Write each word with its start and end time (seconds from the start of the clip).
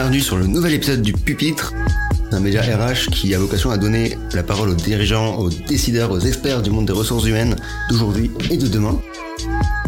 bienvenue 0.00 0.20
sur 0.20 0.38
le 0.38 0.46
nouvel 0.46 0.72
épisode 0.72 1.02
du 1.02 1.12
Pupitre, 1.12 1.74
un 2.32 2.40
média 2.40 2.62
RH 2.62 3.10
qui 3.10 3.34
a 3.34 3.38
vocation 3.38 3.70
à 3.70 3.76
donner 3.76 4.16
la 4.32 4.42
parole 4.42 4.70
aux 4.70 4.74
dirigeants, 4.74 5.36
aux 5.36 5.50
décideurs, 5.50 6.10
aux 6.10 6.20
experts 6.20 6.62
du 6.62 6.70
monde 6.70 6.86
des 6.86 6.94
ressources 6.94 7.26
humaines 7.26 7.54
d'aujourd'hui 7.90 8.30
et 8.50 8.56
de 8.56 8.66
demain. 8.66 8.98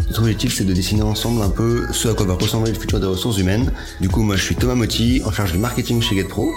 Notre 0.05 0.19
objectif, 0.19 0.53
c'est 0.53 0.65
de 0.65 0.73
dessiner 0.73 1.01
ensemble 1.01 1.41
un 1.41 1.49
peu 1.49 1.87
ce 1.91 2.09
à 2.09 2.13
quoi 2.13 2.27
va 2.27 2.35
ressembler 2.35 2.71
le 2.71 2.77
futur 2.77 2.99
des 2.99 3.07
ressources 3.07 3.39
humaines. 3.39 3.71
Du 4.01 4.09
coup, 4.09 4.21
moi, 4.21 4.35
je 4.35 4.43
suis 4.43 4.55
Thomas 4.55 4.75
Motti, 4.75 5.23
en 5.25 5.31
charge 5.31 5.51
du 5.51 5.57
marketing 5.57 5.99
chez 5.99 6.15
GetPro. 6.15 6.47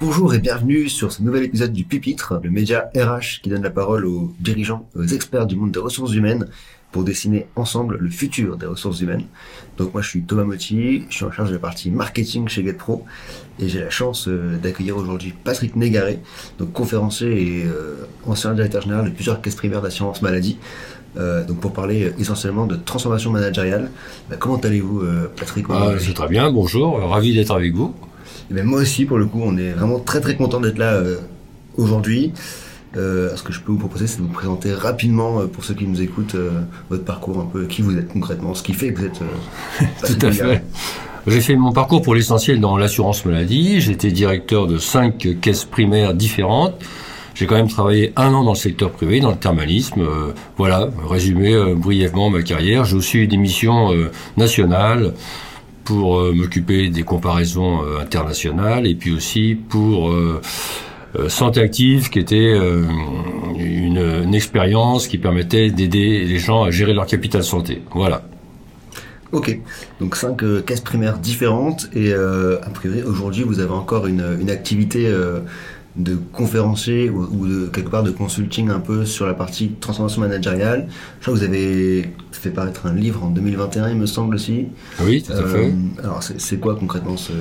Bonjour 0.00 0.32
et 0.32 0.38
bienvenue 0.38 0.88
sur 0.88 1.12
ce 1.12 1.20
nouvel 1.22 1.44
épisode 1.44 1.74
du 1.74 1.84
Pupitre, 1.84 2.40
le 2.42 2.48
média 2.48 2.90
RH 2.96 3.42
qui 3.42 3.50
donne 3.50 3.62
la 3.62 3.68
parole 3.68 4.06
aux 4.06 4.32
dirigeants, 4.40 4.88
aux 4.96 5.04
experts 5.04 5.44
du 5.44 5.56
monde 5.56 5.72
des 5.72 5.80
ressources 5.80 6.14
humaines 6.14 6.48
pour 6.92 7.04
dessiner 7.04 7.46
ensemble 7.56 7.96
le 8.00 8.10
futur 8.10 8.56
des 8.56 8.66
ressources 8.66 9.00
humaines. 9.00 9.24
Donc 9.78 9.92
moi 9.92 10.02
je 10.02 10.08
suis 10.08 10.22
Thomas 10.22 10.44
Motti, 10.44 11.04
je 11.08 11.14
suis 11.14 11.24
en 11.24 11.30
charge 11.32 11.48
de 11.50 11.54
la 11.54 11.60
partie 11.60 11.90
marketing 11.90 12.48
chez 12.48 12.64
GetPro 12.64 13.04
et 13.58 13.68
j'ai 13.68 13.80
la 13.80 13.90
chance 13.90 14.26
euh, 14.28 14.56
d'accueillir 14.56 14.96
aujourd'hui 14.96 15.32
Patrick 15.44 15.76
Négaré, 15.76 16.18
donc 16.58 16.72
conférencier 16.72 17.60
et 17.60 17.64
euh, 17.64 18.06
ancien 18.26 18.54
directeur 18.54 18.82
général 18.82 19.06
de 19.06 19.10
plusieurs 19.10 19.40
caisses 19.40 19.54
primaires 19.54 19.82
d'assurance 19.82 20.22
maladie. 20.22 20.58
Euh, 21.16 21.44
donc 21.44 21.58
pour 21.58 21.72
parler 21.72 22.12
essentiellement 22.18 22.66
de 22.66 22.76
transformation 22.76 23.30
managériale. 23.32 23.90
Bah, 24.28 24.36
comment 24.38 24.58
allez-vous 24.58 25.02
Patrick? 25.36 25.66
Ah, 25.70 25.92
Je 25.96 26.08
vais 26.08 26.14
très 26.14 26.28
bien, 26.28 26.52
bonjour, 26.52 26.98
ravi 26.98 27.34
d'être 27.34 27.52
avec 27.52 27.74
vous. 27.74 27.94
Et 28.50 28.54
ben, 28.54 28.64
moi 28.64 28.80
aussi 28.80 29.04
pour 29.04 29.18
le 29.18 29.26
coup 29.26 29.40
on 29.42 29.56
est 29.56 29.72
vraiment 29.72 30.00
très 30.00 30.20
très 30.20 30.36
content 30.36 30.60
d'être 30.60 30.78
là 30.78 31.00
aujourd'hui. 31.76 32.32
Euh, 32.96 33.36
ce 33.36 33.42
que 33.44 33.52
je 33.52 33.60
peux 33.60 33.70
vous 33.70 33.78
proposer, 33.78 34.06
c'est 34.08 34.18
de 34.18 34.22
vous 34.22 34.32
présenter 34.32 34.72
rapidement, 34.72 35.40
euh, 35.40 35.46
pour 35.46 35.64
ceux 35.64 35.74
qui 35.74 35.86
nous 35.86 36.02
écoutent, 36.02 36.34
euh, 36.34 36.62
votre 36.88 37.04
parcours, 37.04 37.38
un 37.38 37.46
peu 37.46 37.66
qui 37.66 37.82
vous 37.82 37.96
êtes 37.96 38.08
concrètement, 38.08 38.52
ce 38.54 38.64
qui 38.64 38.74
fait 38.74 38.92
que 38.92 38.98
vous 38.98 39.06
êtes. 39.06 39.20
Tout 40.18 40.26
à 40.26 40.32
fait. 40.32 40.64
J'ai 41.26 41.40
fait 41.40 41.54
mon 41.54 41.72
parcours 41.72 42.02
pour 42.02 42.14
l'essentiel 42.14 42.60
dans 42.60 42.76
l'assurance 42.76 43.24
maladie. 43.24 43.80
J'étais 43.80 44.10
directeur 44.10 44.66
de 44.66 44.78
cinq 44.78 45.28
caisses 45.40 45.64
primaires 45.64 46.14
différentes. 46.14 46.74
J'ai 47.34 47.46
quand 47.46 47.54
même 47.54 47.68
travaillé 47.68 48.12
un 48.16 48.34
an 48.34 48.42
dans 48.42 48.52
le 48.52 48.58
secteur 48.58 48.90
privé, 48.90 49.20
dans 49.20 49.30
le 49.30 49.36
thermalisme. 49.36 50.02
voilà, 50.56 50.88
résumé 51.08 51.54
brièvement 51.74 52.30
ma 52.30 52.42
carrière. 52.42 52.84
J'ai 52.84 52.96
aussi 52.96 53.18
eu 53.18 53.26
des 53.26 53.36
missions 53.36 53.90
nationales 54.36 55.12
pour 55.84 56.20
m'occuper 56.34 56.88
des 56.88 57.02
comparaisons 57.02 57.80
internationales 58.00 58.86
et 58.86 58.94
puis 58.94 59.12
aussi 59.12 59.56
pour 59.68 60.12
santé 61.28 61.60
active, 61.60 62.10
qui 62.10 62.18
était 62.18 62.54
euh, 62.54 62.84
une, 63.56 64.34
expérience 64.34 65.08
qui 65.08 65.18
permettait 65.18 65.70
d'aider 65.70 66.24
les 66.24 66.38
gens 66.38 66.62
à 66.62 66.70
gérer 66.70 66.94
leur 66.94 67.06
capital 67.06 67.42
santé. 67.42 67.82
Voilà. 67.92 68.22
Ok, 69.32 69.58
donc 70.00 70.16
cinq 70.16 70.42
euh, 70.42 70.60
caisses 70.60 70.80
primaires 70.80 71.18
différentes 71.18 71.88
et 71.94 72.12
a 72.12 72.70
priori 72.72 73.02
aujourd'hui 73.02 73.44
vous 73.44 73.60
avez 73.60 73.72
encore 73.72 74.06
une, 74.06 74.24
une 74.40 74.50
activité 74.50 75.12
de 75.96 76.16
conférencier 76.32 77.10
ou, 77.10 77.46
de 77.46 77.66
quelque 77.66 77.90
part 77.90 78.02
de 78.02 78.10
consulting 78.10 78.70
un 78.70 78.78
peu 78.78 79.04
sur 79.04 79.26
la 79.26 79.34
partie 79.34 79.72
transformation 79.80 80.20
managériale. 80.20 80.86
Je 81.18 81.22
crois 81.22 81.34
que 81.34 81.38
vous 81.38 81.44
avez 81.44 82.10
fait 82.32 82.50
paraître 82.50 82.86
un 82.86 82.94
livre 82.94 83.24
en 83.24 83.30
2021, 83.30 83.90
il 83.90 83.96
me 83.96 84.06
semble 84.06 84.36
aussi. 84.36 84.66
Oui, 85.02 85.22
tout 85.22 85.32
à 85.32 85.42
fait. 85.42 85.66
Euh, 85.66 85.72
alors, 86.02 86.22
c'est 86.22 86.58
quoi 86.58 86.76
concrètement 86.76 87.16
ce... 87.16 87.32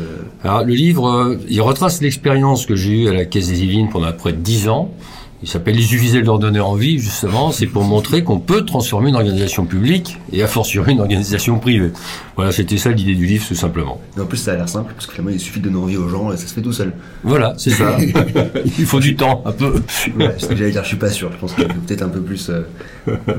Alors, 0.43 0.63
le 0.63 0.73
livre, 0.73 1.07
euh, 1.07 1.37
il 1.47 1.61
retrace 1.61 2.01
l'expérience 2.01 2.65
que 2.65 2.75
j'ai 2.75 3.03
eue 3.03 3.07
à 3.07 3.13
la 3.13 3.25
Caisse 3.25 3.47
des 3.47 3.63
Yvelines 3.63 3.89
pendant 3.89 4.11
près 4.11 4.33
de 4.33 4.37
10 4.37 4.67
ans. 4.67 4.93
Il 5.41 5.47
s'appelle 5.47 5.79
Il 5.79 5.85
suffisait 5.85 6.19
de 6.19 6.25
leur 6.25 6.37
donner 6.37 6.59
envie, 6.59 6.99
justement. 6.99 7.51
C'est 7.51 7.67
pour 7.67 7.83
montrer 7.83 8.23
qu'on 8.23 8.39
peut 8.39 8.65
transformer 8.65 9.09
une 9.09 9.15
organisation 9.15 9.65
publique 9.65 10.17
et 10.33 10.43
à 10.43 10.47
fortiori 10.47 10.91
une 10.91 10.99
organisation 10.99 11.59
privée. 11.59 11.91
Voilà, 12.35 12.51
c'était 12.51 12.77
ça 12.77 12.91
l'idée 12.91 13.15
du 13.15 13.25
livre, 13.25 13.45
tout 13.47 13.55
simplement. 13.55 14.01
Et 14.17 14.19
en 14.19 14.25
plus, 14.25 14.37
ça 14.37 14.51
a 14.51 14.55
l'air 14.55 14.67
simple, 14.67 14.91
parce 14.93 15.05
que 15.05 15.13
finalement, 15.13 15.31
il 15.31 15.39
suffit 15.39 15.61
de 15.61 15.69
donner 15.69 15.81
envie 15.81 15.97
aux 15.97 16.09
gens 16.09 16.31
et 16.33 16.37
ça 16.37 16.45
se 16.45 16.53
fait 16.53 16.61
tout 16.61 16.73
seul. 16.73 16.93
Voilà, 17.23 17.53
c'est 17.57 17.69
ça. 17.69 17.97
il 18.65 18.85
faut 18.85 18.99
du 18.99 19.15
temps, 19.15 19.41
un 19.45 19.53
peu. 19.53 19.75
Ouais, 20.17 20.35
ce 20.37 20.47
que 20.47 20.55
j'allais 20.57 20.71
dire, 20.71 20.83
je 20.83 20.89
suis 20.89 20.97
pas 20.97 21.09
sûr. 21.09 21.31
Je 21.31 21.37
pense 21.37 21.53
qu'il 21.53 21.65
faut 21.65 21.79
peut-être 21.87 22.03
un 22.03 22.09
peu 22.09 22.21
plus 22.21 22.49
euh, 22.49 22.63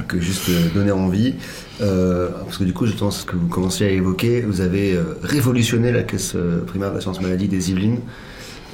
que 0.08 0.18
juste 0.20 0.48
euh, 0.48 0.68
donner 0.74 0.92
envie. 0.92 1.34
Euh, 1.82 2.28
parce 2.44 2.56
que 2.56 2.64
du 2.64 2.72
coup, 2.72 2.86
je 2.86 2.94
pense 2.94 3.24
que 3.24 3.36
vous 3.36 3.48
commenciez 3.48 3.86
à 3.86 3.90
évoquer, 3.90 4.40
vous 4.40 4.62
avez 4.62 4.98
révolutionné 5.22 5.92
la 5.92 6.02
caisse 6.02 6.34
primaire 6.66 6.92
d'assurance 6.92 7.20
maladie 7.20 7.48
des 7.48 7.70
Yvelines. 7.70 8.00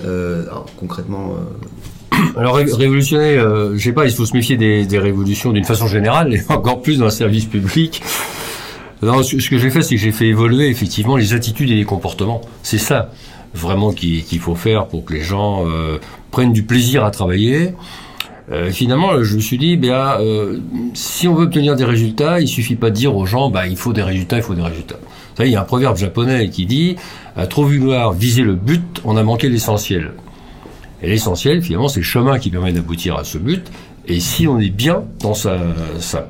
alors, 0.05 0.67
concrètement, 0.77 1.37
alors 2.37 2.57
révolutionner, 2.57 3.37
euh, 3.39 3.77
je 3.77 3.83
sais 3.83 3.93
pas, 3.93 4.05
il 4.05 4.13
faut 4.13 4.27
se 4.27 4.35
méfier 4.35 4.57
des, 4.57 4.99
révolutions 4.99 5.53
d'une 5.53 5.65
façon 5.65 5.87
générale, 5.87 6.35
et 6.35 6.43
encore 6.49 6.83
plus 6.83 6.99
dans 6.99 7.07
un 7.07 7.11
service 7.11 7.47
public. 7.47 8.03
Non, 9.03 9.23
ce, 9.23 9.37
que 9.37 9.59
j'ai 9.59 9.71
fait, 9.71 9.83
c'est 9.83 9.97
que 9.97 10.01
j'ai 10.01 10.13
fait 10.13 10.27
évoluer 10.27 10.69
effectivement 10.69 11.17
les 11.17 11.35
attitudes 11.35 11.71
et 11.71 11.75
les 11.75 11.85
comportements. 11.85 12.41
C'est 12.63 12.79
ça 12.79 13.11
vraiment 13.55 13.93
qu'il 13.93 14.39
faut 14.39 14.55
faire 14.55 14.87
pour 14.87 15.05
que 15.05 15.15
les 15.15 15.23
gens 15.23 15.67
euh, 15.67 15.99
prennent 16.31 16.53
du 16.53 16.63
plaisir 16.63 17.05
à 17.05 17.11
travailler. 17.11 17.73
Euh, 18.53 18.71
finalement, 18.71 19.23
je 19.23 19.37
me 19.37 19.41
suis 19.41 19.59
dit, 19.59 19.77
ben, 19.77 20.19
euh, 20.21 20.59
si 20.95 21.27
on 21.27 21.35
veut 21.35 21.45
obtenir 21.45 21.75
des 21.75 21.85
résultats, 21.85 22.41
il 22.41 22.47
suffit 22.47 22.77
pas 22.77 22.91
de 22.91 22.95
dire 22.95 23.17
aux 23.17 23.27
gens, 23.27 23.51
bah, 23.51 23.67
il 23.67 23.77
faut 23.77 23.93
des 23.93 24.03
résultats, 24.03 24.37
il 24.37 24.43
faut 24.43 24.55
des 24.55 24.63
résultats. 24.63 24.97
Vous 24.97 25.37
savez, 25.37 25.49
il 25.49 25.53
y 25.53 25.57
a 25.57 25.61
un 25.63 25.65
proverbe 25.65 25.97
japonais 25.97 26.49
qui 26.49 26.65
dit, 26.65 26.97
à 27.35 27.47
trop 27.47 27.65
vouloir 27.65 28.13
viser 28.13 28.43
le 28.43 28.55
but, 28.55 29.01
on 29.05 29.17
a 29.17 29.23
manqué 29.23 29.49
l'essentiel. 29.49 30.13
Et 31.03 31.09
l'essentiel, 31.09 31.63
finalement, 31.63 31.89
c'est 31.89 32.01
le 32.01 32.05
chemin 32.05 32.39
qui 32.39 32.51
permet 32.51 32.73
d'aboutir 32.73 33.17
à 33.17 33.25
ce 33.25 33.39
but. 33.39 33.71
Et 34.07 34.21
si 34.21 34.47
on 34.47 34.59
est 34.59 34.71
bien 34.71 35.03
dans 35.21 35.35
sa, 35.35 35.59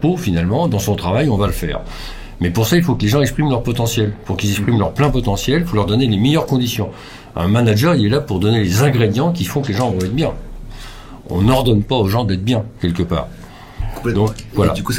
peau, 0.00 0.16
finalement, 0.16 0.66
dans 0.69 0.78
son 0.78 0.97
travail, 0.97 1.28
on 1.28 1.37
va 1.37 1.47
le 1.47 1.53
faire. 1.53 1.81
Mais 2.41 2.50
pour 2.50 2.66
ça, 2.66 2.77
il 2.77 2.82
faut 2.82 2.94
que 2.94 3.03
les 3.03 3.09
gens 3.09 3.21
expriment 3.21 3.50
leur 3.50 3.62
potentiel. 3.62 4.12
Pour 4.25 4.37
qu'ils 4.37 4.50
expriment 4.50 4.78
leur 4.78 4.93
plein 4.93 5.10
potentiel, 5.10 5.62
il 5.62 5.66
faut 5.66 5.77
leur 5.77 5.87
donner 5.87 6.06
les 6.06 6.16
meilleures 6.16 6.47
conditions. 6.47 6.91
Un 7.34 7.49
manager, 7.49 7.94
il 7.94 8.06
est 8.06 8.09
là 8.09 8.21
pour 8.21 8.41
donner 8.41 8.62
les 8.62 8.82
ingrédients 8.82 9.32
qui 9.32 9.44
font 9.44 9.60
que 9.60 9.69
les 9.69 9.75
gens 9.75 9.91
vont 9.91 9.99
être 9.99 10.15
bien. 10.15 10.32
On 11.28 11.43
n'ordonne 11.43 11.83
pas 11.83 11.97
aux 11.97 12.09
gens 12.09 12.25
d'être 12.25 12.44
bien, 12.44 12.65
quelque 12.81 13.03
part. 13.03 13.28
Donc, 14.12 14.30
voilà. 14.54 14.72
du 14.72 14.82
coup, 14.82 14.92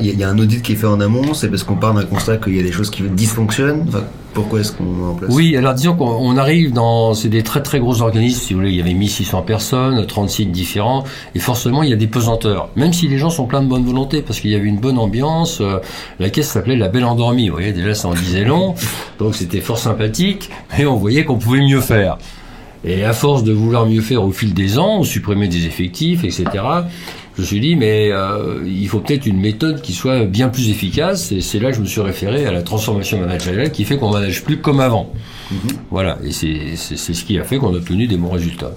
il 0.00 0.18
y, 0.18 0.24
a 0.24 0.28
un 0.28 0.38
audit 0.38 0.62
qui 0.62 0.72
est 0.72 0.76
fait 0.76 0.86
en 0.86 1.00
amont, 1.00 1.34
c'est 1.34 1.48
parce 1.48 1.62
qu'on 1.62 1.76
part 1.76 1.94
d'un 1.94 2.04
constat 2.04 2.36
qu'il 2.36 2.56
y 2.56 2.60
a 2.60 2.62
des 2.62 2.72
choses 2.72 2.90
qui 2.90 3.02
dysfonctionnent. 3.02 3.86
pourquoi 4.34 4.60
est-ce 4.60 4.72
qu'on 4.72 4.84
met 4.84 5.04
en 5.04 5.14
place 5.14 5.30
Oui, 5.32 5.56
alors 5.56 5.74
disons 5.74 5.94
qu'on 5.94 6.36
arrive 6.36 6.72
dans, 6.72 7.14
c'est 7.14 7.28
des 7.28 7.42
très 7.42 7.62
très 7.62 7.80
gros 7.80 8.02
organismes, 8.02 8.40
si 8.40 8.52
vous 8.52 8.60
voulez, 8.60 8.70
il 8.70 8.76
y 8.76 8.80
avait 8.80 8.94
1600 8.94 9.42
personnes, 9.42 10.06
30 10.06 10.30
sites 10.30 10.52
différents, 10.52 11.04
et 11.34 11.38
forcément 11.38 11.82
il 11.82 11.90
y 11.90 11.92
a 11.92 11.96
des 11.96 12.06
pesanteurs. 12.06 12.68
Même 12.76 12.92
si 12.92 13.08
les 13.08 13.18
gens 13.18 13.30
sont 13.30 13.46
pleins 13.46 13.62
de 13.62 13.68
bonne 13.68 13.84
volonté, 13.84 14.22
parce 14.22 14.40
qu'il 14.40 14.50
y 14.50 14.54
avait 14.54 14.68
une 14.68 14.80
bonne 14.80 14.98
ambiance, 14.98 15.60
euh, 15.60 15.78
la 16.18 16.30
caisse 16.30 16.48
s'appelait 16.48 16.76
La 16.76 16.88
Belle 16.88 17.04
Endormie, 17.04 17.48
vous 17.48 17.56
voyez, 17.56 17.72
déjà 17.72 17.94
ça 17.94 18.08
en 18.08 18.14
disait 18.14 18.44
long, 18.44 18.74
donc 19.18 19.34
c'était 19.34 19.60
fort 19.60 19.78
sympathique, 19.78 20.50
mais 20.76 20.86
on 20.86 20.96
voyait 20.96 21.24
qu'on 21.24 21.38
pouvait 21.38 21.60
mieux 21.60 21.80
faire. 21.80 22.18
Et 22.82 23.04
à 23.04 23.12
force 23.12 23.44
de 23.44 23.52
vouloir 23.52 23.84
mieux 23.84 24.00
faire 24.00 24.24
au 24.24 24.30
fil 24.30 24.54
des 24.54 24.78
ans, 24.78 25.00
on 25.00 25.04
supprimait 25.04 25.48
des 25.48 25.66
effectifs, 25.66 26.24
etc 26.24 26.62
je 27.40 27.44
me 27.44 27.46
suis 27.46 27.60
dit, 27.60 27.74
mais 27.74 28.10
euh, 28.12 28.62
il 28.66 28.86
faut 28.86 29.00
peut-être 29.00 29.24
une 29.24 29.40
méthode 29.40 29.80
qui 29.80 29.94
soit 29.94 30.26
bien 30.26 30.50
plus 30.50 30.68
efficace. 30.68 31.32
Et 31.32 31.40
c'est 31.40 31.58
là 31.58 31.70
que 31.70 31.76
je 31.76 31.80
me 31.80 31.86
suis 31.86 32.02
référé 32.02 32.44
à 32.44 32.52
la 32.52 32.60
transformation 32.60 33.18
managériale 33.18 33.72
qui 33.72 33.84
fait 33.84 33.96
qu'on 33.96 34.10
manage 34.10 34.44
plus 34.44 34.58
comme 34.58 34.78
avant. 34.80 35.10
Mhm. 35.50 35.58
Voilà, 35.90 36.18
et 36.22 36.32
c'est 36.32 36.76
ce 36.76 37.24
qui 37.24 37.38
a 37.38 37.44
fait 37.44 37.56
qu'on 37.56 37.72
a 37.72 37.78
obtenu 37.78 38.06
des 38.06 38.18
bons 38.18 38.30
résultats. 38.30 38.72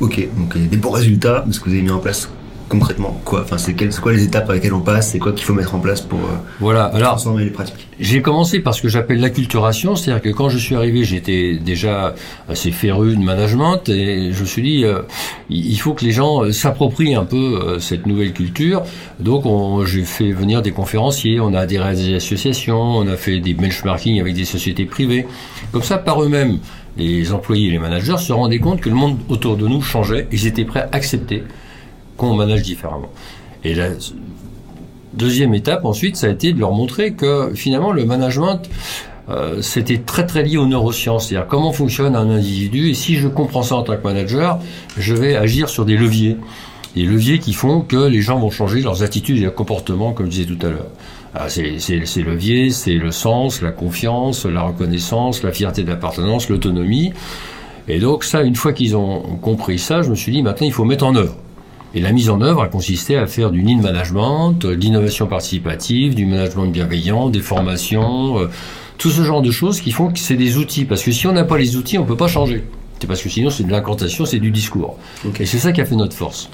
Ok, 0.00 0.26
donc 0.36 0.58
des 0.58 0.76
bons 0.76 0.90
résultats, 0.90 1.44
ce 1.52 1.60
que 1.60 1.66
vous 1.66 1.70
avez 1.70 1.82
mis 1.82 1.90
en 1.92 1.98
place 1.98 2.28
concrètement 2.68 3.20
quoi 3.24 3.42
Enfin, 3.42 3.58
c'est 3.58 3.74
quoi 4.00 4.12
les 4.12 4.24
étapes 4.24 4.46
par 4.46 4.54
lesquelles 4.54 4.74
on 4.74 4.80
passe 4.80 5.10
C'est 5.10 5.18
quoi 5.18 5.32
qu'il 5.32 5.44
faut 5.44 5.52
mettre 5.52 5.74
en 5.74 5.80
place 5.80 6.00
pour 6.00 6.18
euh, 6.18 6.36
voilà. 6.60 6.86
Alors, 6.86 7.10
transformer 7.10 7.44
les 7.44 7.50
pratiques? 7.50 7.88
J'ai 8.00 8.22
commencé 8.22 8.60
par 8.60 8.74
ce 8.74 8.82
que 8.82 8.88
j'appelle 8.88 9.20
l'acculturation, 9.20 9.96
c'est-à-dire 9.96 10.22
que 10.22 10.28
quand 10.30 10.48
je 10.48 10.58
suis 10.58 10.74
arrivé, 10.74 11.04
j'étais 11.04 11.54
déjà 11.54 12.14
assez 12.48 12.70
féru 12.70 13.16
de 13.16 13.22
management 13.22 13.88
et 13.88 14.32
je 14.32 14.40
me 14.40 14.46
suis 14.46 14.62
dit 14.62 14.84
euh, 14.84 15.00
il 15.48 15.78
faut 15.78 15.94
que 15.94 16.04
les 16.04 16.12
gens 16.12 16.42
euh, 16.42 16.52
s'approprient 16.52 17.14
un 17.14 17.24
peu 17.24 17.78
cette 17.80 18.06
nouvelle 18.06 18.32
culture. 18.32 18.82
Donc, 19.20 19.44
j'ai 19.86 20.04
fait 20.04 20.32
venir 20.32 20.62
des 20.62 20.72
conférenciers, 20.72 21.40
on 21.40 21.54
a 21.54 21.60
adhéré 21.60 21.88
à 21.90 21.94
des 21.94 22.14
associations, 22.14 22.80
on 22.80 23.06
a 23.06 23.16
fait 23.16 23.40
des 23.40 23.54
benchmarking 23.54 24.20
avec 24.20 24.34
des 24.34 24.44
sociétés 24.44 24.84
privées. 24.84 25.26
Comme 25.72 25.82
ça, 25.82 25.98
par 25.98 26.22
eux-mêmes, 26.22 26.58
les 26.96 27.32
employés 27.32 27.68
et 27.68 27.70
les 27.70 27.78
managers 27.78 28.18
se 28.18 28.32
rendaient 28.32 28.58
compte 28.58 28.80
que 28.80 28.88
le 28.88 28.94
monde 28.94 29.18
autour 29.28 29.56
de 29.56 29.66
nous 29.66 29.82
changeait, 29.82 30.28
ils 30.32 30.46
étaient 30.46 30.64
prêts 30.64 30.88
à 30.90 30.96
accepter 30.96 31.42
qu'on 32.16 32.34
manage 32.34 32.62
différemment. 32.62 33.10
Et 33.64 33.74
la 33.74 33.88
deuxième 35.14 35.54
étape 35.54 35.84
ensuite, 35.84 36.16
ça 36.16 36.26
a 36.26 36.30
été 36.30 36.52
de 36.52 36.60
leur 36.60 36.72
montrer 36.72 37.12
que 37.12 37.52
finalement 37.54 37.92
le 37.92 38.04
management, 38.04 38.60
euh, 39.30 39.62
c'était 39.62 39.98
très 39.98 40.26
très 40.26 40.42
lié 40.42 40.58
aux 40.58 40.66
neurosciences, 40.66 41.28
c'est-à-dire 41.28 41.48
comment 41.48 41.72
fonctionne 41.72 42.14
un 42.14 42.28
individu, 42.28 42.90
et 42.90 42.94
si 42.94 43.16
je 43.16 43.28
comprends 43.28 43.62
ça 43.62 43.76
en 43.76 43.82
tant 43.82 43.96
que 43.96 44.02
manager, 44.02 44.58
je 44.98 45.14
vais 45.14 45.36
agir 45.36 45.68
sur 45.68 45.84
des 45.84 45.96
leviers. 45.96 46.36
Des 46.94 47.04
leviers 47.04 47.38
qui 47.38 47.54
font 47.54 47.80
que 47.80 48.06
les 48.06 48.20
gens 48.20 48.38
vont 48.38 48.50
changer 48.50 48.80
leurs 48.80 49.02
attitudes 49.02 49.38
et 49.38 49.40
leurs 49.40 49.54
comportements, 49.54 50.12
comme 50.12 50.26
je 50.26 50.30
disais 50.30 50.44
tout 50.44 50.64
à 50.64 50.70
l'heure. 50.70 50.90
Ah, 51.34 51.48
c'est 51.48 51.80
ces 51.80 52.22
leviers, 52.22 52.70
c'est 52.70 52.94
le 52.94 53.10
sens, 53.10 53.60
la 53.60 53.72
confiance, 53.72 54.44
la 54.44 54.62
reconnaissance, 54.62 55.42
la 55.42 55.50
fierté 55.50 55.82
d'appartenance, 55.82 56.48
l'autonomie. 56.48 57.12
Et 57.88 57.98
donc 57.98 58.22
ça, 58.22 58.42
une 58.42 58.54
fois 58.54 58.72
qu'ils 58.72 58.96
ont 58.96 59.20
compris 59.42 59.80
ça, 59.80 60.02
je 60.02 60.10
me 60.10 60.14
suis 60.14 60.30
dit, 60.30 60.42
maintenant 60.42 60.66
il 60.66 60.72
faut 60.72 60.84
mettre 60.84 61.04
en 61.04 61.16
œuvre. 61.16 61.34
Et 61.94 62.00
la 62.00 62.12
mise 62.12 62.28
en 62.30 62.40
œuvre 62.40 62.62
a 62.62 62.68
consisté 62.68 63.16
à 63.16 63.26
faire 63.26 63.50
du 63.50 63.62
lean 63.62 63.80
management, 63.80 64.52
de 64.52 64.70
l'innovation 64.70 65.26
participative, 65.26 66.14
du 66.14 66.26
management 66.26 66.66
bienveillant, 66.66 67.28
des 67.30 67.40
formations, 67.40 68.38
euh, 68.40 68.48
tout 68.98 69.10
ce 69.10 69.22
genre 69.22 69.42
de 69.42 69.50
choses 69.50 69.80
qui 69.80 69.92
font 69.92 70.10
que 70.10 70.18
c'est 70.18 70.36
des 70.36 70.56
outils. 70.58 70.84
Parce 70.84 71.02
que 71.02 71.12
si 71.12 71.26
on 71.26 71.32
n'a 71.32 71.44
pas 71.44 71.56
les 71.58 71.76
outils, 71.76 71.96
on 71.98 72.04
peut 72.04 72.16
pas 72.16 72.26
changer. 72.28 72.64
C'est 73.00 73.06
parce 73.06 73.22
que 73.22 73.28
sinon 73.28 73.50
c'est 73.50 73.64
de 73.64 73.70
l'incantation, 73.70 74.24
c'est 74.24 74.38
du 74.40 74.50
discours. 74.50 74.98
Et 75.38 75.46
c'est 75.46 75.58
ça 75.58 75.72
qui 75.72 75.80
a 75.80 75.84
fait 75.84 75.94
notre 75.96 76.16
force. 76.16 76.48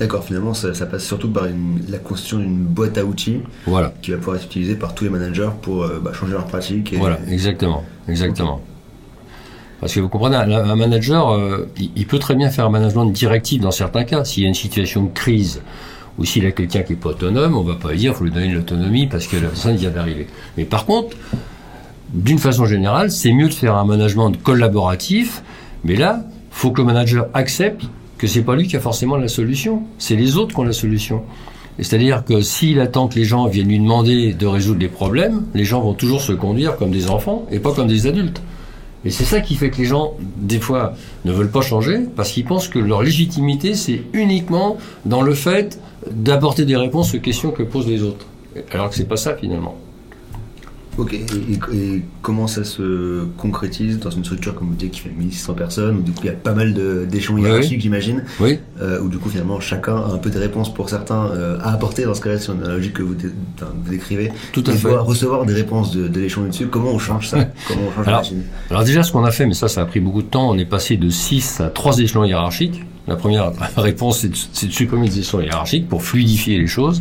D'accord, 0.00 0.24
finalement, 0.24 0.54
ça, 0.54 0.72
ça 0.74 0.86
passe 0.86 1.04
surtout 1.04 1.28
par 1.28 1.44
une- 1.46 1.82
la 1.88 1.98
constitution 1.98 2.38
d'une 2.38 2.56
boîte 2.64 2.96
à 2.98 3.04
outils 3.04 3.38
Voilà. 3.66 3.92
qui 4.00 4.10
va 4.10 4.16
pouvoir 4.16 4.36
être 4.36 4.46
utilisée 4.46 4.74
par 4.74 4.94
tous 4.94 5.04
les 5.04 5.10
managers 5.10 5.50
pour 5.60 5.82
euh, 5.84 6.00
bah, 6.02 6.12
changer 6.12 6.32
leurs 6.32 6.46
pratiques. 6.46 6.92
Et, 6.92 6.96
Voilà, 6.96 7.18
exactement, 7.30 7.84
exactement. 8.08 8.60
Parce 9.82 9.94
que 9.94 10.00
vous 10.00 10.08
comprenez, 10.08 10.36
un, 10.36 10.76
manager, 10.76 11.32
euh, 11.32 11.68
il, 11.76 11.90
il 11.96 12.06
peut 12.06 12.20
très 12.20 12.36
bien 12.36 12.50
faire 12.50 12.66
un 12.66 12.70
management 12.70 13.06
directif 13.06 13.60
dans 13.60 13.72
certains 13.72 14.04
cas. 14.04 14.22
S'il 14.22 14.44
y 14.44 14.46
a 14.46 14.48
une 14.48 14.54
situation 14.54 15.02
de 15.02 15.10
crise 15.12 15.60
ou 16.18 16.24
s'il 16.24 16.46
a 16.46 16.52
quelqu'un 16.52 16.84
qui 16.84 16.92
est 16.92 16.96
pas 16.96 17.08
autonome, 17.08 17.56
on 17.56 17.62
va 17.62 17.74
pas 17.74 17.90
lui 17.90 17.98
dire 17.98 18.14
faut 18.14 18.22
lui 18.22 18.30
donner 18.30 18.50
de 18.50 18.54
l'autonomie 18.54 19.08
parce 19.08 19.26
que 19.26 19.34
la 19.38 19.48
personne 19.48 19.74
vient 19.74 19.90
d'arriver. 19.90 20.28
Mais 20.56 20.64
par 20.64 20.86
contre, 20.86 21.16
d'une 22.14 22.38
façon 22.38 22.64
générale, 22.64 23.10
c'est 23.10 23.32
mieux 23.32 23.48
de 23.48 23.54
faire 23.54 23.74
un 23.74 23.84
management 23.84 24.30
collaboratif. 24.40 25.42
Mais 25.82 25.96
là, 25.96 26.20
faut 26.52 26.70
que 26.70 26.80
le 26.80 26.86
manager 26.86 27.26
accepte 27.34 27.82
que 28.18 28.28
c'est 28.28 28.42
pas 28.42 28.54
lui 28.54 28.68
qui 28.68 28.76
a 28.76 28.80
forcément 28.80 29.16
la 29.16 29.26
solution, 29.26 29.82
c'est 29.98 30.14
les 30.14 30.36
autres 30.36 30.54
qui 30.54 30.60
ont 30.60 30.64
la 30.64 30.72
solution. 30.72 31.22
C'est-à-dire 31.80 32.24
que 32.24 32.40
s'il 32.40 32.78
attend 32.78 33.08
que 33.08 33.16
les 33.16 33.24
gens 33.24 33.48
viennent 33.48 33.66
lui 33.66 33.80
demander 33.80 34.32
de 34.32 34.46
résoudre 34.46 34.78
les 34.78 34.86
problèmes, 34.88 35.42
les 35.54 35.64
gens 35.64 35.80
vont 35.80 35.94
toujours 35.94 36.20
se 36.20 36.32
conduire 36.32 36.76
comme 36.76 36.92
des 36.92 37.10
enfants 37.10 37.46
et 37.50 37.58
pas 37.58 37.72
comme 37.72 37.88
des 37.88 38.06
adultes. 38.06 38.40
Et 39.04 39.10
c'est 39.10 39.24
ça 39.24 39.40
qui 39.40 39.56
fait 39.56 39.70
que 39.70 39.78
les 39.78 39.84
gens, 39.84 40.14
des 40.36 40.60
fois, 40.60 40.94
ne 41.24 41.32
veulent 41.32 41.50
pas 41.50 41.62
changer 41.62 42.00
parce 42.14 42.30
qu'ils 42.30 42.44
pensent 42.44 42.68
que 42.68 42.78
leur 42.78 43.02
légitimité, 43.02 43.74
c'est 43.74 44.02
uniquement 44.12 44.76
dans 45.04 45.22
le 45.22 45.34
fait 45.34 45.80
d'apporter 46.10 46.64
des 46.64 46.76
réponses 46.76 47.14
aux 47.14 47.18
questions 47.18 47.50
que 47.50 47.62
posent 47.62 47.88
les 47.88 48.02
autres. 48.02 48.26
Alors 48.72 48.90
que 48.90 48.94
c'est 48.94 49.08
pas 49.08 49.16
ça 49.16 49.34
finalement. 49.34 49.76
Ok, 50.98 51.14
et, 51.14 52.02
comment 52.20 52.46
ça 52.46 52.64
se 52.64 53.24
concrétise 53.38 53.98
dans 53.98 54.10
une 54.10 54.24
structure, 54.24 54.54
comme 54.54 54.68
vous 54.68 54.74
dites, 54.74 54.90
qui 54.92 55.00
fait 55.00 55.08
1600 55.16 55.54
personnes, 55.54 55.96
où 55.96 56.02
du 56.02 56.12
coup 56.12 56.20
il 56.24 56.26
y 56.26 56.30
a 56.30 56.34
pas 56.34 56.52
mal 56.52 56.74
d'échelons 57.08 57.36
Oui, 57.36 57.42
hiérarchiques, 57.44 57.80
j'imagine, 57.80 58.24
Oui, 58.40 58.58
euh, 58.80 59.00
où 59.00 59.08
du 59.08 59.16
coup 59.16 59.30
finalement 59.30 59.58
chacun 59.58 59.96
a 59.96 60.12
un 60.12 60.18
peu 60.18 60.28
des 60.28 60.38
réponses 60.38 60.72
pour 60.72 60.90
certains 60.90 61.30
euh, 61.30 61.58
à 61.62 61.72
apporter 61.72 62.04
dans 62.04 62.12
ce 62.12 62.20
cas-là, 62.20 62.38
sur 62.38 62.54
la 62.54 62.68
logique 62.74 62.92
que 62.92 63.02
vous, 63.02 63.14
dé- 63.14 63.30
vous 63.58 63.90
décrivez, 63.90 64.32
tout 64.52 64.62
à 64.66 64.72
et 64.72 64.76
fait. 64.76 64.88
doit 64.90 65.00
recevoir 65.00 65.46
des 65.46 65.54
réponses 65.54 65.92
de, 65.96 66.08
de 66.08 66.20
l'échelon 66.20 66.44
au-dessus. 66.44 66.66
Comment 66.66 66.90
on 66.90 66.98
change 66.98 67.28
ça? 67.28 67.38
Comment 67.68 67.80
on 67.88 67.92
change 67.94 68.06
la 68.06 68.22
Alors, 68.68 68.84
déjà, 68.84 69.02
ce 69.02 69.12
qu'on 69.12 69.24
a 69.24 69.30
fait, 69.30 69.46
mais 69.46 69.54
ça, 69.54 69.68
ça 69.68 69.80
a 69.80 69.86
pris 69.86 70.00
beaucoup 70.00 70.20
de 70.22 70.28
temps, 70.28 70.50
on 70.50 70.58
est 70.58 70.66
passé 70.66 70.98
de 70.98 71.08
6 71.08 71.62
à 71.62 71.70
3 71.70 72.00
échelons 72.00 72.24
hiérarchiques. 72.24 72.82
La 73.08 73.16
première 73.16 73.50
réponse, 73.78 74.18
c'est 74.20 74.28
de, 74.28 74.36
c'est 74.52 74.66
de 74.66 74.72
supprimer 74.72 75.06
les 75.08 75.20
échelons 75.20 75.40
hiérarchiques 75.42 75.88
pour 75.88 76.02
fluidifier 76.02 76.58
les 76.58 76.66
choses. 76.66 77.00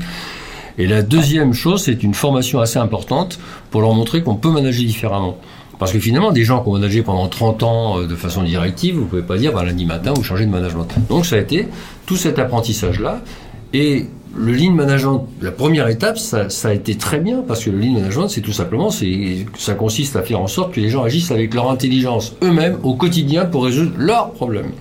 Et 0.78 0.88
la 0.88 1.02
deuxième 1.02 1.52
chose, 1.54 1.84
c'est 1.84 2.02
une 2.02 2.14
formation 2.14 2.62
assez 2.62 2.80
importante 2.80 3.40
pour 3.72 3.82
leur 3.82 3.94
montrer 3.94 4.22
qu'on 4.22 4.36
peut 4.36 4.52
manager 4.52 4.86
différemment. 4.86 5.38
Parce 5.80 5.94
que 5.94 6.00
finalement, 6.00 6.32
des 6.32 6.44
gens 6.44 6.62
qui 6.62 6.70
ont 6.70 6.74
managé 6.74 7.02
pendant 7.02 7.28
30 7.28 7.64
ans 7.64 8.00
euh, 8.00 8.06
de 8.06 8.16
façon 8.16 8.44
directive, 8.44 8.98
vous 8.98 9.06
pouvez 9.06 9.24
pas 9.24 9.38
dire, 9.38 9.52
bah, 9.52 9.64
lundi 9.64 9.86
matin, 9.86 10.14
vous 10.16 10.24
changez 10.24 10.46
de 10.46 10.52
management. 10.52 10.88
Donc 11.10 11.26
ça 11.26 11.38
a 11.38 11.40
été 11.40 11.68
tout 12.06 12.18
cet 12.18 12.38
apprentissage-là. 12.38 13.22
Et 13.74 14.06
le 14.36 14.54
lean 14.54 14.74
management, 14.74 15.28
la 15.42 15.52
première 15.52 15.88
étape, 15.88 16.20
ça, 16.20 16.48
a 16.64 16.74
été 16.74 16.96
très 16.96 17.20
bien 17.20 17.44
parce 17.48 17.64
que 17.64 17.72
le 17.72 17.80
lean 17.80 17.94
management, 17.94 18.28
c'est 18.28 18.42
tout 18.42 18.52
simplement, 18.52 18.90
ça 18.92 19.74
consiste 19.74 20.16
à 20.16 20.22
faire 20.22 20.40
en 20.40 20.48
sorte 20.48 20.74
que 20.74 20.80
les 20.80 20.90
gens 20.90 21.04
agissent 21.04 21.32
avec 21.32 21.54
leur 21.54 21.72
intelligence 21.72 22.36
eux-mêmes 22.44 22.78
au 22.84 22.94
quotidien 22.94 23.46
pour 23.46 23.66
résoudre 23.66 23.94
leurs 23.98 24.32
problèmes. 24.32 24.72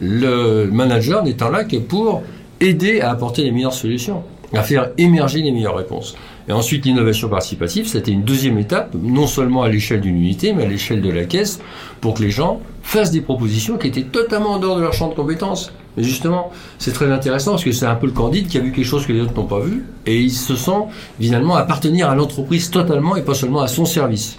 Le 0.00 0.68
manager 0.70 1.22
n'étant 1.22 1.50
là 1.50 1.64
que 1.64 1.76
pour 1.76 2.22
aider 2.60 3.00
à 3.00 3.10
apporter 3.10 3.42
les 3.42 3.52
meilleures 3.52 3.72
solutions, 3.72 4.24
à 4.52 4.62
faire 4.62 4.90
émerger 4.98 5.42
les 5.42 5.52
meilleures 5.52 5.76
réponses. 5.76 6.16
Et 6.48 6.52
ensuite, 6.52 6.84
l'innovation 6.84 7.28
participative, 7.28 7.86
c'était 7.86 8.10
une 8.10 8.22
deuxième 8.22 8.58
étape, 8.58 8.94
non 8.94 9.26
seulement 9.26 9.62
à 9.62 9.68
l'échelle 9.68 10.02
d'une 10.02 10.16
unité, 10.16 10.52
mais 10.52 10.64
à 10.64 10.68
l'échelle 10.68 11.00
de 11.00 11.10
la 11.10 11.24
caisse, 11.24 11.60
pour 12.00 12.14
que 12.14 12.22
les 12.22 12.30
gens 12.30 12.60
fassent 12.82 13.10
des 13.10 13.22
propositions 13.22 13.78
qui 13.78 13.88
étaient 13.88 14.02
totalement 14.02 14.52
en 14.52 14.58
dehors 14.58 14.76
de 14.76 14.82
leur 14.82 14.92
champ 14.92 15.08
de 15.08 15.14
compétences. 15.14 15.72
Mais 15.96 16.02
justement, 16.02 16.50
c'est 16.78 16.92
très 16.92 17.10
intéressant 17.10 17.52
parce 17.52 17.64
que 17.64 17.72
c'est 17.72 17.86
un 17.86 17.94
peu 17.94 18.06
le 18.06 18.12
candide 18.12 18.48
qui 18.48 18.58
a 18.58 18.60
vu 18.60 18.72
quelque 18.72 18.84
chose 18.84 19.06
que 19.06 19.12
les 19.12 19.20
autres 19.20 19.34
n'ont 19.34 19.46
pas 19.46 19.60
vu, 19.60 19.86
et 20.04 20.20
il 20.20 20.30
se 20.30 20.54
sent 20.54 20.82
finalement 21.18 21.56
appartenir 21.56 22.10
à 22.10 22.14
l'entreprise 22.14 22.70
totalement 22.70 23.16
et 23.16 23.22
pas 23.22 23.34
seulement 23.34 23.62
à 23.62 23.68
son 23.68 23.86
service. 23.86 24.36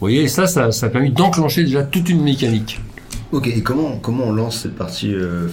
Vous 0.00 0.06
voyez, 0.06 0.22
et 0.22 0.28
ça, 0.28 0.46
ça, 0.46 0.68
a 0.68 0.88
permis 0.90 1.10
d'enclencher 1.10 1.64
déjà 1.64 1.82
toute 1.84 2.08
une 2.10 2.22
mécanique. 2.22 2.80
Ok, 3.32 3.46
et 3.46 3.62
comment, 3.62 3.98
comment 3.98 4.24
on 4.24 4.32
lance 4.32 4.60
cette 4.60 4.76
partie, 4.76 5.12
euh, 5.12 5.48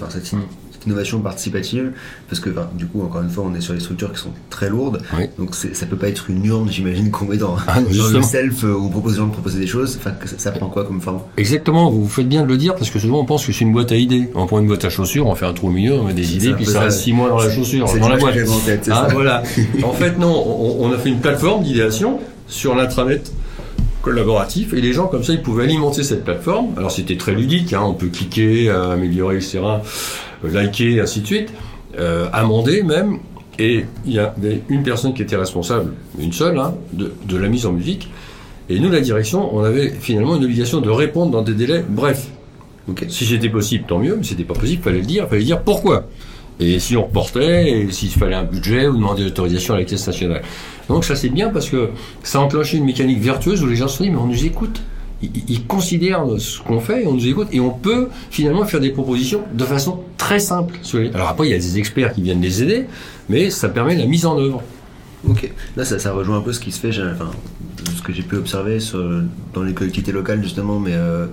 cette 0.86 0.88
innovation 0.88 1.20
participative 1.20 1.92
Parce 2.30 2.40
que 2.40 2.50
du 2.78 2.86
coup, 2.86 3.02
encore 3.02 3.22
une 3.22 3.30
fois, 3.30 3.46
on 3.48 3.56
est 3.56 3.62
sur 3.62 3.74
des 3.74 3.80
structures 3.80 4.14
qui 4.14 4.20
sont 4.20 4.30
très 4.50 4.70
lourdes, 4.70 5.02
Oui. 5.18 5.26
donc 5.38 5.56
ça 5.56 5.86
peut 5.86 5.96
pas 5.96 6.08
être 6.10 6.30
une 6.30 6.46
urne, 6.46 6.70
j'imagine, 6.72 7.12
qu'on 7.12 7.26
met 7.26 7.38
dans, 7.38 7.56
Ah, 7.68 7.82
dans 7.82 7.90
le 8.10 8.22
self 8.22 8.64
euh, 8.64 8.74
où 8.74 8.86
on 8.86 8.90
propose 8.90 9.14
aux 9.14 9.18
gens 9.18 9.28
de 9.28 9.34
proposer 9.34 9.60
des 9.60 9.68
choses. 9.68 9.98
Enfin, 10.00 10.12
ça, 10.26 10.38
ça 10.38 10.52
prend 10.52 10.68
quoi 10.70 10.86
comme 10.86 11.02
forme? 11.02 11.20
Exactement, 11.38 11.90
vous 11.90 12.08
faites 12.08 12.28
bien 12.30 12.44
de 12.44 12.48
le 12.48 12.58
dire 12.58 12.76
parce 12.76 12.90
que 12.90 13.00
souvent 13.00 13.20
on 13.20 13.26
pense 13.26 13.46
que 13.46 13.52
c'est 13.52 13.62
une 13.66 13.74
boîte 13.74 13.92
à 13.92 13.96
idées. 13.96 14.30
On 14.36 14.46
prend 14.46 14.60
une 14.60 14.68
boîte 14.68 14.86
à 14.86 14.90
chaussures, 14.90 15.28
on 15.28 15.36
fait 15.36 15.46
un 15.46 15.54
trou 15.54 15.68
au 15.68 15.72
milieu, 15.72 15.94
on 15.94 16.04
met 16.06 16.14
des 16.14 16.36
idées, 16.36 16.54
puis 16.54 16.66
ça 16.66 16.82
reste 16.82 17.00
six 17.00 17.14
mois 17.14 17.30
dans 17.30 17.40
la 17.40 17.50
chaussure, 17.50 17.86
dans 18.00 18.10
la 18.10 18.18
boîte. 18.18 18.36
en 18.48 18.60
tête, 18.66 18.90
Ah, 18.92 19.08
ça. 19.08 19.14
voilà. 19.14 19.44
En 19.84 19.94
fait, 19.94 20.18
non, 20.20 20.32
on, 20.48 20.86
on 20.88 20.92
a 20.94 20.98
fait 20.98 21.10
une 21.10 21.20
plateforme 21.20 21.64
d'idéation 21.64 22.20
sur 22.48 22.76
l'intranet 22.76 23.32
collaboratif 24.06 24.74
et 24.74 24.82
les 24.82 24.94
gens 24.94 25.08
comme 25.08 25.24
ça 25.24 25.34
ils 25.34 25.42
pouvaient 25.42 25.64
alimenter 25.64 26.04
cette 26.04 26.24
plateforme. 26.24 26.76
Alors 26.78 26.92
c'était 26.92 27.18
très 27.18 27.34
ludique, 27.34 27.74
hein, 27.74 27.82
on 27.84 27.94
peut 27.94 28.08
cliquer, 28.08 28.70
euh, 28.70 28.92
améliorer, 28.92 29.38
etc., 29.38 29.60
euh, 29.64 30.52
liker, 30.52 31.02
ainsi 31.02 31.22
de 31.22 31.26
suite, 31.26 31.50
euh, 31.98 32.28
amender 32.32 32.84
même. 32.84 33.18
Et 33.58 33.86
il 34.06 34.14
y 34.14 34.20
avait 34.20 34.62
une 34.70 34.84
personne 34.84 35.14
qui 35.14 35.24
était 35.24 35.36
responsable, 35.36 35.94
une 36.20 36.34
seule, 36.34 36.60
hein, 36.60 36.76
de, 36.94 37.14
de 37.28 37.38
la 37.38 37.48
mise 37.48 37.66
en 37.66 37.72
musique. 37.72 38.10
Et 38.70 38.80
nous, 38.80 38.92
la 38.92 39.00
direction, 39.00 39.56
on 39.56 39.64
avait 39.64 39.90
finalement 39.90 40.36
une 40.36 40.44
obligation 40.44 40.82
de 40.82 40.90
répondre 40.90 41.32
dans 41.32 41.42
des 41.42 41.54
délais 41.54 41.84
brefs. 41.88 42.28
Si 43.08 43.26
c'était 43.26 43.50
possible, 43.50 43.86
tant 43.88 43.98
mieux, 43.98 44.16
mais 44.16 44.24
c'était 44.24 44.44
pas 44.44 44.54
possible, 44.54 44.84
fallait 44.84 45.00
le 45.00 45.06
dire, 45.06 45.28
fallait 45.28 45.44
dire 45.44 45.62
pourquoi. 45.62 46.06
Et 46.60 46.80
si 46.80 46.96
on 46.96 47.04
reportait, 47.04 47.70
et 47.70 47.92
s'il 47.92 48.10
fallait 48.10 48.36
un 48.36 48.44
budget 48.44 48.88
ou 48.88 48.96
demander 48.96 49.24
l'autorisation 49.24 49.74
à 49.74 49.78
la 49.78 49.84
caisse 49.84 50.08
nationale. 50.08 50.42
Donc 50.88 51.04
ça 51.04 51.16
c'est 51.16 51.30
bien 51.30 51.50
parce 51.50 51.70
que 51.70 51.90
ça 52.24 52.40
a 52.40 52.42
enclenché 52.42 52.78
une 52.78 52.86
mécanique 52.86 53.20
vertueuse 53.20 53.64
où 53.64 53.68
les 53.68 53.76
gens 53.76 53.88
se 53.88 54.02
dit 54.02 54.10
mais 54.10 54.18
on 54.18 54.28
nous 54.28 54.46
écoute. 54.46 54.82
Ils, 55.22 55.66
considèrent 55.66 56.26
ce 56.38 56.62
qu'on 56.62 56.80
fait, 56.80 57.04
et 57.04 57.08
on 57.08 57.14
nous 57.14 57.28
écoute 57.28 57.48
et 57.52 57.60
on 57.60 57.72
peut 57.72 58.10
finalement 58.30 58.64
faire 58.66 58.80
des 58.80 58.92
propositions 58.92 59.42
de 59.54 59.64
façon 59.64 60.02
très 60.18 60.40
simple. 60.40 60.76
Alors 61.14 61.30
après 61.30 61.48
il 61.48 61.52
y 61.52 61.56
a 61.56 61.58
des 61.58 61.80
experts 61.80 62.14
qui 62.14 62.22
viennent 62.22 62.42
les 62.42 62.62
aider, 62.62 62.86
mais 63.30 63.50
ça 63.50 63.70
permet 63.70 63.96
la 63.96 64.06
mise 64.06 64.26
en 64.26 64.38
œuvre. 64.38 64.62
Ok. 65.28 65.52
Là, 65.76 65.86
ça, 65.86 65.98
ça 66.00 66.12
rejoint 66.12 66.38
un 66.38 66.42
peu 66.42 66.54
ce 66.54 66.60
qui 66.60 66.72
se 66.72 66.80
fait, 66.80 66.92
ce 66.92 68.02
que 68.04 68.14
j'ai 68.14 68.24
pu 68.24 68.36
observer 68.36 68.78
dans 69.54 69.64
les 69.64 69.74
collectivités 69.74 70.12
locales, 70.12 70.44
justement, 70.44 70.80
mais 70.80 70.94
euh, 70.94 71.28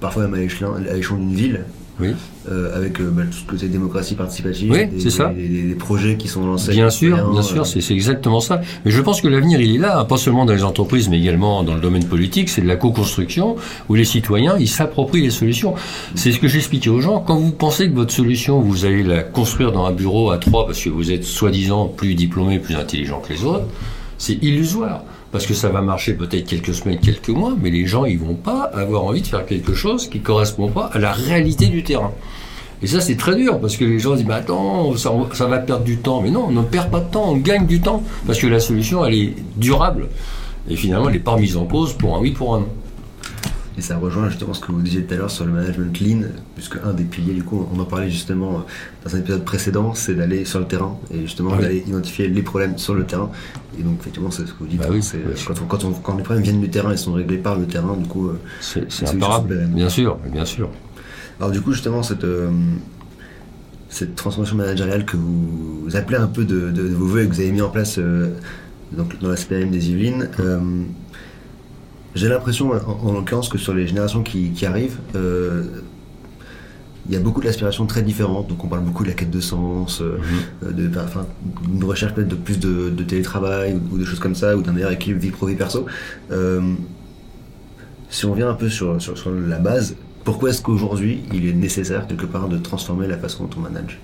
parfois 0.00 0.28
même 0.28 0.34
à 0.34 0.38
l'échelon 0.38 1.16
d'une 1.16 1.34
ville, 1.34 1.64
Oui. 2.00 2.08
euh, 2.50 2.76
avec 2.76 3.00
euh, 3.00 3.08
bah, 3.12 3.22
tout 3.30 3.38
ce 3.38 3.44
côté 3.46 3.68
démocratie 3.68 4.14
participative, 4.16 4.70
Oui, 4.72 4.86
des, 4.86 4.98
c'est 5.00 5.10
ça. 5.10 5.28
Des, 5.28 5.46
des- 5.48 5.62
des 5.62 5.74
projets 5.76 6.16
qui 6.16 6.26
sont 6.26 6.44
lancés. 6.44 6.72
Bien 6.72 6.90
sûr, 6.90 7.16
bien 7.30 7.38
euh, 7.38 7.42
sûr, 7.42 7.66
c'est 7.66 7.80
c'est 7.80 7.94
exactement 7.94 8.40
ça. 8.40 8.60
Mais 8.84 8.90
je 8.90 9.00
pense 9.00 9.20
que 9.20 9.28
l'avenir, 9.28 9.60
il 9.60 9.76
est 9.76 9.78
là, 9.78 10.00
hein, 10.00 10.04
pas 10.04 10.16
seulement 10.16 10.44
dans 10.44 10.54
les 10.54 10.64
entreprises, 10.64 11.08
mais 11.08 11.18
également 11.20 11.62
dans 11.62 11.74
le 11.74 11.80
domaine 11.80 12.04
politique, 12.04 12.48
c'est 12.48 12.62
de 12.62 12.66
la 12.66 12.74
co-construction, 12.76 13.54
où 13.88 13.94
les 13.94 14.04
citoyens, 14.04 14.56
ils 14.58 14.68
s'approprient 14.68 15.22
les 15.22 15.30
solutions. 15.30 15.74
C'est 16.16 16.32
ce 16.32 16.40
que 16.40 16.48
j'expliquais 16.48 16.90
aux 16.90 17.00
gens. 17.00 17.20
Quand 17.20 17.36
vous 17.36 17.52
pensez 17.52 17.88
que 17.88 17.94
votre 17.94 18.12
solution, 18.12 18.60
vous 18.60 18.84
allez 18.84 19.04
la 19.04 19.22
construire 19.22 19.70
dans 19.70 19.86
un 19.86 19.92
bureau 19.92 20.30
à 20.32 20.38
trois, 20.38 20.66
parce 20.66 20.80
que 20.82 20.88
vous 20.90 21.12
êtes 21.12 21.24
soi-disant 21.24 21.86
plus 21.86 22.14
diplômé, 22.16 22.58
plus 22.58 22.74
intelligent 22.74 23.20
que 23.20 23.32
les 23.32 23.44
autres, 23.44 23.66
c'est 24.18 24.34
illusoire. 24.42 25.02
Parce 25.34 25.46
que 25.46 25.54
ça 25.54 25.68
va 25.68 25.82
marcher 25.82 26.14
peut-être 26.14 26.46
quelques 26.46 26.72
semaines, 26.74 27.00
quelques 27.00 27.30
mois, 27.30 27.56
mais 27.60 27.68
les 27.68 27.86
gens, 27.86 28.04
ils 28.04 28.20
vont 28.20 28.36
pas 28.36 28.70
avoir 28.72 29.02
envie 29.02 29.20
de 29.20 29.26
faire 29.26 29.44
quelque 29.44 29.74
chose 29.74 30.08
qui 30.08 30.20
correspond 30.20 30.68
pas 30.68 30.88
à 30.92 31.00
la 31.00 31.10
réalité 31.10 31.66
du 31.66 31.82
terrain. 31.82 32.12
Et 32.84 32.86
ça, 32.86 33.00
c'est 33.00 33.16
très 33.16 33.34
dur, 33.34 33.58
parce 33.58 33.76
que 33.76 33.84
les 33.84 33.98
gens 33.98 34.14
disent, 34.14 34.26
bah 34.26 34.36
attends, 34.36 34.96
ça, 34.96 35.10
va 35.46 35.58
perdre 35.58 35.82
du 35.82 35.96
temps. 35.96 36.20
Mais 36.20 36.30
non, 36.30 36.44
on 36.46 36.52
ne 36.52 36.62
perd 36.62 36.88
pas 36.88 37.00
de 37.00 37.10
temps, 37.10 37.32
on 37.32 37.36
gagne 37.36 37.66
du 37.66 37.80
temps, 37.80 38.04
parce 38.28 38.38
que 38.38 38.46
la 38.46 38.60
solution, 38.60 39.04
elle 39.04 39.14
est 39.14 39.34
durable. 39.56 40.06
Et 40.70 40.76
finalement, 40.76 41.08
elle 41.08 41.14
n'est 41.14 41.18
pas 41.18 41.32
remise 41.32 41.56
en 41.56 41.64
cause 41.64 41.94
pour 41.94 42.16
un 42.16 42.20
oui, 42.20 42.30
pour 42.30 42.54
un 42.54 42.60
non. 42.60 42.68
Et 43.76 43.80
ça 43.80 43.96
rejoint 43.98 44.28
justement 44.28 44.54
ce 44.54 44.60
que 44.60 44.70
vous 44.70 44.80
disiez 44.82 45.02
tout 45.02 45.14
à 45.14 45.16
l'heure 45.16 45.30
sur 45.32 45.44
le 45.44 45.50
management 45.52 45.98
lean, 46.00 46.20
puisque 46.54 46.76
un 46.84 46.92
des 46.92 47.02
piliers, 47.02 47.34
du 47.34 47.42
coup, 47.42 47.68
on 47.74 47.80
en 47.80 47.84
parlait 47.84 48.08
justement 48.08 48.58
euh, 48.58 48.60
dans 49.04 49.16
un 49.16 49.18
épisode 49.18 49.44
précédent, 49.44 49.94
c'est 49.94 50.14
d'aller 50.14 50.44
sur 50.44 50.60
le 50.60 50.66
terrain 50.66 50.96
et 51.12 51.22
justement 51.22 51.50
Oui. 51.56 51.62
d'aller 51.62 51.84
identifier 51.86 52.28
les 52.28 52.42
problèmes 52.42 52.78
sur 52.78 52.94
le 52.94 53.04
terrain. 53.04 53.30
Et 53.78 53.82
donc, 53.82 53.98
effectivement, 54.00 54.30
c'est 54.30 54.46
ce 54.46 54.52
que 54.52 54.58
vous 54.60 54.66
dites. 54.68 54.78
Bah 54.80 54.86
oui, 54.90 55.00
euh, 55.16 55.34
quand, 55.44 55.60
on- 55.60 55.66
quand, 55.66 55.84
on- 55.84 55.92
quand 55.92 56.16
les 56.16 56.22
problèmes 56.22 56.44
viennent 56.44 56.60
du 56.60 56.70
terrain 56.70 56.92
et 56.92 56.96
sont 56.96 57.14
réglés 57.14 57.38
par 57.38 57.58
le 57.58 57.66
terrain, 57.66 57.96
du 57.96 58.06
coup. 58.06 58.28
euh, 58.28 58.38
C'est 58.60 59.08
imparable. 59.08 59.66
Bien 59.72 59.88
sûr, 59.88 60.18
bien 60.32 60.44
sûr. 60.44 60.70
Alors, 61.40 61.50
du 61.50 61.60
coup, 61.60 61.72
justement, 61.72 62.04
cette, 62.04 62.22
euh, 62.22 62.48
cette 63.88 64.14
transformation 64.14 64.56
managériale 64.56 65.04
que 65.04 65.16
vous 65.16 65.88
appelez 65.94 66.18
un 66.18 66.26
peu 66.28 66.44
de, 66.44 66.70
de- 66.70 66.88
de 66.88 66.94
vos 66.94 67.06
voeux 67.06 67.22
et 67.22 67.28
que 67.28 67.32
vous 67.34 67.40
avez 67.40 67.50
mis 67.52 67.60
en 67.62 67.70
place 67.70 67.96
euh, 67.98 68.30
donc, 68.92 69.18
dans 69.20 69.28
la 69.28 69.36
SPM 69.36 69.70
des 69.70 69.90
Yvelines, 69.90 70.28
euh, 70.38 70.60
j'ai 72.14 72.28
l'impression, 72.28 72.70
en, 72.72 73.08
en 73.08 73.12
l'occurrence, 73.12 73.48
que 73.48 73.58
sur 73.58 73.74
les 73.74 73.86
générations 73.86 74.22
qui, 74.22 74.50
qui 74.50 74.66
arrivent, 74.66 74.98
euh, 75.16 75.64
il 77.06 77.12
y 77.12 77.16
a 77.16 77.20
beaucoup 77.20 77.42
d'aspirations 77.42 77.84
très 77.86 78.02
différentes. 78.02 78.48
Donc 78.48 78.64
on 78.64 78.68
parle 78.68 78.82
beaucoup 78.82 79.02
de 79.02 79.08
la 79.08 79.14
quête 79.14 79.30
de 79.30 79.40
sens, 79.40 80.00
euh, 80.00 80.18
Mhm. 80.18 80.68
euh, 80.68 80.72
de, 80.88 80.98
enfin, 81.00 81.26
une 81.72 81.84
recherche 81.84 82.14
peut-être 82.14 82.28
de 82.28 82.34
plus 82.34 82.58
de, 82.58 82.88
de 82.90 83.02
télétravail 83.04 83.74
ou, 83.74 83.94
ou 83.94 83.98
de 83.98 84.04
choses 84.04 84.20
comme 84.20 84.34
ça, 84.34 84.56
ou 84.56 84.62
d'un 84.62 84.72
meilleur 84.72 84.90
équilibre 84.92 85.20
vie 85.20 85.30
pro 85.30 85.46
vie 85.46 85.54
perso. 85.56 85.84
Euh, 86.30 86.62
si 88.08 88.24
on 88.26 88.32
vient 88.32 88.48
un 88.48 88.54
peu 88.54 88.68
sur, 88.70 89.00
sur, 89.02 89.18
sur 89.18 89.30
la 89.32 89.58
base, 89.58 89.96
pourquoi 90.24 90.50
est-ce 90.50 90.62
qu'aujourd'hui 90.62 91.20
il 91.34 91.46
est 91.48 91.52
nécessaire 91.52 92.06
quelque 92.06 92.26
part 92.26 92.48
de 92.48 92.56
transformer 92.56 93.06
la 93.06 93.18
façon 93.18 93.44
dont 93.44 93.50
on 93.58 93.60
manage? 93.60 93.98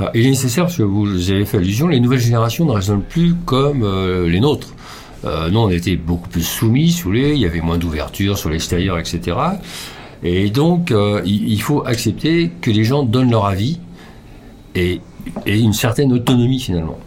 Ah, 0.00 0.10
il 0.14 0.24
est 0.26 0.30
nécessaire, 0.30 0.64
parce 0.64 0.78
que 0.78 0.82
vous 0.82 1.30
avez 1.30 1.44
fait 1.44 1.58
allusion, 1.58 1.86
les 1.86 2.00
nouvelles 2.00 2.20
générations 2.20 2.64
ne 2.64 2.72
raisonnent 2.72 3.02
plus 3.02 3.34
comme 3.44 3.82
euh, 3.82 4.26
les 4.28 4.40
nôtres. 4.40 4.74
Euh, 5.24 5.50
nous, 5.50 5.60
on 5.60 5.70
était 5.70 5.96
beaucoup 5.96 6.28
plus 6.28 6.42
soumis, 6.42 6.92
si 6.92 7.02
vous 7.02 7.10
voulez, 7.10 7.34
il 7.34 7.40
y 7.40 7.46
avait 7.46 7.60
moins 7.60 7.78
d'ouverture 7.78 8.38
sur 8.38 8.50
l'extérieur, 8.50 8.98
etc. 8.98 9.36
Et 10.22 10.50
donc, 10.50 10.90
euh, 10.90 11.22
il, 11.24 11.60
faut 11.60 11.86
accepter 11.86 12.50
que 12.60 12.70
les 12.70 12.84
gens 12.84 13.02
donnent 13.02 13.30
leur 13.30 13.46
avis 13.46 13.80
et, 14.74 15.00
et 15.46 15.58
une 15.58 15.72
certaine 15.72 16.12
autonomie, 16.12 16.60
finalement. 16.60 16.98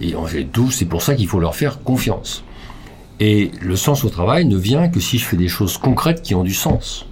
Et 0.00 0.14
en 0.14 0.24
fait, 0.24 0.46
c'est 0.70 0.86
pour 0.86 1.02
ça 1.02 1.14
qu'il 1.14 1.26
faut 1.26 1.40
leur 1.40 1.54
faire 1.54 1.82
confiance. 1.82 2.44
Et 3.20 3.50
le 3.60 3.76
sens 3.76 4.04
au 4.04 4.08
travail 4.08 4.44
ne 4.44 4.56
vient 4.56 4.88
que 4.88 5.00
si 5.00 5.18
je 5.18 5.24
fais 5.24 5.36
des 5.36 5.48
choses 5.48 5.78
concrètes 5.78 6.22
qui 6.22 6.34
ont 6.34 6.42
du 6.42 6.54
sens. 6.54 7.06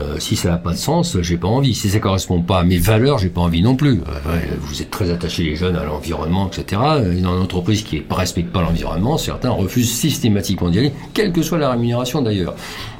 Euh, 0.00 0.18
si 0.18 0.36
ça 0.36 0.48
n'a 0.48 0.56
pas 0.56 0.72
de 0.72 0.78
sens, 0.78 1.18
j'ai 1.20 1.36
pas 1.36 1.48
envie. 1.48 1.74
Si 1.74 1.90
ça 1.90 1.98
correspond 1.98 2.40
pas 2.40 2.60
à 2.60 2.64
mes 2.64 2.78
valeurs, 2.78 3.18
j'ai 3.18 3.28
pas 3.28 3.42
envie 3.42 3.62
non 3.62 3.76
plus. 3.76 4.00
Euh, 4.26 4.38
vous 4.60 4.80
êtes 4.80 4.90
très 4.90 5.10
attachés 5.10 5.42
les 5.42 5.56
jeunes 5.56 5.76
à 5.76 5.84
l'environnement, 5.84 6.48
etc. 6.48 6.80
Euh, 6.82 7.20
Dans 7.20 7.34
une 7.36 7.42
entreprise 7.42 7.82
qui 7.82 8.02
ne 8.08 8.14
respecte 8.14 8.50
pas 8.50 8.62
l'environnement, 8.62 9.18
certains 9.18 9.50
refusent 9.50 9.92
systématiquement 9.92 10.70
d'y 10.70 10.78
aller, 10.78 10.92
quelle 11.12 11.32
que 11.32 11.42
soit 11.42 11.58
la 11.58 11.70
rémunération 11.70 12.22
d'ailleurs. 12.22 12.54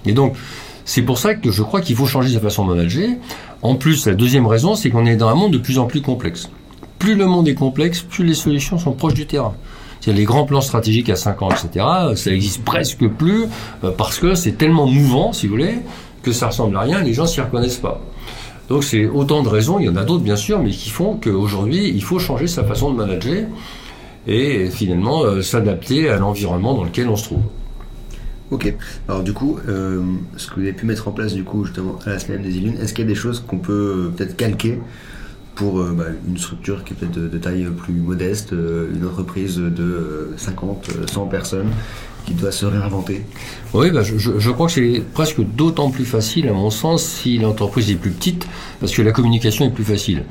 Et 0.04 0.12
donc, 0.12 0.36
c'est 0.84 1.02
pour 1.02 1.18
ça 1.18 1.34
que 1.34 1.50
je 1.50 1.62
crois 1.62 1.80
qu'il 1.80 1.96
faut 1.96 2.06
changer 2.06 2.34
sa 2.34 2.40
façon 2.40 2.66
de 2.66 2.74
manager. 2.74 3.08
En 3.62 3.76
plus, 3.76 4.06
la 4.06 4.14
deuxième 4.14 4.46
raison, 4.46 4.74
c'est 4.74 4.90
qu'on 4.90 5.06
est 5.06 5.16
dans 5.16 5.28
un 5.28 5.34
monde 5.34 5.52
de 5.52 5.58
plus 5.58 5.78
en 5.78 5.86
plus 5.86 6.02
complexe. 6.02 6.50
Plus 6.98 7.14
le 7.14 7.26
monde 7.26 7.48
est 7.48 7.54
complexe, 7.54 8.02
plus 8.02 8.24
les 8.24 8.34
solutions 8.34 8.78
sont 8.78 8.92
proches 8.92 9.14
du 9.14 9.26
terrain. 9.26 9.54
Les 10.06 10.24
grands 10.24 10.44
plans 10.44 10.60
stratégiques 10.60 11.10
à 11.10 11.16
5 11.16 11.42
ans, 11.42 11.48
etc. 11.50 11.86
Ça 12.16 12.32
existe 12.32 12.64
presque 12.64 13.06
plus 13.06 13.44
euh, 13.84 13.92
parce 13.96 14.18
que 14.18 14.34
c'est 14.34 14.52
tellement 14.58 14.86
mouvant, 14.86 15.32
si 15.32 15.46
vous 15.46 15.52
voulez, 15.52 15.76
que 16.22 16.32
ça 16.32 16.48
ressemble 16.48 16.76
à 16.76 16.80
rien, 16.80 17.02
les 17.02 17.12
gens 17.12 17.26
s'y 17.26 17.40
reconnaissent 17.40 17.78
pas. 17.78 18.00
Donc 18.68 18.84
c'est 18.84 19.06
autant 19.06 19.42
de 19.42 19.48
raisons, 19.48 19.78
il 19.78 19.86
y 19.86 19.88
en 19.88 19.96
a 19.96 20.04
d'autres 20.04 20.22
bien 20.22 20.36
sûr, 20.36 20.60
mais 20.60 20.70
qui 20.70 20.90
font 20.90 21.16
qu'aujourd'hui 21.16 21.88
il 21.88 22.02
faut 22.02 22.18
changer 22.18 22.46
sa 22.46 22.64
façon 22.64 22.92
de 22.92 22.96
manager 22.96 23.44
et 24.26 24.70
finalement 24.70 25.24
euh, 25.24 25.42
s'adapter 25.42 26.08
à 26.08 26.16
l'environnement 26.16 26.74
dans 26.74 26.84
lequel 26.84 27.08
on 27.08 27.16
se 27.16 27.24
trouve. 27.24 27.42
Ok. 28.50 28.72
Alors 29.08 29.22
du 29.22 29.32
coup, 29.32 29.58
euh, 29.68 30.02
ce 30.36 30.48
que 30.48 30.56
vous 30.56 30.60
avez 30.60 30.72
pu 30.74 30.86
mettre 30.86 31.08
en 31.08 31.12
place 31.12 31.34
du 31.34 31.42
coup 31.42 31.64
justement 31.64 31.98
à 32.06 32.10
la 32.10 32.18
semaine 32.18 32.42
des 32.42 32.56
Illunes, 32.56 32.76
est-ce 32.80 32.92
qu'il 32.92 33.04
y 33.04 33.08
a 33.08 33.10
des 33.10 33.18
choses 33.18 33.40
qu'on 33.40 33.58
peut 33.58 33.72
euh, 33.72 34.12
peut-être 34.14 34.36
calquer 34.36 34.78
pour 35.54 35.82
bah, 35.84 36.04
une 36.26 36.38
structure 36.38 36.82
qui 36.84 36.94
est 36.94 36.96
peut-être 36.96 37.12
de, 37.12 37.28
de 37.28 37.38
taille 37.38 37.66
plus 37.76 37.94
modeste, 37.94 38.52
une 38.52 39.06
entreprise 39.06 39.56
de 39.56 39.82
euh, 39.82 40.36
50, 40.36 40.88
euh, 40.88 41.06
100 41.06 41.26
personnes 41.26 41.70
qui 42.26 42.34
doit 42.34 42.52
se 42.52 42.66
réinventer 42.66 43.24
Oui, 43.74 43.90
bah, 43.90 44.02
je, 44.02 44.50
crois 44.50 44.66
que 44.66 44.72
c'est 44.72 45.02
presque 45.12 45.40
d'autant 45.40 45.90
plus 45.90 46.04
facile, 46.04 46.48
à 46.48 46.52
mon 46.52 46.70
sens, 46.70 47.02
si 47.02 47.38
l'entreprise 47.38 47.90
est 47.90 47.96
plus 47.96 48.10
petite, 48.10 48.46
parce 48.80 48.92
que 48.92 49.02
la 49.02 49.12
communication 49.12 49.66
est 49.66 49.70
plus 49.70 49.84
facile. 49.84 50.24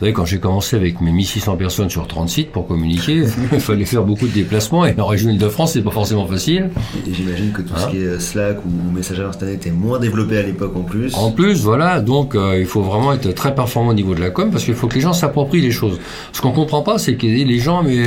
Vous 0.00 0.06
savez, 0.06 0.14
quand 0.14 0.24
j'ai 0.24 0.38
commencé 0.38 0.76
avec 0.76 1.02
mes 1.02 1.12
1600 1.12 1.56
personnes 1.56 1.90
sur 1.90 2.06
30 2.06 2.26
sites 2.30 2.52
pour 2.52 2.66
communiquer, 2.66 3.24
il 3.52 3.60
fallait 3.60 3.84
faire 3.84 4.02
beaucoup 4.02 4.26
de 4.26 4.32
déplacements, 4.32 4.86
et 4.86 4.98
en 4.98 5.04
région 5.04 5.28
Île-de-France, 5.28 5.74
c'est 5.74 5.82
pas 5.82 5.90
forcément 5.90 6.26
facile. 6.26 6.70
Et 7.06 7.12
j'imagine 7.12 7.52
que 7.52 7.60
tout 7.60 7.74
Hein 7.76 7.80
ce 7.80 7.90
qui 7.90 7.98
est 7.98 8.18
Slack 8.18 8.64
ou, 8.64 8.92
messagerie 8.92 9.28
instantanée 9.28 9.52
était 9.52 9.70
moins 9.70 9.98
développé 9.98 10.38
à 10.38 10.42
l'époque 10.42 10.74
en 10.74 10.84
plus. 10.84 11.14
En 11.14 11.32
plus, 11.32 11.64
voilà, 11.64 12.00
donc 12.00 12.34
euh, 12.34 12.58
il 12.58 12.64
faut 12.64 12.80
vraiment 12.80 13.12
être 13.12 13.30
très 13.32 13.54
performant 13.54 13.90
au 13.90 13.94
niveau 13.94 14.14
de 14.14 14.20
la 14.20 14.30
com 14.30 14.50
parce 14.50 14.64
qu'il 14.64 14.72
faut 14.72 14.88
que 14.88 14.94
les 14.94 15.02
gens 15.02 15.12
s'approprient 15.12 15.60
les 15.60 15.70
choses. 15.70 16.00
Ce 16.32 16.40
qu'on 16.40 16.52
comprend 16.52 16.80
pas, 16.80 16.96
c'est 16.96 17.16
que 17.16 17.26
les 17.26 17.58
gens, 17.58 17.82
mais 17.82 18.06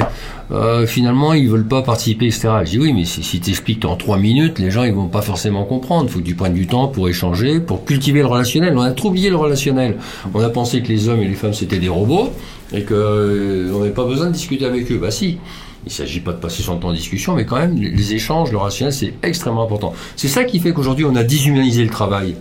euh, 0.51 0.87
finalement, 0.87 1.33
ils 1.33 1.47
veulent 1.47 1.67
pas 1.67 1.83
participer, 1.83 2.25
etc. 2.25 2.49
Je 2.63 2.71
dis 2.71 2.79
oui, 2.79 2.93
mais 2.93 3.05
si, 3.05 3.21
si 3.21 3.39
tu 3.39 3.51
expliques 3.51 3.85
en 3.85 3.95
trois 3.95 4.17
minutes, 4.17 4.57
les 4.57 4.71
gens 4.71 4.83
ils 4.83 4.93
vont 4.93 5.09
pas 5.09 5.21
forcément 5.21 5.63
comprendre. 5.63 6.05
Il 6.07 6.11
faut 6.11 6.19
que 6.19 6.25
tu 6.25 6.35
prennes 6.35 6.53
du 6.53 6.65
temps 6.65 6.87
pour 6.87 7.07
échanger, 7.07 7.59
pour 7.59 7.85
cultiver 7.85 8.21
le 8.21 8.27
relationnel. 8.27 8.75
On 8.75 8.81
a 8.81 8.91
trop 8.91 9.09
oublié 9.09 9.29
le 9.29 9.35
relationnel. 9.35 9.97
On 10.33 10.41
a 10.41 10.49
pensé 10.49 10.81
que 10.81 10.87
les 10.87 11.07
hommes 11.07 11.21
et 11.21 11.27
les 11.27 11.35
femmes 11.35 11.53
c'était 11.53 11.82
des 11.83 11.89
robots 11.89 12.31
et 12.73 12.81
que 12.83 12.93
euh, 12.95 13.77
n'avait 13.77 13.91
pas 13.91 14.05
besoin 14.05 14.27
de 14.27 14.31
discuter 14.33 14.65
avec 14.65 14.91
eux. 14.91 14.97
Bah 14.97 15.11
si. 15.11 15.37
Il 15.85 15.89
ne 15.89 15.91
s'agit 15.91 16.21
pas 16.21 16.31
de 16.31 16.37
passer 16.37 16.63
son 16.63 16.77
temps 16.77 16.87
en 16.87 16.93
discussion, 16.93 17.35
mais 17.35 17.45
quand 17.45 17.57
même, 17.57 17.75
les- 17.75 18.13
échanges, 18.13 18.49
le 18.53 18.57
relationnel, 18.57 18.93
c'est 18.93 19.13
extrêmement 19.21 19.63
important. 19.63 19.91
C'est 20.15 20.29
ça 20.29 20.45
qui 20.45 20.61
fait 20.61 20.71
qu'aujourd'hui, 20.71 21.03
on 21.03 21.13
a 21.17 21.23
déshumanisé 21.25 21.83
le 21.83 21.89
travail. 21.89 22.35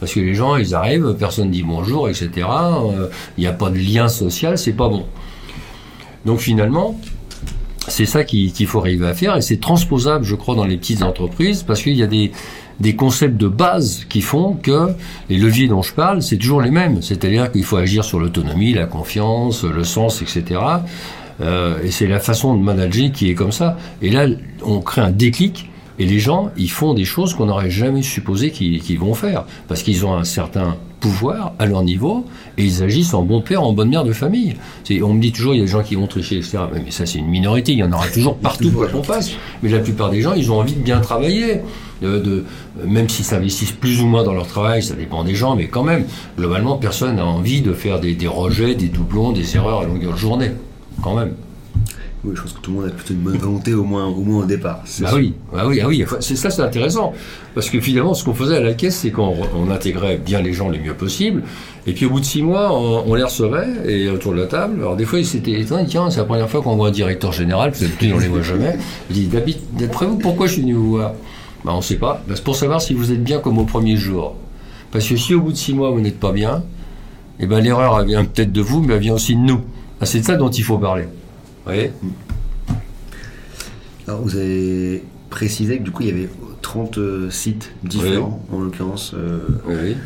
Parce 0.00 0.12
que 0.12 0.18
les 0.18 0.34
gens, 0.34 0.56
ils 0.56 0.74
arrivent, 0.74 1.14
personne 1.16 1.52
dit 1.52 1.62
bonjour, 1.62 2.08
etc. 2.08 2.30
euh, 2.48 3.06
Il 3.38 3.42
n'y 3.42 3.46
a 3.46 3.52
pas 3.52 3.70
de 3.70 3.78
lien 3.78 4.08
social, 4.08 4.58
c'est 4.58 4.72
pas 4.72 4.88
bon. 4.88 5.04
Donc 6.26 6.40
finalement, 6.40 6.98
c'est 7.86 8.06
ça 8.06 8.24
qui- 8.24 8.50
qu'il 8.50 8.66
faut 8.66 8.80
arriver 8.80 9.06
à 9.06 9.14
faire 9.14 9.36
et 9.36 9.40
c'est 9.42 9.60
transposable, 9.60 10.24
je 10.24 10.34
crois, 10.34 10.56
dans 10.56 10.64
les 10.64 10.76
petites 10.76 11.02
entreprises 11.04 11.62
parce 11.62 11.80
qu'il 11.80 11.94
y 11.94 12.02
a 12.02 12.06
des, 12.08 12.32
des 12.80 12.96
concepts 12.96 13.36
de 13.36 13.48
base 13.48 14.04
qui 14.08 14.20
font 14.20 14.54
que 14.54 14.88
les 15.28 15.38
leviers 15.38 15.68
dont 15.68 15.82
je 15.82 15.92
parle, 15.92 16.22
c'est 16.22 16.36
toujours 16.36 16.60
les 16.60 16.70
mêmes. 16.70 17.02
C'est-à-dire 17.02 17.50
qu'il 17.52 17.64
faut 17.64 17.76
agir 17.76 18.04
sur 18.04 18.18
l'autonomie, 18.18 18.72
la 18.72 18.86
confiance, 18.86 19.64
le 19.64 19.84
sens, 19.84 20.22
etc. 20.22 20.60
Euh, 21.40 21.82
et 21.82 21.90
c'est 21.90 22.06
la 22.06 22.20
façon 22.20 22.54
de 22.54 22.62
manager 22.62 23.10
qui 23.12 23.30
est 23.30 23.34
comme 23.34 23.52
ça. 23.52 23.76
Et 24.02 24.10
là, 24.10 24.26
on 24.62 24.80
crée 24.80 25.00
un 25.00 25.10
déclic 25.10 25.70
et 25.98 26.06
les 26.06 26.18
gens, 26.18 26.50
ils 26.56 26.70
font 26.70 26.92
des 26.92 27.04
choses 27.04 27.34
qu'on 27.34 27.46
n'aurait 27.46 27.70
jamais 27.70 28.02
supposé 28.02 28.50
qu'ils 28.50 28.98
vont 28.98 29.14
faire 29.14 29.44
parce 29.68 29.82
qu'ils 29.82 30.04
ont 30.04 30.14
un 30.14 30.24
certain 30.24 30.76
pouvoir 30.98 31.52
à 31.58 31.66
leur 31.66 31.82
niveau 31.82 32.24
et 32.58 32.64
ils 32.64 32.82
agissent 32.82 33.14
en 33.14 33.22
bon 33.22 33.42
père, 33.42 33.62
en 33.62 33.72
bonne 33.72 33.90
mère 33.90 34.04
de 34.04 34.12
famille. 34.12 34.56
On 35.02 35.14
me 35.14 35.20
dit 35.20 35.30
toujours, 35.30 35.54
il 35.54 35.58
y 35.58 35.60
a 35.60 35.64
des 35.64 35.70
gens 35.70 35.82
qui 35.82 35.94
vont 35.94 36.08
tricher, 36.08 36.38
etc. 36.38 36.58
Mais 36.72 36.90
ça, 36.90 37.06
c'est 37.06 37.18
une 37.18 37.28
minorité. 37.28 37.72
Il 37.72 37.78
y 37.78 37.82
en 37.84 37.92
aura 37.92 38.08
toujours 38.08 38.36
partout 38.36 38.72
quoi 38.72 38.88
qu'on 38.88 39.04
fasse. 39.04 39.32
Mais 39.62 39.68
la 39.68 39.78
plupart 39.78 40.10
des 40.10 40.20
gens, 40.20 40.32
ils 40.32 40.50
ont 40.50 40.58
envie 40.58 40.74
de 40.74 40.80
bien 40.80 41.00
travailler. 41.00 41.60
De, 42.04 42.18
de- 42.18 42.44
même 42.86 43.08
s'ils 43.08 43.24
s'investissent 43.24 43.72
plus 43.72 44.02
ou 44.02 44.06
moins 44.06 44.24
dans 44.24 44.34
leur 44.34 44.46
travail, 44.46 44.82
ça 44.82 44.94
dépend 44.94 45.24
des 45.24 45.34
gens, 45.34 45.56
mais 45.56 45.68
quand 45.68 45.84
même, 45.84 46.04
globalement, 46.36 46.76
personne 46.76 47.16
n'a 47.16 47.24
envie 47.24 47.62
de 47.62 47.72
faire 47.72 47.98
des, 47.98 48.14
des 48.14 48.28
rejets, 48.28 48.74
des 48.74 48.88
doublons, 48.88 49.32
des 49.32 49.56
erreurs 49.56 49.80
à 49.80 49.84
longueur 49.84 50.12
de 50.12 50.18
journée. 50.18 50.50
Quand 51.02 51.16
même. 51.16 51.32
Oui, 52.26 52.32
je 52.34 52.40
pense 52.40 52.52
que 52.54 52.60
tout 52.60 52.70
le 52.70 52.76
monde 52.78 52.86
a 52.88 52.90
plutôt 52.90 53.12
une 53.12 53.20
bonne 53.20 53.36
volonté 53.36 53.74
au 53.74 53.84
moins, 53.84 54.06
au 54.06 54.22
moins 54.22 54.44
au 54.44 54.46
départ. 54.46 54.80
Bah 55.00 55.10
oui, 55.14 55.34
bah 55.52 55.64
oui, 55.66 55.80
ah 55.82 55.88
oui. 55.88 56.04
C'est 56.20 56.36
ça, 56.36 56.48
c'est 56.48 56.62
intéressant, 56.62 57.12
parce 57.54 57.68
que 57.68 57.80
finalement, 57.80 58.14
ce 58.14 58.24
qu'on 58.24 58.32
faisait 58.32 58.56
à 58.56 58.60
la 58.60 58.72
caisse, 58.72 58.96
c'est 58.96 59.10
qu'on 59.10 59.34
on 59.54 59.70
intégrait 59.70 60.16
bien 60.16 60.40
les 60.40 60.54
gens 60.54 60.70
le 60.70 60.78
mieux 60.78 60.94
possible, 60.94 61.42
et 61.86 61.92
puis 61.92 62.06
au 62.06 62.10
bout 62.10 62.20
de 62.20 62.24
six 62.24 62.42
mois, 62.42 62.72
on, 62.72 63.04
on 63.10 63.14
les 63.14 63.24
recevait 63.24 63.66
et 63.86 64.08
autour 64.08 64.32
de 64.32 64.38
la 64.38 64.46
table. 64.46 64.76
Alors 64.80 64.96
des 64.96 65.04
fois, 65.04 65.18
ils 65.18 65.26
s'étaient 65.26 65.60
étonnés, 65.60 65.84
tiens, 65.86 66.08
c'est 66.10 66.20
la 66.20 66.24
première 66.24 66.48
fois 66.48 66.62
qu'on 66.62 66.76
voit 66.76 66.88
un 66.88 66.92
directeur 66.92 67.32
général, 67.32 67.72
peut-être 67.72 67.96
plus 67.98 68.10
on 68.14 68.18
les 68.18 68.28
voit 68.28 68.40
jamais. 68.40 68.78
Dis, 69.10 69.26
David, 69.26 69.58
d'après 69.78 70.06
vous, 70.06 70.16
pourquoi 70.16 70.46
je 70.46 70.52
suis 70.54 70.62
venu 70.62 70.72
vous 70.74 70.90
voir? 70.92 71.12
Bah 71.64 71.72
on 71.74 71.80
sait 71.80 71.96
pas. 71.96 72.22
Bah, 72.28 72.34
c'est 72.36 72.44
pour 72.44 72.56
savoir 72.56 72.80
si 72.82 72.94
vous 72.94 73.10
êtes 73.12 73.22
bien 73.22 73.38
comme 73.40 73.58
au 73.58 73.64
premier 73.64 73.96
jour. 73.96 74.36
Parce 74.92 75.08
que 75.08 75.16
si 75.16 75.34
au 75.34 75.40
bout 75.40 75.52
de 75.52 75.56
six 75.56 75.74
mois 75.74 75.90
vous 75.90 76.00
n'êtes 76.00 76.20
pas 76.20 76.32
bien, 76.32 76.62
eh 77.40 77.46
ben 77.46 77.60
l'erreur 77.60 77.98
elle 78.00 78.06
vient 78.06 78.24
peut-être 78.24 78.52
de 78.52 78.60
vous, 78.60 78.82
mais 78.82 78.94
elle 78.94 79.00
vient 79.00 79.14
aussi 79.14 79.34
de 79.34 79.40
nous. 79.40 79.60
Ah, 80.00 80.06
c'est 80.06 80.20
de 80.20 80.24
ça 80.24 80.36
dont 80.36 80.50
il 80.50 80.62
faut 80.64 80.78
parler. 80.78 81.04
Vous 81.04 81.72
voyez 81.72 81.90
Alors, 84.06 84.20
vous 84.22 84.36
avez 84.36 85.02
précisé 85.30 85.78
que 85.78 85.82
du 85.84 85.90
coup, 85.90 86.02
il 86.02 86.08
y 86.08 86.12
avait 86.12 86.28
30 86.62 86.98
euh, 86.98 87.30
sites 87.30 87.72
différents, 87.82 88.44
en 88.52 88.60
l'occurrence. 88.60 89.12
euh, 89.14 89.38
Oui. 89.66 89.96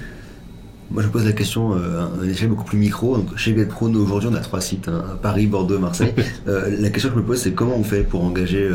moi, 0.91 1.03
je 1.03 1.09
pose 1.09 1.25
la 1.27 1.33
question 1.33 1.75
euh, 1.75 2.07
à 2.21 2.25
une 2.25 2.31
échelle 2.31 2.49
beaucoup 2.49 2.65
plus 2.65 2.79
micro. 2.79 3.17
Donc, 3.17 3.37
chez 3.37 3.57
GetPro, 3.57 3.89
nous, 3.89 4.01
aujourd'hui, 4.01 4.29
on 4.33 4.35
a 4.35 4.41
trois 4.41 4.61
sites, 4.61 4.89
hein, 4.89 5.05
Paris, 5.21 5.47
Bordeaux, 5.47 5.79
Marseille. 5.79 6.15
La 6.47 6.91
question 6.91 7.11
que 7.11 7.17
je 7.17 7.21
me 7.21 7.27
pose, 7.27 7.39
c'est 7.41 7.53
comment 7.53 7.77
on 7.77 7.83
fait 7.85 8.03
pour 8.05 8.25
engager 8.25 8.69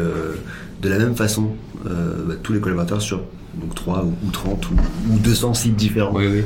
de 0.83 0.89
la 0.89 0.97
même 0.99 1.15
façon 1.15 1.47
euh, 1.87 2.13
bah, 2.27 2.33
tous 2.43 2.53
les 2.53 2.59
collaborateurs 2.59 3.01
sur 3.01 3.21
donc, 3.55 3.73
3 3.75 4.03
ou, 4.05 4.13
ou 4.27 4.31
30 4.31 4.69
ou, 4.69 4.73
ou 5.13 5.19
200 5.19 5.53
sites 5.55 5.75
différents 5.75 6.11
Oui, 6.13 6.25
oui. 6.27 6.41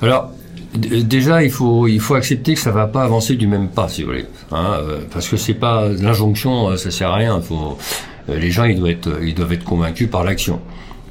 Alors, 0.00 0.30
d- 0.74 1.02
déjà, 1.04 1.42
il 1.44 1.50
faut, 1.50 1.86
il 1.86 2.00
faut 2.00 2.14
accepter 2.14 2.54
que 2.54 2.60
ça 2.60 2.70
va 2.72 2.86
pas 2.86 3.02
avancer 3.04 3.34
du 3.36 3.46
même 3.46 3.68
pas, 3.68 3.88
si 3.88 4.02
vous 4.02 4.08
voulez. 4.08 4.26
Hein, 4.50 4.76
euh, 4.80 4.98
parce 5.12 5.28
que 5.28 5.36
c'est 5.36 5.54
pas 5.54 5.88
l'injonction, 5.88 6.70
euh, 6.70 6.76
ça 6.76 6.90
sert 6.90 7.10
à 7.10 7.16
rien. 7.16 7.40
Faut, 7.40 7.76
euh, 8.28 8.38
les 8.38 8.50
gens, 8.50 8.64
ils 8.64 8.78
doivent 8.78 8.90
être, 8.90 9.10
ils 9.22 9.34
doivent 9.34 9.52
être 9.52 9.64
convaincus 9.64 10.08
par 10.10 10.24
l'action. 10.24 10.60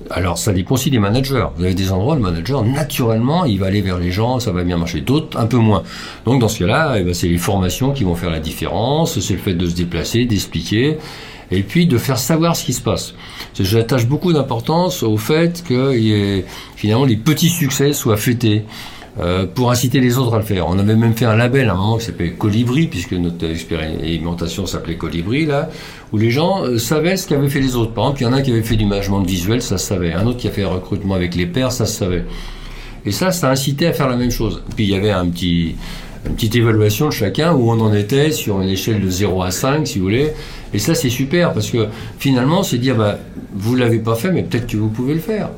Alors, 0.09 0.37
ça 0.37 0.51
dépend 0.51 0.75
aussi 0.75 0.89
des 0.89 0.99
managers. 0.99 1.45
Vous 1.55 1.63
avez 1.63 1.73
des 1.75 1.91
endroits, 1.91 2.15
le 2.15 2.21
manager, 2.21 2.65
naturellement, 2.65 3.45
il 3.45 3.59
va 3.59 3.67
aller 3.67 3.81
vers 3.81 3.97
les 3.99 4.11
gens, 4.11 4.39
ça 4.39 4.51
va 4.51 4.63
bien 4.63 4.77
marcher. 4.77 4.99
D'autres, 5.01 5.37
un 5.39 5.45
peu 5.45 5.57
moins. 5.57 5.83
Donc, 6.25 6.41
dans 6.41 6.47
ce 6.49 6.59
cas-là, 6.59 6.95
eh 6.99 7.03
ben, 7.03 7.13
c'est 7.13 7.27
les 7.29 7.37
formations 7.37 7.91
qui 7.91 8.03
vont 8.03 8.15
faire 8.15 8.31
la 8.31 8.39
différence. 8.39 9.19
C'est 9.19 9.33
le 9.35 9.39
fait 9.39 9.53
de 9.53 9.67
se 9.67 9.75
déplacer, 9.75 10.25
d'expliquer, 10.25 10.97
et 11.51 11.63
puis 11.63 11.85
de 11.85 11.97
faire 11.97 12.17
savoir 12.17 12.55
ce 12.55 12.65
qui 12.65 12.73
se 12.73 12.81
passe. 12.81 13.13
J'attache 13.59 14.07
beaucoup 14.07 14.33
d'importance 14.33 15.03
au 15.03 15.17
fait 15.17 15.63
que 15.67 15.95
y 15.95 16.13
ait, 16.13 16.45
finalement 16.75 17.05
les 17.05 17.17
petits 17.17 17.49
succès 17.49 17.93
soient 17.93 18.17
fêtés. 18.17 18.65
euh, 19.19 19.45
pour 19.45 19.71
inciter 19.71 19.99
les 19.99 20.17
autres 20.17 20.33
à 20.33 20.37
le 20.37 20.43
faire. 20.43 20.67
On 20.67 20.79
avait 20.79 20.95
même 20.95 21.13
fait 21.13 21.25
un 21.25 21.35
label 21.35 21.69
à 21.69 21.73
un 21.73 21.75
moment 21.75 21.97
qui 21.97 22.05
s'appelait 22.05 22.31
Colibri, 22.31 22.87
puisque 22.87 23.13
notre 23.13 23.45
expérimentation 23.45 24.65
s'appelait 24.65 24.95
Colibri, 24.95 25.45
là, 25.45 25.69
où 26.13 26.17
les 26.17 26.31
gens 26.31 26.63
euh, 26.63 26.77
savaient 26.77 27.17
ce 27.17 27.27
qu'avaient 27.27 27.49
fait 27.49 27.59
les 27.59 27.75
autres. 27.75 27.93
Par 27.93 28.05
exemple, 28.05 28.21
il 28.21 28.23
y 28.23 28.27
en 28.27 28.33
a 28.33 28.37
un 28.37 28.41
qui 28.41 28.51
avait 28.51 28.63
fait 28.63 28.77
du 28.77 28.85
management 28.85 29.23
visuel, 29.23 29.61
ça 29.61 29.77
se 29.77 29.87
savait. 29.87 30.13
Un 30.13 30.25
autre 30.27 30.37
qui 30.37 30.47
a 30.47 30.51
fait 30.51 30.63
recrutement 30.63 31.15
avec 31.15 31.35
les 31.35 31.45
pairs, 31.45 31.71
ça 31.71 31.85
se 31.85 31.97
savait. 31.97 32.23
Et 33.05 33.11
ça, 33.11 33.31
ça 33.31 33.49
incitait 33.49 33.87
à 33.87 33.93
faire 33.93 34.07
la 34.07 34.15
même 34.15 34.31
chose. 34.31 34.63
Puis 34.75 34.85
il 34.85 34.91
y 34.91 34.95
avait 34.95 35.11
un 35.11 35.27
petit, 35.27 35.75
une 36.25 36.35
petite 36.35 36.55
évaluation 36.55 37.07
de 37.07 37.13
chacun 37.13 37.53
où 37.53 37.69
on 37.71 37.79
en 37.79 37.93
était 37.93 38.31
sur 38.31 38.61
une 38.61 38.69
échelle 38.69 39.01
de 39.01 39.09
0 39.09 39.41
à 39.43 39.51
5, 39.51 39.87
si 39.87 39.99
vous 39.99 40.05
voulez. 40.05 40.31
Et 40.73 40.79
ça, 40.79 40.95
c'est 40.95 41.09
super 41.09 41.53
parce 41.53 41.69
que 41.69 41.87
finalement, 42.19 42.63
c'est 42.63 42.77
dire, 42.77 42.95
bah, 42.95 43.17
vous 43.53 43.75
l'avez 43.75 43.99
pas 43.99 44.15
fait, 44.15 44.31
mais 44.31 44.43
peut-être 44.43 44.67
que 44.67 44.77
vous 44.77 44.89
pouvez 44.89 45.13
le 45.13 45.19
faire. 45.19 45.49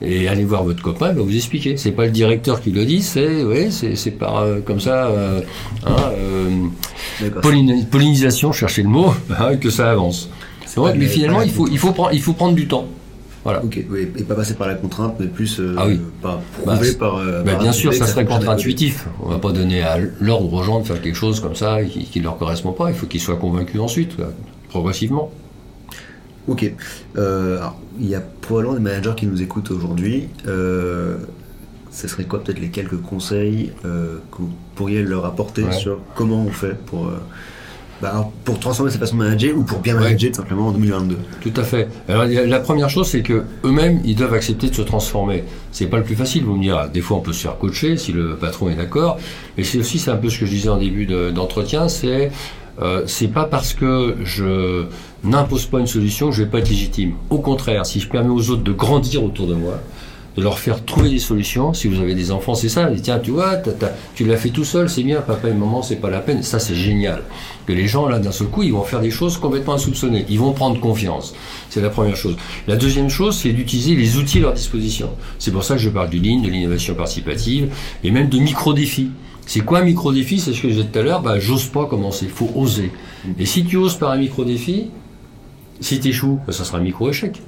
Et 0.00 0.28
allez 0.28 0.44
voir 0.44 0.62
votre 0.62 0.80
copain, 0.82 1.08
il 1.10 1.16
va 1.16 1.22
vous 1.22 1.34
expliquer. 1.34 1.76
C'est 1.76 1.90
pas 1.90 2.04
le 2.04 2.12
directeur 2.12 2.60
qui 2.60 2.70
le 2.70 2.84
dit, 2.84 3.02
c'est 3.02 3.42
ouais, 3.42 3.68
c'est 3.70 4.10
par 4.12 4.38
euh, 4.38 4.60
comme 4.64 4.78
ça, 4.78 5.06
euh, 5.06 5.40
hein, 5.84 5.96
euh, 6.16 7.30
pollin- 7.42 7.84
pollinisation, 7.90 8.52
cherchez 8.52 8.82
le 8.84 8.88
mot, 8.88 9.12
hein, 9.38 9.56
que 9.56 9.70
ça 9.70 9.90
avance. 9.90 10.30
Ouais, 10.76 10.94
mais 10.96 11.06
finalement, 11.06 11.42
il 11.42 11.50
faut, 11.50 11.66
il, 11.66 11.78
faut 11.78 11.90
prendre, 11.92 12.10
il 12.12 12.20
faut 12.22 12.34
prendre 12.34 12.54
du 12.54 12.68
temps. 12.68 12.86
Voilà. 13.42 13.64
Ok, 13.64 13.82
oui, 13.90 14.06
et 14.16 14.22
pas 14.22 14.34
passer 14.34 14.54
par 14.54 14.68
la 14.68 14.74
contrainte, 14.74 15.14
mais 15.18 15.26
plus 15.26 15.58
euh, 15.58 15.74
Ah 15.78 15.86
oui. 15.88 15.98
par 16.22 16.36
Bah, 16.64 16.74
prouver 16.74 16.92
par. 16.92 17.16
euh, 17.16 17.42
Bah, 17.42 17.52
par 17.52 17.62
bien 17.62 17.72
sûr, 17.72 17.92
ça 17.94 18.06
serait 18.06 18.24
contre-intuitif. 18.26 19.06
On 19.22 19.30
va 19.30 19.38
pas 19.38 19.50
donner 19.52 19.82
à 19.82 19.96
l'ordre 20.20 20.52
aux 20.52 20.62
gens 20.62 20.78
de 20.80 20.86
faire 20.86 21.00
quelque 21.00 21.14
chose 21.16 21.40
comme 21.40 21.54
ça 21.56 21.78
qui, 21.82 22.04
qui 22.04 22.20
leur 22.20 22.36
correspond 22.36 22.72
pas. 22.72 22.90
Il 22.90 22.94
faut 22.96 23.06
qu'ils 23.06 23.20
soient 23.20 23.36
convaincus 23.36 23.80
ensuite, 23.80 24.14
quoi, 24.16 24.26
progressivement. 24.68 25.30
Ok. 26.46 26.72
Euh, 27.16 27.58
alors, 27.58 27.76
il 28.00 28.08
y 28.08 28.14
a 28.14 28.20
probablement 28.20 28.74
des 28.74 28.80
managers 28.80 29.12
qui 29.16 29.26
nous 29.26 29.42
écoutent 29.42 29.70
aujourd'hui. 29.70 30.28
Euh, 30.46 31.16
ce 31.90 32.08
serait 32.08 32.24
quoi 32.24 32.42
peut-être 32.42 32.60
les 32.60 32.68
quelques 32.70 33.00
conseils 33.00 33.72
euh, 33.84 34.18
que 34.32 34.38
vous 34.38 34.50
pourriez 34.74 35.02
leur 35.02 35.24
apporter 35.26 35.64
Ouais. 35.64 35.72
sur 35.72 35.98
comment 36.14 36.42
on 36.42 36.50
fait 36.50 36.74
pour, 36.86 37.10
bah, 38.00 38.30
pour 38.44 38.60
transformer 38.60 38.90
sa 38.92 38.98
façon 38.98 39.16
de 39.16 39.22
manager 39.24 39.56
ou 39.58 39.62
pour 39.64 39.80
bien 39.80 39.94
manager 39.94 40.30
tout 40.30 40.36
simplement 40.36 40.68
en 40.68 40.72
2022 40.72 41.16
Tout 41.42 41.52
à 41.56 41.64
fait. 41.64 41.88
Alors 42.08 42.24
la 42.26 42.60
première 42.60 42.88
chose, 42.88 43.08
c'est 43.08 43.22
que 43.22 43.42
eux-mêmes, 43.64 44.00
ils 44.04 44.14
doivent 44.16 44.34
accepter 44.34 44.70
de 44.70 44.74
se 44.74 44.82
transformer. 44.82 45.44
C'est 45.72 45.86
pas 45.88 45.98
le 45.98 46.04
plus 46.04 46.14
facile. 46.14 46.44
Vous 46.44 46.56
me 46.56 46.62
direz, 46.62 46.88
des 46.94 47.00
fois, 47.00 47.16
on 47.16 47.20
peut 47.20 47.32
se 47.32 47.42
faire 47.42 47.58
coacher 47.58 47.96
si 47.98 48.12
le 48.12 48.36
patron 48.36 48.70
est 48.70 48.76
d'accord. 48.76 49.18
Mais 49.56 49.64
c'est 49.64 49.78
aussi, 49.78 49.98
c'est 49.98 50.10
un 50.10 50.16
peu 50.16 50.30
ce 50.30 50.38
que 50.38 50.46
je 50.46 50.50
disais 50.52 50.68
en 50.68 50.78
début 50.78 51.04
de- 51.06 51.30
d'entretien, 51.30 51.88
c'est 51.88 52.30
euh, 52.80 53.02
c'est 53.06 53.28
pas 53.28 53.44
parce 53.44 53.74
que 53.74 54.16
je 54.24 54.86
n'impose 55.24 55.66
pas 55.66 55.80
une 55.80 55.86
solution 55.86 56.30
que 56.30 56.36
je 56.36 56.42
vais 56.44 56.48
pas 56.48 56.58
être 56.58 56.68
légitime. 56.68 57.14
Au 57.30 57.38
contraire, 57.38 57.86
si 57.86 58.00
je 58.00 58.08
permets 58.08 58.30
aux 58.30 58.50
autres 58.50 58.62
de 58.62 58.72
grandir 58.72 59.24
autour 59.24 59.46
de 59.46 59.54
moi, 59.54 59.80
de 60.38 60.42
leur 60.44 60.60
faire 60.60 60.84
trouver 60.84 61.10
des 61.10 61.18
solutions. 61.18 61.74
Si 61.74 61.88
vous 61.88 62.00
avez 62.00 62.14
des 62.14 62.30
enfants, 62.30 62.54
c'est 62.54 62.68
ça. 62.68 62.88
Tiens, 63.02 63.18
tu 63.18 63.32
vois, 63.32 63.56
tu 64.14 64.24
l'as 64.24 64.36
fait 64.36 64.50
tout 64.50 64.64
seul, 64.64 64.88
c'est 64.88 65.02
bien. 65.02 65.20
Papa 65.20 65.48
et 65.48 65.52
maman, 65.52 65.82
c'est 65.82 65.96
pas 65.96 66.10
la 66.10 66.20
peine. 66.20 66.44
Ça, 66.44 66.60
c'est 66.60 66.76
génial. 66.76 67.24
Que 67.66 67.72
les 67.72 67.88
gens, 67.88 68.08
là, 68.08 68.20
d'un 68.20 68.30
seul 68.30 68.46
coup, 68.46 68.62
ils 68.62 68.72
vont 68.72 68.84
faire 68.84 69.00
des 69.00 69.10
choses 69.10 69.36
complètement 69.36 69.74
insoupçonnées. 69.74 70.26
Ils 70.28 70.38
vont 70.38 70.52
prendre 70.52 70.78
confiance. 70.78 71.34
C'est 71.70 71.80
la 71.80 71.90
première 71.90 72.14
chose. 72.14 72.36
La 72.68 72.76
deuxième 72.76 73.08
chose, 73.08 73.36
c'est 73.36 73.52
d'utiliser 73.52 73.96
les 73.96 74.16
outils 74.16 74.38
à 74.38 74.42
leur 74.42 74.52
disposition. 74.52 75.10
C'est 75.40 75.50
pour 75.50 75.64
ça 75.64 75.74
que 75.74 75.80
je 75.80 75.90
parle 75.90 76.08
du 76.08 76.20
lean, 76.20 76.40
de 76.40 76.48
l'innovation 76.48 76.94
participative 76.94 77.72
et 78.04 78.12
même 78.12 78.28
de 78.28 78.38
micro-défis. 78.38 79.10
C'est 79.48 79.60
quoi 79.60 79.78
un 79.78 79.84
micro-défi 79.84 80.38
C'est 80.38 80.52
ce 80.52 80.60
que 80.60 80.68
je 80.68 80.74
disais 80.74 80.88
tout 80.92 80.98
à 80.98 81.02
l'heure. 81.02 81.22
Bah, 81.22 81.40
j'ose 81.40 81.64
pas 81.68 81.86
commencer. 81.86 82.26
Il 82.26 82.30
faut 82.30 82.50
oser. 82.54 82.92
Et 83.38 83.46
si 83.46 83.64
tu 83.64 83.78
oses 83.78 83.96
par 83.96 84.10
un 84.10 84.18
micro-défi, 84.18 84.90
si 85.80 85.98
tu 85.98 86.08
échoues, 86.08 86.38
ça 86.50 86.64
sera 86.64 86.76
un 86.78 86.82
micro-échec. 86.82 87.40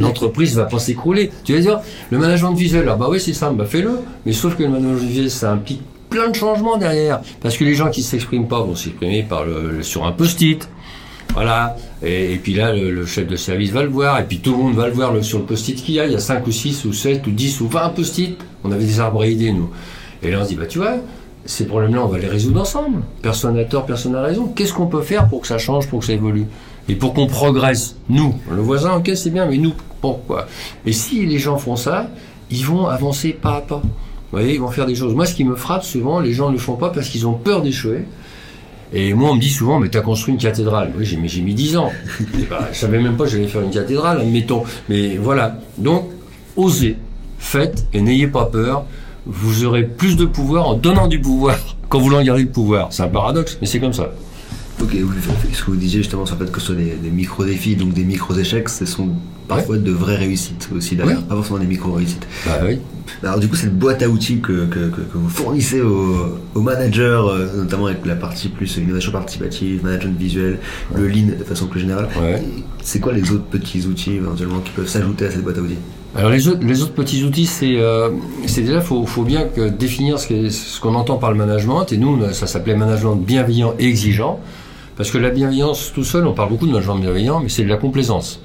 L'entreprise 0.00 0.56
va 0.56 0.64
pas 0.64 0.80
s'écrouler. 0.80 1.30
Tu 1.44 1.54
vas 1.54 1.60
dire, 1.60 1.80
le 2.10 2.18
management 2.18 2.54
visuel, 2.54 2.88
ah 2.90 2.96
bah 2.96 3.06
oui, 3.08 3.20
c'est 3.20 3.32
ça, 3.32 3.50
bah 3.50 3.64
fais-le. 3.64 4.00
Mais 4.26 4.32
sauf 4.32 4.56
que 4.56 4.64
le 4.64 4.70
management 4.70 5.06
visuel, 5.06 5.30
ça 5.30 5.52
implique 5.52 5.82
plein 6.10 6.30
de 6.30 6.34
changements 6.34 6.78
derrière. 6.78 7.20
Parce 7.40 7.56
que 7.56 7.62
les 7.62 7.76
gens 7.76 7.90
qui 7.90 8.02
s'expriment 8.02 8.48
pas 8.48 8.60
vont 8.62 8.74
s'exprimer 8.74 9.22
par 9.22 9.44
le, 9.44 9.84
sur 9.84 10.04
un 10.06 10.12
post-it. 10.12 10.68
Voilà. 11.32 11.76
Et, 12.02 12.40
puis 12.42 12.54
là, 12.54 12.74
le, 12.74 13.06
chef 13.06 13.28
de 13.28 13.36
service 13.36 13.70
va 13.70 13.84
le 13.84 13.88
voir. 13.88 14.18
Et 14.18 14.24
puis 14.24 14.40
tout 14.40 14.50
le 14.50 14.58
monde 14.58 14.74
va 14.74 14.88
le 14.88 14.92
voir 14.92 15.12
sur 15.22 15.38
le 15.38 15.44
post-it 15.44 15.80
qu'il 15.80 15.94
y 15.94 16.00
a. 16.00 16.06
Il 16.06 16.12
y 16.12 16.16
a 16.16 16.20
5 16.20 16.44
ou 16.44 16.50
6 16.50 16.84
ou 16.86 16.92
7 16.92 17.24
ou 17.28 17.30
10 17.30 17.60
ou 17.60 17.68
20 17.68 17.90
post-it. 17.90 18.36
On 18.64 18.72
avait 18.72 18.84
des 18.84 18.98
arbres 18.98 19.22
à 19.22 19.28
idées, 19.28 19.52
nous. 19.52 19.70
Et 20.24 20.30
là, 20.30 20.38
on 20.40 20.44
se 20.44 20.48
dit, 20.48 20.56
bah 20.56 20.66
tu 20.66 20.78
vois, 20.78 20.96
ces 21.44 21.66
problèmes-là, 21.66 22.02
on 22.04 22.08
va 22.08 22.18
les 22.18 22.26
résoudre 22.26 22.60
ensemble. 22.60 23.02
Personne 23.22 23.56
n'a 23.56 23.64
tort, 23.64 23.86
personne 23.86 24.12
n'a 24.12 24.22
raison. 24.22 24.46
Qu'est-ce 24.46 24.72
qu'on 24.72 24.86
peut 24.86 25.02
faire 25.02 25.28
pour 25.28 25.42
que 25.42 25.46
ça 25.46 25.58
change, 25.58 25.88
pour 25.88 26.00
que 26.00 26.06
ça 26.06 26.12
évolue? 26.12 26.46
Et 26.88 26.94
pour 26.94 27.14
qu'on 27.14 27.26
progresse, 27.26 27.96
nous. 28.08 28.34
Le 28.50 28.60
voisin, 28.60 28.94
ok, 28.96 29.10
c'est 29.14 29.30
bien, 29.30 29.46
mais 29.46 29.58
nous, 29.58 29.72
pourquoi? 30.00 30.46
Et 30.86 30.92
si 30.92 31.26
les 31.26 31.38
gens 31.38 31.56
font 31.56 31.76
ça, 31.76 32.08
ils 32.50 32.64
vont 32.64 32.86
avancer 32.86 33.32
pas 33.32 33.56
à 33.56 33.60
pas. 33.60 33.80
Vous 33.84 34.40
voyez, 34.40 34.54
ils 34.54 34.60
vont 34.60 34.70
faire 34.70 34.86
des 34.86 34.94
choses. 34.94 35.14
Moi, 35.14 35.26
ce 35.26 35.34
qui 35.34 35.44
me 35.44 35.54
frappe 35.54 35.84
souvent, 35.84 36.20
les 36.20 36.32
gens 36.32 36.48
ne 36.48 36.54
le 36.54 36.58
font 36.58 36.76
pas 36.76 36.90
parce 36.90 37.08
qu'ils 37.08 37.26
ont 37.26 37.34
peur 37.34 37.62
d'échouer. 37.62 38.04
Et 38.92 39.12
moi, 39.12 39.30
on 39.30 39.34
me 39.34 39.40
dit 39.40 39.50
souvent, 39.50 39.80
mais 39.80 39.88
t'as 39.88 40.02
construit 40.02 40.34
une 40.34 40.40
cathédrale. 40.40 40.92
Oui, 40.96 41.04
j'ai, 41.04 41.16
mais 41.16 41.28
j'ai 41.28 41.40
mis 41.40 41.54
10 41.54 41.76
ans. 41.76 41.90
Eh 42.20 42.42
ben, 42.42 42.58
je 42.72 42.78
savais 42.78 43.00
même 43.00 43.16
pas 43.16 43.24
que 43.24 43.30
j'allais 43.30 43.48
faire 43.48 43.62
une 43.62 43.70
cathédrale, 43.70 44.20
admettons. 44.20 44.62
Mais 44.88 45.16
voilà. 45.16 45.58
Donc, 45.78 46.10
osez, 46.56 46.96
faites 47.38 47.86
et 47.92 48.00
n'ayez 48.00 48.28
pas 48.28 48.46
peur. 48.46 48.84
Vous 49.26 49.64
aurez 49.64 49.84
plus 49.84 50.16
de 50.16 50.24
pouvoir 50.26 50.68
en 50.68 50.74
donnant 50.74 51.06
du 51.08 51.18
pouvoir 51.20 51.56
qu'en 51.88 51.98
voulant 52.00 52.22
garder 52.22 52.42
le 52.42 52.48
pouvoir. 52.50 52.88
C'est 52.90 53.02
un 53.02 53.08
paradoxe, 53.08 53.56
mais 53.60 53.66
c'est 53.66 53.80
comme 53.80 53.92
ça. 53.94 54.12
Ok, 54.82 54.90
oui, 54.92 55.02
ce 55.52 55.62
que 55.64 55.70
vous 55.70 55.76
disiez 55.76 55.98
justement 56.00 56.26
sur 56.26 56.36
le 56.36 56.44
fait 56.46 56.52
que 56.52 56.58
ce 56.60 56.66
soit 56.66 56.74
des, 56.74 56.96
des 56.96 57.10
micro-défis, 57.10 57.76
donc 57.76 57.92
des 57.94 58.02
micro-échecs, 58.04 58.68
ce 58.68 58.84
sont 58.84 59.10
parfois 59.46 59.78
de 59.78 59.90
vraies 59.92 60.16
réussites 60.16 60.68
aussi 60.74 60.96
derrière, 60.96 61.22
pas 61.22 61.36
forcément 61.36 61.58
des 61.60 61.66
micro-réussites. 61.66 62.26
Bah 62.44 62.58
oui. 62.66 62.80
Alors 63.22 63.38
du 63.38 63.48
coup, 63.48 63.54
cette 63.54 63.78
boîte 63.78 64.02
à 64.02 64.08
outils 64.08 64.40
que, 64.40 64.66
que, 64.66 64.88
que, 64.90 65.00
que 65.00 65.16
vous 65.16 65.28
fournissez 65.28 65.80
aux, 65.80 66.38
aux 66.54 66.60
managers, 66.60 67.02
euh, 67.28 67.56
notamment 67.62 67.86
avec 67.86 68.04
la 68.04 68.16
partie 68.16 68.48
plus 68.48 68.76
innovation 68.76 69.12
participative, 69.12 69.84
management 69.84 70.18
visuel, 70.18 70.58
le 70.94 71.06
lean 71.08 71.28
de 71.38 71.44
façon 71.44 71.66
plus 71.68 71.80
générale, 71.80 72.08
Ouais. 72.20 72.42
c'est 72.82 72.98
quoi 73.00 73.12
les 73.12 73.30
autres 73.30 73.44
petits 73.44 73.86
outils 73.86 74.14
éventuellement 74.14 74.58
qui 74.58 74.72
peuvent 74.72 74.88
s'ajouter 74.88 75.26
à 75.26 75.30
cette 75.30 75.44
boîte 75.44 75.58
à 75.58 75.60
outils? 75.60 75.78
Alors 76.16 76.30
les 76.30 76.46
autres, 76.46 76.60
les 76.64 76.82
autres 76.82 76.92
petits 76.92 77.24
outils, 77.24 77.46
c'est 77.46 77.76
euh, 77.76 78.10
déjà 78.56 78.80
faut, 78.80 79.04
faut 79.04 79.24
bien 79.24 79.46
que 79.46 79.68
définir 79.68 80.20
ce 80.20 80.80
qu'on 80.80 80.94
entend 80.94 81.16
par 81.16 81.32
le 81.32 81.36
management. 81.36 81.90
Et 81.92 81.96
nous, 81.96 82.32
ça 82.32 82.46
s'appelait 82.46 82.76
management 82.76 83.16
bienveillant 83.16 83.74
et 83.80 83.88
exigeant, 83.88 84.38
parce 84.96 85.10
que 85.10 85.18
la 85.18 85.30
bienveillance 85.30 85.90
tout 85.92 86.04
seul, 86.04 86.24
on 86.26 86.32
parle 86.32 86.50
beaucoup 86.50 86.66
de 86.66 86.72
management 86.72 86.98
bienveillant, 87.00 87.40
mais 87.40 87.48
c'est 87.48 87.64
de 87.64 87.68
la 87.68 87.78
complaisance. 87.78 88.40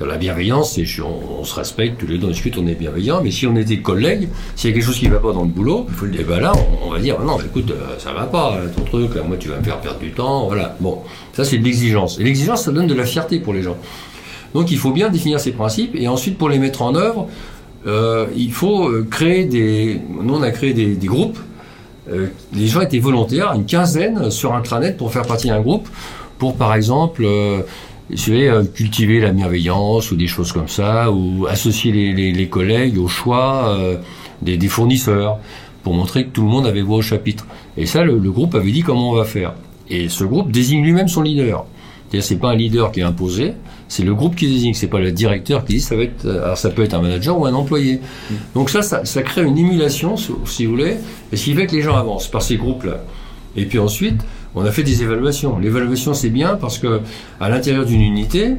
La 0.00 0.16
bienveillance, 0.16 0.76
c'est 0.76 0.86
on, 1.02 1.40
on 1.40 1.44
se 1.44 1.54
respecte, 1.54 2.00
tous 2.00 2.06
les 2.06 2.16
deux 2.16 2.26
on 2.26 2.30
discute, 2.30 2.56
on 2.56 2.66
est 2.66 2.74
bienveillant. 2.74 3.20
Mais 3.22 3.30
si 3.30 3.46
on 3.46 3.54
était 3.54 3.80
collègues, 3.80 4.30
s'il 4.56 4.70
y 4.70 4.72
a 4.72 4.74
quelque 4.74 4.86
chose 4.86 4.98
qui 4.98 5.08
va 5.08 5.18
pas 5.18 5.34
dans 5.34 5.42
le 5.42 5.48
boulot, 5.48 5.84
Il 5.90 5.94
faut 5.94 6.06
le 6.06 6.18
et 6.18 6.24
ben 6.24 6.40
là, 6.40 6.52
on, 6.54 6.86
on 6.88 6.90
va 6.90 7.00
dire 7.00 7.20
non, 7.20 7.36
écoute, 7.38 7.70
euh, 7.70 7.98
ça 7.98 8.14
va 8.14 8.24
pas 8.24 8.54
euh, 8.54 8.68
ton 8.74 8.82
truc. 8.84 9.14
Là, 9.14 9.22
moi, 9.28 9.36
tu 9.36 9.50
vas 9.50 9.58
me 9.58 9.62
faire 9.62 9.78
perdre 9.78 9.98
du 9.98 10.12
temps. 10.12 10.46
Voilà. 10.46 10.74
Bon, 10.80 11.00
ça 11.34 11.44
c'est 11.44 11.58
de 11.58 11.64
l'exigence. 11.64 12.18
Et 12.18 12.24
l'exigence, 12.24 12.62
ça 12.62 12.72
donne 12.72 12.86
de 12.86 12.94
la 12.94 13.04
fierté 13.04 13.40
pour 13.40 13.52
les 13.52 13.60
gens. 13.60 13.76
Donc 14.54 14.70
il 14.70 14.78
faut 14.78 14.90
bien 14.90 15.10
définir 15.10 15.40
ces 15.40 15.52
principes 15.52 15.94
et 15.94 16.08
ensuite 16.08 16.36
pour 16.36 16.48
les 16.48 16.58
mettre 16.58 16.82
en 16.82 16.94
œuvre, 16.94 17.28
euh, 17.86 18.26
il 18.36 18.52
faut 18.52 18.88
euh, 18.88 19.06
créer 19.10 19.44
des. 19.44 20.00
Nous 20.22 20.34
on 20.34 20.42
a 20.42 20.50
créé 20.50 20.74
des, 20.74 21.06
groupes. 21.06 21.38
Euh, 22.10 22.26
les 22.54 22.66
gens 22.66 22.80
étaient 22.80 22.98
volontaires, 22.98 23.52
une 23.54 23.64
quinzaine 23.64 24.30
sur 24.30 24.54
intranet 24.54 24.96
pour 24.96 25.12
faire 25.12 25.22
partie 25.22 25.48
d'un 25.48 25.60
groupe, 25.60 25.88
pour 26.38 26.56
par 26.56 26.74
exemple, 26.74 27.24
cultiver 28.74 29.20
la 29.20 29.30
bienveillance 29.30 30.10
ou 30.10 30.16
des 30.16 30.26
choses 30.26 30.52
comme 30.52 30.68
ça, 30.68 31.10
ou 31.10 31.46
associer 31.46 31.92
les, 31.92 32.48
collègues 32.48 32.98
au 32.98 33.06
choix 33.06 33.78
des, 34.42 34.68
fournisseurs, 34.68 35.38
pour 35.82 35.94
montrer 35.94 36.24
que 36.24 36.30
tout 36.30 36.42
le 36.42 36.48
monde 36.48 36.66
avait 36.66 36.82
voix 36.82 36.98
au 36.98 37.02
chapitre. 37.02 37.46
Et 37.76 37.86
ça, 37.86 38.02
le, 38.02 38.18
le 38.18 38.30
groupe 38.32 38.54
avait 38.56 38.72
dit 38.72 38.82
comment 38.82 39.10
on 39.10 39.14
va 39.14 39.24
faire. 39.24 39.54
Et 39.88 40.08
ce 40.08 40.24
groupe 40.24 40.50
désigne 40.50 40.82
lui-même 40.82 41.08
son 41.08 41.22
leader. 41.22 41.64
C'est-à-dire, 42.08 42.26
c'est 42.26 42.36
pas 42.36 42.50
un 42.50 42.56
leader 42.56 42.90
qui 42.90 43.00
est 43.00 43.04
imposé, 43.04 43.54
c'est 43.90 44.04
le 44.04 44.14
groupe 44.14 44.36
qui 44.36 44.46
désigne. 44.46 44.72
C'est 44.72 44.86
pas 44.86 45.00
le 45.00 45.10
directeur 45.10 45.64
qui 45.64 45.74
dit 45.74 45.80
ça 45.80 45.96
va 45.96 46.04
être. 46.04 46.24
Alors 46.24 46.56
ça 46.56 46.70
peut 46.70 46.82
être 46.82 46.94
un 46.94 47.02
manager 47.02 47.38
ou 47.38 47.44
un 47.44 47.52
employé. 47.52 48.00
Donc 48.54 48.70
ça, 48.70 48.82
ça, 48.82 49.04
ça 49.04 49.22
crée 49.22 49.42
une 49.42 49.58
émulation, 49.58 50.16
si 50.16 50.64
vous 50.64 50.70
voulez, 50.70 50.96
et 51.32 51.36
ce 51.36 51.44
qui 51.44 51.54
fait 51.54 51.66
que 51.66 51.74
les 51.74 51.82
gens 51.82 51.96
avancent 51.96 52.28
par 52.28 52.40
ces 52.40 52.56
groupes-là. 52.56 53.02
Et 53.56 53.66
puis 53.66 53.80
ensuite, 53.80 54.20
on 54.54 54.64
a 54.64 54.70
fait 54.70 54.84
des 54.84 55.02
évaluations. 55.02 55.58
L'évaluation, 55.58 56.14
c'est 56.14 56.30
bien 56.30 56.54
parce 56.54 56.78
que 56.78 57.00
à 57.40 57.50
l'intérieur 57.50 57.84
d'une 57.84 58.00
unité 58.00 58.52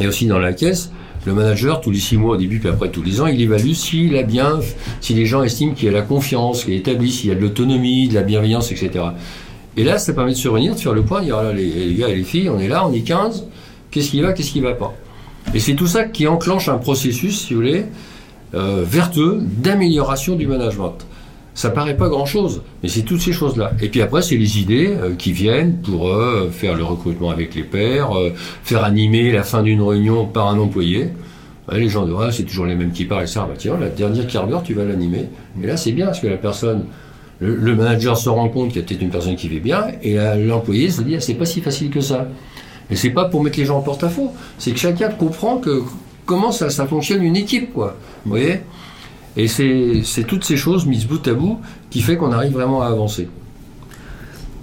et 0.00 0.06
aussi 0.06 0.26
dans 0.26 0.38
la 0.38 0.52
caisse, 0.52 0.92
le 1.26 1.34
manager, 1.34 1.80
tous 1.80 1.90
les 1.90 1.98
six 1.98 2.16
mois 2.16 2.34
au 2.34 2.38
début, 2.38 2.60
puis 2.60 2.68
après 2.68 2.90
tous 2.90 3.02
les 3.02 3.20
ans, 3.20 3.26
il 3.26 3.40
évalue 3.40 3.72
s'il 3.72 4.16
a 4.16 4.22
bien, 4.22 4.60
si 5.00 5.14
les 5.14 5.26
gens 5.26 5.42
estiment 5.42 5.74
qu'il 5.74 5.86
y 5.86 5.88
a 5.88 5.92
la 5.92 6.02
confiance, 6.02 6.64
qu'il 6.64 6.74
est 6.74 6.78
établi, 6.78 7.10
s'il 7.10 7.30
y 7.30 7.32
a 7.32 7.34
de 7.34 7.40
l'autonomie, 7.40 8.06
de 8.06 8.14
la 8.14 8.22
bienveillance, 8.22 8.70
etc. 8.70 9.04
Et 9.76 9.82
là, 9.82 9.98
ça 9.98 10.12
permet 10.12 10.30
de 10.30 10.36
se 10.36 10.46
réunir, 10.46 10.76
de 10.76 10.80
faire 10.80 10.92
le 10.92 11.02
point, 11.02 11.20
de 11.20 11.24
dire, 11.24 11.34
voilà, 11.34 11.52
les, 11.52 11.66
les 11.88 11.94
gars 11.94 12.08
et 12.08 12.14
les 12.14 12.22
filles, 12.22 12.48
on 12.50 12.60
est 12.60 12.68
là, 12.68 12.86
on 12.86 12.92
est 12.92 13.00
15, 13.00 13.46
qu'est-ce 13.94 14.10
qui 14.10 14.20
va, 14.20 14.32
qu'est-ce 14.32 14.50
qui 14.50 14.60
va 14.60 14.72
pas? 14.72 14.92
Et 15.54 15.60
c'est 15.60 15.74
tout 15.74 15.86
ça 15.86 16.04
qui 16.04 16.26
enclenche 16.26 16.68
un 16.68 16.78
processus, 16.78 17.46
si 17.46 17.54
vous 17.54 17.60
voulez, 17.60 17.84
euh, 18.54 18.82
vertueux 18.84 19.38
d'amélioration 19.40 20.34
du 20.34 20.48
management. 20.48 20.96
Ça 21.54 21.70
paraît 21.70 21.96
pas 21.96 22.08
grand-chose, 22.08 22.62
mais 22.82 22.88
c'est 22.88 23.02
toutes 23.02 23.20
ces 23.20 23.32
choses-là. 23.32 23.70
Et 23.80 23.88
puis 23.88 24.02
après, 24.02 24.22
c'est 24.22 24.36
les 24.36 24.58
idées 24.58 24.88
euh, 24.88 25.14
qui 25.14 25.30
viennent 25.30 25.76
pour 25.76 26.08
euh, 26.08 26.50
faire 26.50 26.74
le 26.74 26.82
recrutement 26.82 27.30
avec 27.30 27.54
les 27.54 27.62
pairs, 27.62 28.10
faire 28.64 28.82
animer 28.82 29.30
la 29.30 29.44
fin 29.44 29.62
d'une 29.62 29.80
réunion 29.80 30.26
par 30.26 30.48
un 30.48 30.58
employé. 30.58 31.10
Les 31.72 31.88
gens 31.88 32.04
disent, 32.04 32.14
ouais, 32.14 32.32
c'est 32.32 32.42
toujours 32.42 32.66
les 32.66 32.74
mêmes 32.74 32.90
qui 32.90 33.04
parlent, 33.04 33.24
et 33.24 33.28
ça, 33.28 33.42
bah 33.48 33.54
tiens, 33.56 33.78
la 33.78 33.88
dernière 33.88 34.26
quart 34.26 34.48
d'heure, 34.48 34.64
tu 34.64 34.74
vas 34.74 34.84
l'animer. 34.84 35.28
Et 35.62 35.66
là, 35.66 35.76
c'est 35.76 35.92
bien, 35.92 36.06
parce 36.06 36.20
que 36.20 36.26
la 36.26 36.36
personne, 36.36 36.84
le, 37.38 37.74
manager 37.76 38.18
se 38.18 38.28
rend 38.28 38.48
compte 38.48 38.68
qu'il 38.68 38.82
y 38.82 38.84
a 38.84 38.86
peut-être 38.86 39.00
une 39.00 39.10
personne 39.10 39.36
qui 39.36 39.48
fait 39.48 39.60
bien, 39.60 39.86
et 40.02 40.16
l'employé 40.44 40.90
se 40.90 41.00
dit, 41.02 41.14
ah, 41.16 41.20
c'est 41.20 41.34
pas 41.34 41.46
si 41.46 41.60
facile 41.60 41.90
que 41.90 42.00
ça. 42.00 42.26
Et 42.90 42.96
c'est 42.96 43.10
pas 43.10 43.26
pour 43.26 43.42
mettre 43.42 43.58
les 43.58 43.64
gens 43.64 43.78
en 43.78 43.82
porte-à-faux, 43.82 44.32
c'est 44.58 44.72
que 44.72 44.78
chacun 44.78 45.08
comprend 45.10 45.58
que 45.58 45.82
comment 46.26 46.52
ça, 46.52 46.68
fonctionne 46.86 47.22
une 47.22 47.36
équipe, 47.36 47.72
quoi. 47.72 47.96
Vous 48.24 48.30
voyez? 48.30 48.60
Et 49.36 49.48
c'est 49.48 50.24
toutes 50.26 50.44
ces 50.44 50.56
choses 50.56 50.86
mises 50.86 51.06
bout 51.06 51.26
à 51.26 51.34
bout 51.34 51.60
qui 51.90 52.00
fait 52.00 52.16
qu'on 52.16 52.32
arrive 52.32 52.52
vraiment 52.52 52.82
à 52.82 52.86
avancer. 52.86 53.28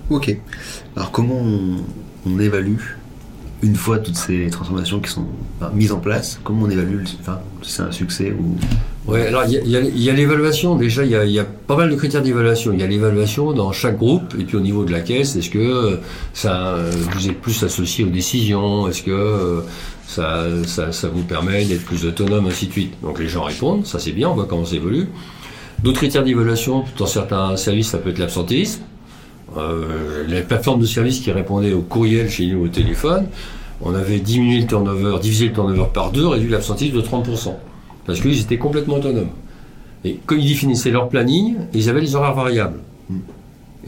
Ok. 0.10 0.36
Alors 0.96 1.12
comment 1.12 1.42
on 2.26 2.40
évalue 2.40 2.78
une 3.62 3.76
fois 3.76 4.00
toutes 4.00 4.16
ces 4.16 4.50
transformations 4.50 5.00
qui 5.00 5.12
sont 5.12 5.26
mises 5.74 5.92
en 5.92 6.00
place 6.00 6.40
Comment 6.44 6.64
on 6.66 6.70
évalue 6.70 7.06
si 7.06 7.18
c'est 7.64 7.82
un 7.84 7.92
succès 7.92 8.34
ou 8.38 8.56
alors 9.14 9.44
il 9.48 9.68
y 9.68 10.10
a- 10.10 10.14
l'évaluation, 10.14 10.76
déjà 10.76 11.04
il 11.04 11.12
y, 11.12 11.40
a, 11.40 11.44
pas 11.44 11.76
mal 11.76 11.90
de 11.90 11.96
critères 11.96 12.22
d'évaluation. 12.22 12.72
Il 12.72 12.80
y 12.80 12.84
a 12.84 12.88
l'évaluation 12.88 13.52
dans 13.52 13.72
chaque 13.72 13.98
groupe, 13.98 14.36
et 14.40 14.44
puis 14.44 14.56
au 14.58 14.60
niveau 14.62 14.86
de 14.86 14.92
la 14.92 15.00
caisse, 15.02 15.36
est-ce 15.36 15.50
que 15.50 15.58
euh, 15.58 15.96
ça, 16.34 16.76
euh, 16.76 16.92
vous 17.14 17.28
êtes 17.28 17.42
plus 17.42 17.64
associé 17.64 18.06
aux 18.06 18.10
décisions, 18.10 18.88
est-ce 18.88 19.02
que 19.02 19.12
euh, 19.12 19.62
ça, 20.08 20.46
ça, 20.68 20.92
ça 20.92 21.08
vous 21.08 21.24
permet 21.24 21.66
d'être 21.66 21.84
plus 21.84 22.06
autonome, 22.06 22.46
ainsi 22.46 22.68
de 22.68 22.72
suite? 22.74 22.94
Donc 23.02 23.20
les 23.20 23.28
gens 23.28 23.44
répondent, 23.44 23.86
ça 23.88 23.98
c'est 23.98 24.12
bien, 24.12 24.30
on 24.30 24.36
voit 24.36 24.46
comment 24.46 24.66
ça 24.66 24.76
évolue. 24.76 25.08
D'autres 25.84 25.98
critères 25.98 26.24
d'évaluation, 26.24 26.84
dans 27.00 27.08
certains 27.08 27.58
services, 27.58 27.90
ça 27.90 27.98
peut 27.98 28.12
être 28.12 28.20
l'absentéisme. 28.20 28.82
Euh, 29.58 30.26
les 30.28 30.42
plateformes 30.42 30.80
de 30.80 30.86
services 30.86 31.20
qui 31.20 31.32
répondaient 31.32 31.74
au 31.74 31.82
courriel 31.82 32.30
chez 32.30 32.48
nous 32.48 32.66
au 32.66 32.68
téléphone, 32.68 33.28
on 33.82 33.94
avait 33.96 34.20
diminué 34.20 34.62
le 34.62 34.68
turnover, 34.68 35.18
divisé 35.22 35.48
le 35.48 35.54
turnover 35.54 35.86
par 35.94 36.12
deux, 36.12 36.28
réduit 36.28 36.50
l'absentéisme 36.50 36.96
de 36.96 37.02
30%. 37.02 37.54
Parce 38.06 38.20
qu'ils 38.20 38.40
étaient 38.40 38.58
complètement 38.58 38.96
autonomes. 38.96 39.30
Et 40.04 40.20
quand 40.26 40.36
ils 40.36 40.48
définissaient 40.48 40.92
leur 40.92 41.10
planning, 41.10 41.58
ils 41.74 41.90
avaient 41.90 42.02
les 42.02 42.16
horaires 42.16 42.34
variables. 42.34 42.80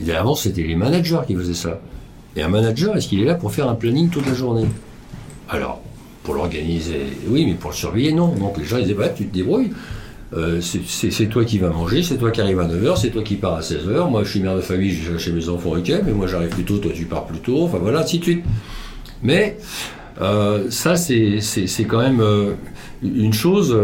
Et 0.06 0.12
avant, 0.12 0.36
c'était 0.36 0.64
les 0.64 0.76
managers 0.76 1.22
qui 1.28 1.36
faisaient 1.36 1.54
ça. 1.54 1.80
Et 2.36 2.42
un 2.42 2.50
manager, 2.50 2.96
est-ce 2.98 3.08
qu'il 3.08 3.22
est 3.22 3.26
là 3.26 3.36
pour 3.36 3.52
faire 3.52 3.70
un 3.70 3.76
planning 3.76 4.10
toute 4.10 4.26
la 4.26 4.34
journée? 4.34 4.66
Alors, 5.50 5.82
pour 6.24 6.34
l'organiser, 6.34 7.02
oui, 7.28 7.46
mais 7.46 7.54
pour 7.54 7.72
le 7.72 7.76
surveiller, 7.76 8.12
non. 8.12 8.30
Donc 8.30 8.58
les 8.58 8.66
gens, 8.66 8.78
ils 8.78 8.84
disaient, 8.84 8.96
bah, 8.96 9.10
tu 9.10 9.26
te 9.26 9.34
débrouilles. 9.34 9.72
Euh, 10.36 10.62
c'est- 10.62 11.28
toi 11.28 11.46
qui 11.46 11.60
vas 11.60 11.70
manger, 11.70 12.02
c'est 12.02 12.18
toi 12.18 12.32
qui 12.32 12.42
arrives 12.42 12.60
à 12.60 12.66
9h, 12.68 12.98
c'est 12.98 13.10
toi 13.12 13.22
qui 13.22 13.36
pars 13.36 13.56
à 13.56 13.62
16h. 13.62 14.10
Moi, 14.10 14.24
je 14.24 14.30
suis 14.30 14.40
mère 14.40 14.56
de 14.56 14.62
famille, 14.62 14.90
je 14.92 15.04
vais 15.04 15.18
chercher 15.18 15.32
mes 15.32 15.48
enfants 15.50 15.72
week-end, 15.72 16.00
mais 16.06 16.12
moi, 16.12 16.26
j'arrive 16.28 16.50
plus 16.50 16.64
tôt, 16.64 16.78
toi, 16.78 16.92
tu 16.96 17.06
pars 17.06 17.26
plus 17.26 17.40
tôt. 17.40 17.64
Enfin, 17.64 17.78
voilà, 17.80 18.00
ainsi 18.00 18.18
de 18.20 18.24
suite. 18.24 18.44
Mais 19.22 19.58
euh, 20.22 20.66
ça, 20.70 20.96
c'est 20.96 21.40
quand 21.88 22.00
même 22.00 22.20
euh, 22.22 22.54
une 23.04 23.34
chose 23.34 23.78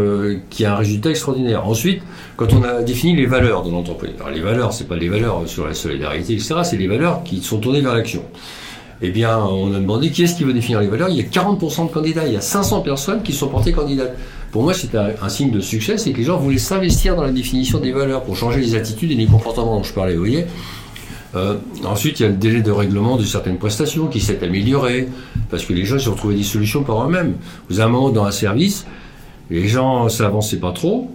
qui 0.50 0.64
a 0.64 0.72
un 0.74 0.76
résultat 0.76 1.10
extraordinaire. 1.10 1.66
Ensuite, 1.68 2.02
quand 2.36 2.52
on 2.52 2.62
a 2.64 2.82
défini 2.82 3.14
les 3.14 3.26
valeurs 3.26 3.62
de 3.62 3.70
l'entreprise, 3.70 4.12
alors 4.18 4.30
les 4.30 4.40
valeurs, 4.40 4.72
c'est 4.72 4.88
pas 4.88 4.96
les 4.96 5.08
valeurs 5.08 5.42
sur 5.46 5.66
la 5.66 5.74
solidarité, 5.74 6.32
etc., 6.34 6.56
c'est 6.64 6.76
les 6.78 6.88
valeurs 6.88 7.22
qui 7.22 7.42
sont 7.42 7.58
tournées 7.58 7.80
vers 7.80 7.94
l'action. 7.94 8.24
Eh 9.02 9.10
bien, 9.10 9.38
on 9.38 9.72
a 9.74 9.78
demandé 9.78 10.10
qui 10.10 10.24
est-ce 10.24 10.36
qui 10.36 10.44
veut 10.44 10.52
définir 10.52 10.80
les 10.80 10.86
valeurs. 10.88 11.08
Il 11.08 11.16
y 11.16 11.20
a 11.20 11.24
40% 11.24 11.86
de 11.86 11.90
candidats, 11.90 12.26
il 12.26 12.34
y 12.34 12.36
a 12.36 12.42
500 12.42 12.80
personnes 12.82 13.22
qui 13.22 13.32
sont 13.32 13.48
portées 13.48 13.72
candidates. 13.72 14.14
Pour 14.50 14.62
moi, 14.64 14.74
c'est 14.74 14.96
un, 14.96 15.28
signe 15.28 15.50
de 15.50 15.60
succès, 15.60 15.96
c'est 15.96 16.10
que 16.10 16.18
les 16.18 16.24
gens 16.24 16.36
voulaient 16.36 16.58
s'investir 16.58 17.14
dans 17.14 17.22
la 17.22 17.30
définition 17.30 17.78
des 17.78 17.92
valeurs 17.92 18.24
pour 18.24 18.36
changer 18.36 18.60
les 18.60 18.74
attitudes 18.74 19.12
et 19.12 19.14
les 19.14 19.26
comportements 19.26 19.76
dont 19.76 19.84
je 19.84 19.92
parlais, 19.92 20.14
vous 20.14 20.20
voyez. 20.20 20.46
Euh, 21.36 21.54
ensuite, 21.84 22.18
il 22.18 22.24
y 22.24 22.26
a 22.26 22.28
le 22.28 22.36
délai 22.36 22.60
de 22.60 22.72
règlement 22.72 23.16
de 23.16 23.22
certaines 23.22 23.58
prestations 23.58 24.08
qui 24.08 24.18
s'est 24.20 24.42
amélioré, 24.42 25.08
parce 25.50 25.64
que 25.64 25.72
les 25.72 25.84
gens 25.84 25.96
ils 25.96 26.10
ont 26.10 26.16
trouvé 26.16 26.34
des 26.34 26.42
solutions 26.42 26.82
par 26.82 27.06
eux-mêmes. 27.06 27.34
Vous 27.68 27.78
avez 27.78 27.88
un 27.88 27.92
moment 27.92 28.10
dans 28.10 28.24
un 28.24 28.32
service, 28.32 28.86
les 29.50 29.68
gens, 29.68 30.08
ça 30.08 30.26
avançait 30.26 30.58
pas 30.58 30.72
trop, 30.72 31.10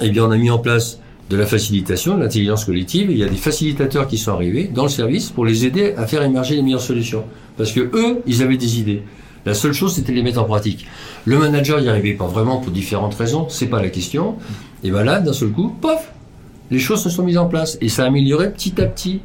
eh 0.00 0.10
bien, 0.10 0.24
on 0.24 0.30
a 0.30 0.36
mis 0.36 0.50
en 0.50 0.58
place 0.58 1.00
de 1.30 1.36
la 1.36 1.46
facilitation, 1.46 2.16
de 2.16 2.22
l'intelligence 2.22 2.64
collective, 2.64 3.10
et 3.10 3.14
il 3.14 3.18
y 3.18 3.24
a 3.24 3.28
des 3.28 3.36
facilitateurs 3.36 4.06
qui 4.06 4.18
sont 4.18 4.32
arrivés 4.32 4.70
dans 4.72 4.84
le 4.84 4.88
service 4.88 5.30
pour 5.30 5.44
les 5.44 5.66
aider 5.66 5.94
à 5.96 6.06
faire 6.06 6.22
émerger 6.22 6.54
les 6.54 6.62
meilleures 6.62 6.80
solutions. 6.80 7.24
Parce 7.56 7.72
que 7.72 7.80
eux, 7.80 8.22
ils 8.26 8.42
avaient 8.42 8.56
des 8.56 8.78
idées. 8.78 9.02
La 9.44 9.54
seule 9.54 9.72
chose, 9.72 9.94
c'était 9.94 10.12
de 10.12 10.16
les 10.16 10.22
mettre 10.22 10.40
en 10.40 10.44
pratique. 10.44 10.86
Le 11.24 11.38
manager 11.38 11.80
n'y 11.80 11.88
arrivait 11.88 12.14
pas 12.14 12.26
vraiment 12.26 12.58
pour 12.58 12.72
différentes 12.72 13.14
raisons, 13.14 13.46
c'est 13.48 13.66
pas 13.66 13.82
la 13.82 13.90
question. 13.90 14.36
Et 14.84 14.90
ben 14.90 15.04
là, 15.04 15.20
d'un 15.20 15.32
seul 15.32 15.50
coup, 15.50 15.74
pof, 15.80 16.12
les 16.70 16.78
choses 16.78 17.02
se 17.02 17.10
sont 17.10 17.24
mises 17.24 17.38
en 17.38 17.46
place 17.46 17.76
et 17.80 17.88
ça 17.88 18.04
a 18.04 18.06
amélioré 18.06 18.50
petit 18.52 18.80
à 18.80 18.86
petit 18.86 19.20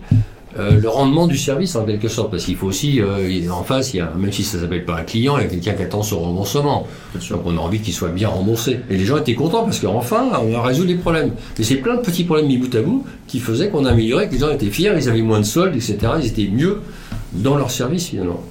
euh, 0.60 0.80
le 0.80 0.90
rendement 0.90 1.28
du 1.28 1.38
service 1.38 1.76
en 1.76 1.86
quelque 1.86 2.08
sorte. 2.08 2.32
Parce 2.32 2.46
qu'il 2.46 2.56
faut 2.56 2.68
aussi, 2.68 3.00
euh, 3.00 3.50
en 3.52 3.64
face, 3.64 3.94
même 3.94 4.32
si 4.32 4.44
ça 4.44 4.60
s'appelle 4.60 4.86
pas 4.86 4.98
un 4.98 5.04
client, 5.04 5.38
il 5.38 5.44
y 5.44 5.46
a 5.46 5.50
quelqu'un 5.50 5.74
qui 5.74 5.84
attend 5.84 6.02
son 6.02 6.20
remboursement. 6.20 6.88
Donc 7.30 7.42
on 7.46 7.58
a 7.58 7.60
envie 7.60 7.80
qu'il 7.80 7.94
soit 7.94 8.10
bien 8.10 8.30
remboursé. 8.30 8.80
Et 8.90 8.98
les 8.98 9.06
gens 9.06 9.18
étaient 9.18 9.36
contents 9.36 9.64
parce 9.64 9.80
qu'enfin, 9.80 10.30
on 10.44 10.56
a 10.56 10.62
résolu 10.62 10.88
les 10.88 10.96
problèmes. 10.96 11.32
Mais 11.58 11.64
c'est 11.64 11.76
plein 11.76 11.96
de 11.96 12.02
petits 12.02 12.24
problèmes 12.24 12.48
mis 12.48 12.58
bout 12.58 12.74
à 12.76 12.82
bout 12.82 13.06
qui 13.28 13.40
faisaient 13.40 13.70
qu'on 13.70 13.86
améliorait, 13.86 14.28
que 14.28 14.34
les 14.34 14.40
gens 14.40 14.52
étaient 14.52 14.72
fiers, 14.72 14.94
ils 14.98 15.10
avaient 15.10 15.22
moins 15.22 15.40
de 15.40 15.46
soldes, 15.46 15.76
etc. 15.76 15.98
Ils 16.20 16.28
étaient 16.28 16.50
mieux 16.52 16.82
dans 17.34 17.56
leur 17.56 17.70
service 17.70 18.08
finalement. 18.08 18.42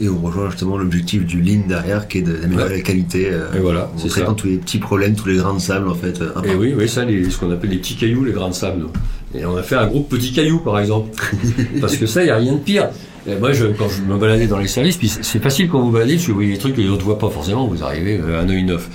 Et 0.00 0.08
on 0.08 0.18
rejoint 0.18 0.48
justement 0.50 0.78
l'objectif 0.78 1.24
du 1.26 1.40
lean 1.42 1.66
derrière 1.66 2.06
qui 2.06 2.18
est 2.18 2.22
d'améliorer 2.22 2.68
Ouais. 2.70 2.76
la 2.76 2.82
qualité 2.82 3.28
euh, 3.32 3.52
Et 3.56 3.58
voilà, 3.58 3.90
en 3.94 3.98
c'est 3.98 4.08
traitant 4.08 4.28
ça. 4.28 4.34
tous 4.36 4.46
les 4.46 4.56
petits 4.58 4.78
problèmes, 4.78 5.14
tous 5.16 5.26
les 5.28 5.36
grains 5.36 5.54
de 5.54 5.60
sable 5.60 5.88
en 5.88 5.94
fait. 5.94 6.20
euh, 6.20 6.30
Et 6.44 6.54
oui, 6.54 6.72
oui, 6.76 6.88
ça, 6.88 7.04
les, 7.04 7.28
ce 7.30 7.38
qu'on 7.38 7.50
appelle 7.50 7.70
les 7.70 7.78
petits 7.78 7.96
cailloux, 7.96 8.24
les 8.24 8.32
grains 8.32 8.48
de 8.50 8.54
sable. 8.54 8.86
Et 9.34 9.44
on 9.44 9.56
a 9.56 9.62
fait 9.62 9.74
un 9.74 9.86
groupe 9.88 10.08
petits 10.08 10.32
cailloux, 10.32 10.60
par 10.60 10.78
exemple. 10.78 11.10
Parce 11.80 11.96
que 11.96 12.06
ça, 12.06 12.22
il 12.22 12.26
n'y 12.26 12.30
a 12.30 12.36
rien 12.36 12.52
de 12.54 12.58
pire. 12.60 12.88
Et 13.26 13.34
moi, 13.34 13.52
je, 13.52 13.66
quand 13.66 13.88
je 13.88 14.00
me 14.02 14.16
baladais 14.16 14.46
dans 14.46 14.58
les 14.58 14.68
services, 14.68 14.96
puis 14.96 15.08
c'est 15.08 15.42
facile 15.42 15.68
quand 15.68 15.80
vous 15.80 15.90
baladez, 15.90 16.14
parce 16.14 16.24
que 16.26 16.30
vous 16.30 16.36
voyez 16.38 16.52
des 16.52 16.58
trucs 16.58 16.76
que 16.76 16.80
les 16.80 16.88
autres 16.88 17.00
ne 17.00 17.04
voient 17.04 17.18
pas 17.18 17.28
forcément, 17.28 17.66
vous 17.66 17.82
arrivez 17.82 18.18
euh, 18.18 18.40
un 18.40 18.48
œil 18.48 18.62
neuf. 18.62 18.88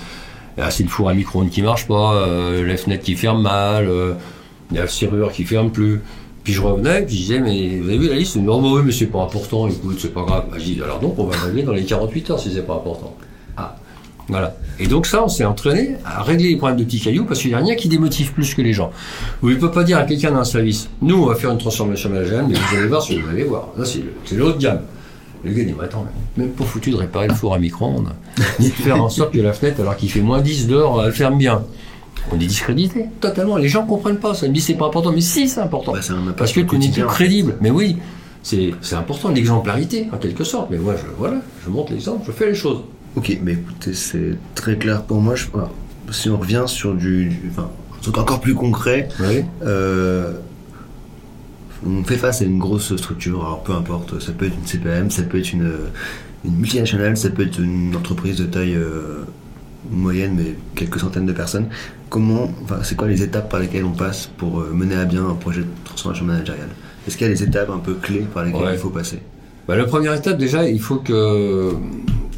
Ah, 0.57 0.71
c'est 0.71 0.81
le 0.83 0.89
four 0.89 1.09
à 1.09 1.13
micro-ondes 1.13 1.49
qui 1.51 1.61
marche 1.61 1.85
pas, 1.87 2.15
euh, 2.15 2.65
la 2.65 2.77
fenêtre 2.77 3.03
qui 3.03 3.13
ferme 3.15 3.43
mal, 3.43 3.87
euh, 3.87 4.13
la 4.73 4.87
serrure 4.87 5.31
qui 5.31 5.43
ferme 5.43 5.69
plus. 5.69 5.99
Puis 6.43 6.53
je 6.53 6.61
revenais, 6.61 7.03
puis 7.05 7.15
je 7.15 7.21
disais, 7.21 7.39
mais 7.39 7.77
vous 7.77 7.87
avez 7.87 7.97
vu 7.97 8.09
la 8.09 8.15
liste 8.15 8.35
Non, 8.35 8.61
bah 8.61 8.67
oui, 8.73 8.81
mais 8.85 8.91
c'est 8.91 9.05
pas 9.07 9.21
important, 9.21 9.67
écoute, 9.67 9.97
c'est 9.99 10.13
pas 10.13 10.23
grave. 10.23 10.45
Bah, 10.51 10.57
je 10.59 10.63
dis, 10.63 10.81
alors 10.83 10.99
donc, 10.99 11.17
on 11.17 11.25
va 11.25 11.37
régler 11.37 11.63
dans 11.63 11.71
les 11.71 11.83
48 11.83 12.31
heures 12.31 12.39
si 12.39 12.51
c'est 12.53 12.67
pas 12.67 12.73
important. 12.73 13.15
Ah, 13.55 13.77
voilà. 14.27 14.55
Et 14.79 14.87
donc 14.87 15.05
ça, 15.05 15.23
on 15.23 15.29
s'est 15.29 15.45
entraîné 15.45 15.95
à 16.03 16.21
régler 16.21 16.49
les 16.49 16.55
problèmes 16.57 16.77
de 16.77 16.83
petits 16.83 16.99
cailloux 16.99 17.25
parce 17.25 17.39
qu'il 17.39 17.49
n'y 17.49 17.55
a 17.55 17.59
rien 17.59 17.75
qui 17.75 17.87
démotive 17.87 18.33
plus 18.33 18.55
que 18.55 18.61
les 18.61 18.73
gens. 18.73 18.91
Vous 19.41 19.51
ne 19.51 19.55
pouvez 19.55 19.71
pas 19.71 19.83
dire 19.83 19.97
à 19.97 20.03
quelqu'un 20.03 20.31
d'un 20.31 20.43
service, 20.43 20.89
nous, 21.01 21.15
on 21.15 21.27
va 21.27 21.35
faire 21.35 21.51
une 21.51 21.57
transformation 21.57 22.09
managériale, 22.09 22.45
mais 22.49 22.55
vous 22.55 22.77
allez 22.77 22.87
voir 22.87 23.01
ce 23.01 23.13
que 23.13 23.19
vous 23.19 23.29
allez 23.29 23.43
voir. 23.43 23.69
Là, 23.77 23.85
c'est 23.85 24.35
le, 24.35 24.45
haut 24.45 24.51
de 24.51 24.57
gamme. 24.57 24.81
Le 25.45 25.53
gars 25.53 25.63
dit, 25.63 25.73
mais 25.77 25.85
attends, 25.85 26.05
même 26.35 26.49
pas 26.49 26.63
foutu 26.65 26.91
de 26.91 26.95
réparer 26.95 27.27
le 27.27 27.33
four 27.33 27.53
à 27.53 27.59
micro-ondes, 27.59 28.09
ni 28.59 28.67
de 28.67 28.73
faire 28.73 29.01
en 29.01 29.09
sorte 29.09 29.33
que 29.33 29.39
la 29.39 29.53
fenêtre, 29.53 29.79
alors 29.79 29.95
qu'il 29.95 30.09
fait 30.09 30.21
moins 30.21 30.41
10 30.41 30.67
dehors, 30.67 31.03
elle 31.05 31.13
ferme 31.13 31.37
bien. 31.37 31.63
On 32.31 32.35
est 32.35 32.45
discrédité, 32.47 33.05
totalement. 33.19 33.57
Les 33.57 33.67
gens 33.67 33.85
comprennent 33.85 34.17
pas 34.19 34.33
ça. 34.33 34.47
Me 34.47 34.53
disent, 34.53 34.65
c'est 34.65 34.73
pas 34.75 34.85
important, 34.87 35.11
mais 35.11 35.21
si, 35.21 35.47
c'est 35.47 35.59
important. 35.61 35.91
Bah, 35.93 35.99
Parce 36.37 36.51
que 36.53 36.61
tu 36.61 36.77
n'es 36.77 36.89
plus 36.89 37.05
crédible. 37.05 37.55
Mais 37.61 37.69
oui, 37.69 37.97
c'est 38.41 38.71
c'est 38.81 38.95
important, 38.95 39.29
l'exemplarité, 39.29 40.07
en 40.11 40.17
quelque 40.17 40.43
sorte. 40.43 40.69
Mais 40.71 40.77
moi, 40.77 40.95
je, 40.97 41.05
voilà, 41.17 41.41
je 41.63 41.69
montre 41.69 41.91
l'exemple, 41.91 42.23
je 42.25 42.31
fais 42.31 42.47
les 42.47 42.55
choses. 42.55 42.79
Ok, 43.15 43.37
mais 43.43 43.53
écoutez, 43.53 43.93
c'est 43.93 44.35
très 44.55 44.77
clair 44.77 45.03
pour 45.03 45.21
moi. 45.21 45.35
Je, 45.35 45.45
voilà. 45.53 45.69
Si 46.11 46.29
on 46.29 46.37
revient 46.37 46.63
sur 46.67 46.93
du, 46.95 47.25
du- 47.29 47.51
enfin, 47.51 47.69
un 47.97 48.01
truc 48.01 48.17
encore 48.17 48.39
plus 48.41 48.55
concret, 48.55 49.09
Oui. 49.19 49.43
euh, 49.63 50.33
on 51.85 52.03
fait 52.03 52.17
face 52.17 52.41
à 52.41 52.45
une 52.45 52.59
grosse 52.59 52.95
structure. 52.95 53.41
Alors 53.41 53.63
peu 53.63 53.73
importe, 53.73 54.19
ça 54.21 54.31
peut 54.31 54.45
être 54.45 54.55
une 54.55 54.65
CPM, 54.65 55.11
ça 55.11 55.23
peut 55.23 55.39
être 55.39 55.51
une, 55.53 55.71
une 56.45 56.55
multinationale, 56.55 57.17
ça 57.17 57.29
peut 57.29 57.45
être 57.45 57.59
une 57.59 57.95
entreprise 57.95 58.37
de 58.37 58.45
taille 58.45 58.75
euh, 58.75 59.25
moyenne, 59.91 60.33
mais 60.37 60.55
quelques 60.75 60.99
centaines 60.99 61.25
de 61.25 61.33
personnes. 61.33 61.67
Comment, 62.09 62.49
enfin, 62.63 62.77
c'est 62.83 62.95
quoi 62.95 63.07
les 63.07 63.23
étapes 63.23 63.49
par 63.49 63.59
lesquelles 63.59 63.85
on 63.85 63.91
passe 63.91 64.29
pour 64.37 64.59
euh, 64.59 64.71
mener 64.73 64.95
à 64.95 65.05
bien 65.05 65.25
un 65.27 65.33
projet 65.33 65.61
de 65.61 65.67
transformation 65.85 66.25
managériale? 66.25 66.69
Est-ce 67.07 67.17
qu'il 67.17 67.27
y 67.27 67.29
a 67.29 67.33
des 67.33 67.43
étapes 67.43 67.69
un 67.69 67.79
peu 67.79 67.95
clés 67.95 68.25
par 68.33 68.45
lesquelles 68.45 68.61
Ouais. 68.61 68.73
il 68.73 68.79
faut 68.79 68.89
passer? 68.89 69.19
Bah, 69.67 69.75
la 69.75 69.85
première 69.85 70.13
étape, 70.13 70.37
déjà, 70.37 70.67
il 70.69 70.79
faut 70.79 70.97
que, 70.97 71.71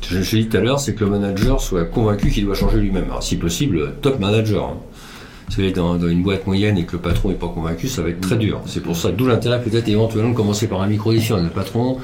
je 0.09 0.17
l'ai 0.17 0.43
dit 0.43 0.47
tout 0.49 0.57
à 0.57 0.59
l'heure, 0.61 0.79
c'est 0.79 0.93
que 0.95 1.03
le 1.03 1.09
manager 1.11 1.59
soit 1.61 1.85
convaincu 1.85 2.29
qu'il 2.29 2.45
doit 2.45 2.55
changer 2.55 2.77
lui-même. 2.79 3.05
Alors, 3.05 3.23
si 3.23 3.35
possible, 3.35 3.93
top 4.01 4.19
manager. 4.19 4.63
hein. 4.65 4.77
Si 5.49 5.61
vous 5.61 5.67
êtes 5.67 5.75
dans, 5.75 5.95
dans 5.95 6.07
une 6.07 6.23
boîte 6.23 6.47
moyenne 6.47 6.77
et 6.77 6.85
que 6.85 6.93
le 6.93 6.99
patron 6.99 7.29
n'est 7.29 7.35
pas 7.35 7.47
convaincu, 7.49 7.87
ça 7.87 8.01
va 8.01 8.09
être 8.09 8.21
très 8.21 8.35
dur. 8.37 8.61
C'est 8.65 8.81
pour 8.81 8.95
ça, 8.95 9.11
d'où 9.11 9.27
l'intérêt 9.27 9.61
peut-être 9.61 9.87
éventuellement 9.87 10.31
de 10.31 10.35
commencer 10.35 10.67
par 10.67 10.81
un 10.81 10.87
micro-défi. 10.87 11.33
On 11.33 11.37
a 11.37 11.41
le 11.43 11.49
patron, 11.49 11.97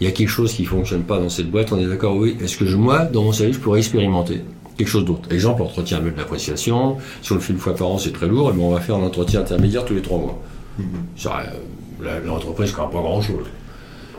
il 0.00 0.06
y 0.06 0.08
a 0.08 0.12
quelque 0.12 0.28
chose 0.28 0.52
qui 0.52 0.64
fonctionne 0.64 1.02
pas 1.02 1.18
dans 1.18 1.28
cette 1.28 1.50
boîte, 1.50 1.70
on 1.72 1.78
est 1.78 1.86
d'accord, 1.86 2.16
oui. 2.16 2.36
Est-ce 2.42 2.56
que 2.56 2.66
je, 2.66 2.76
moi, 2.76 3.04
dans 3.04 3.22
mon 3.22 3.32
service, 3.32 3.56
je 3.56 3.60
pourrais 3.60 3.78
expérimenter? 3.78 4.40
Quelque 4.80 4.90
chose 4.90 5.04
d'autre 5.04 5.32
Exemple, 5.32 5.62
entretien 5.62 5.98
annuel 5.98 6.14
d'appréciation. 6.14 6.96
Si 7.22 7.32
on 7.32 7.36
le 7.36 7.40
fait 7.40 7.52
une 7.52 7.58
fois 7.58 7.74
par 7.74 7.88
an, 7.88 7.98
c'est 7.98 8.12
très 8.12 8.26
lourd, 8.26 8.52
mais 8.54 8.62
on 8.62 8.70
va 8.70 8.80
faire 8.80 8.96
un 8.96 9.02
entretien 9.02 9.40
intermédiaire 9.40 9.84
tous 9.84 9.94
les 9.94 10.02
trois 10.02 10.18
mois. 10.18 10.38
Ça, 11.16 11.42
euh, 12.02 12.20
L'entreprise 12.26 12.72
ne 12.72 12.76
pas 12.76 12.88
grand-chose. 12.90 13.44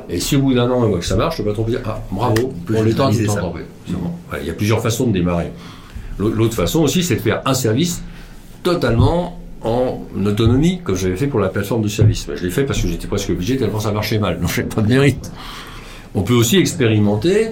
Et 0.09 0.19
si 0.19 0.35
au 0.35 0.41
bout 0.41 0.53
d'un 0.53 0.69
an, 0.69 0.83
on 0.83 0.87
voit 0.89 0.99
que 0.99 1.05
ça 1.05 1.15
marche, 1.15 1.39
le 1.39 1.45
patron 1.45 1.63
peut 1.63 1.71
dire 1.71 1.81
Ah, 1.85 1.99
bravo, 2.11 2.53
peut 2.65 2.75
on 2.77 2.83
l'étend 2.83 3.05
bon. 3.27 3.33
Voilà, 4.29 4.43
il 4.43 4.47
y 4.47 4.49
a 4.51 4.53
plusieurs 4.53 4.81
façons 4.81 5.07
de 5.07 5.13
démarrer. 5.13 5.51
L'au- 6.19 6.29
L'autre 6.29 6.53
façon 6.53 6.81
aussi, 6.81 7.01
c'est 7.03 7.15
de 7.15 7.21
faire 7.21 7.41
un 7.45 7.53
service 7.53 8.01
totalement 8.63 9.39
en 9.63 9.99
autonomie, 10.25 10.81
comme 10.83 10.95
j'avais 10.95 11.15
fait 11.15 11.27
pour 11.27 11.39
la 11.39 11.49
plateforme 11.49 11.81
de 11.81 11.87
service. 11.87 12.25
Ben, 12.27 12.35
Je 12.35 12.43
l'ai 12.43 12.51
fait 12.51 12.63
parce 12.65 12.81
que 12.81 12.87
j'étais 12.87 13.07
presque 13.07 13.29
obligé 13.29 13.57
tellement 13.57 13.79
ça 13.79 13.91
marchait 13.91 14.19
mal. 14.19 14.39
Donc, 14.39 14.51
j'ai 14.53 14.63
pas 14.63 14.81
de 14.81 14.87
mérite. 14.87 15.31
On 16.13 16.21
peut 16.23 16.33
aussi 16.33 16.57
expérimenter 16.57 17.49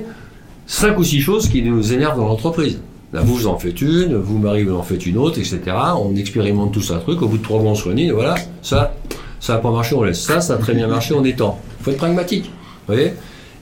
cinq 0.67 0.97
ou 0.99 1.03
six 1.03 1.21
choses 1.21 1.47
qui 1.49 1.61
nous 1.63 1.93
énervent 1.93 2.17
dans 2.17 2.27
l'entreprise. 2.27 2.79
Là, 3.11 3.21
vous, 3.21 3.47
en 3.47 3.57
faites 3.57 3.81
une, 3.81 4.15
vous, 4.15 4.37
Marie, 4.37 4.63
vous 4.63 4.75
en 4.75 4.83
faites 4.83 5.05
une 5.05 5.17
autre, 5.17 5.39
etc. 5.39 5.61
On 5.99 6.15
expérimente 6.15 6.73
tout 6.73 6.81
ça, 6.81 6.95
un 6.95 6.99
truc. 6.99 7.21
Au 7.21 7.27
bout 7.27 7.39
de 7.39 7.43
trois 7.43 7.59
mois, 7.59 7.71
on 7.71 7.75
se 7.75 7.89
et 7.89 8.11
voilà, 8.11 8.35
ça, 8.61 8.93
ça 9.39 9.53
n'a 9.53 9.59
pas 9.59 9.71
marché, 9.71 9.95
on 9.95 10.03
laisse. 10.03 10.21
Ça, 10.21 10.41
ça 10.41 10.53
a 10.53 10.57
très 10.57 10.73
bien 10.73 10.87
marché, 10.87 11.15
on 11.15 11.23
étend. 11.23 11.59
Il 11.79 11.83
faut 11.83 11.91
être 11.91 11.97
pragmatique. 11.97 12.45
Vous 12.87 12.93
voyez 12.93 13.13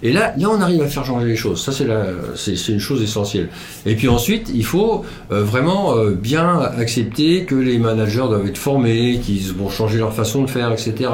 Et 0.04 0.12
là, 0.12 0.34
là, 0.38 0.50
on 0.50 0.60
arrive 0.60 0.82
à 0.82 0.88
faire 0.88 1.06
changer 1.06 1.28
les 1.28 1.38
choses. 1.38 1.64
Ça, 1.64 1.72
c'est, 1.72 2.68
une 2.74 2.80
chose 2.80 3.02
essentielle. 3.02 3.48
Et 3.86 3.96
puis 3.96 4.10
ensuite, 4.10 4.52
il 4.54 4.66
faut 4.66 5.06
euh, 5.32 5.44
vraiment 5.44 5.96
euh, 5.96 6.12
bien 6.12 6.60
accepter 6.60 7.46
que 7.46 7.56
les 7.56 7.78
managers 7.78 8.26
doivent 8.28 8.48
être 8.48 8.58
formés, 8.58 9.22
qu'ils 9.24 9.54
vont 9.54 9.70
changer 9.70 9.98
leur 9.98 10.14
façon 10.14 10.44
de 10.44 10.50
faire, 10.50 10.74
etc. 10.74 11.10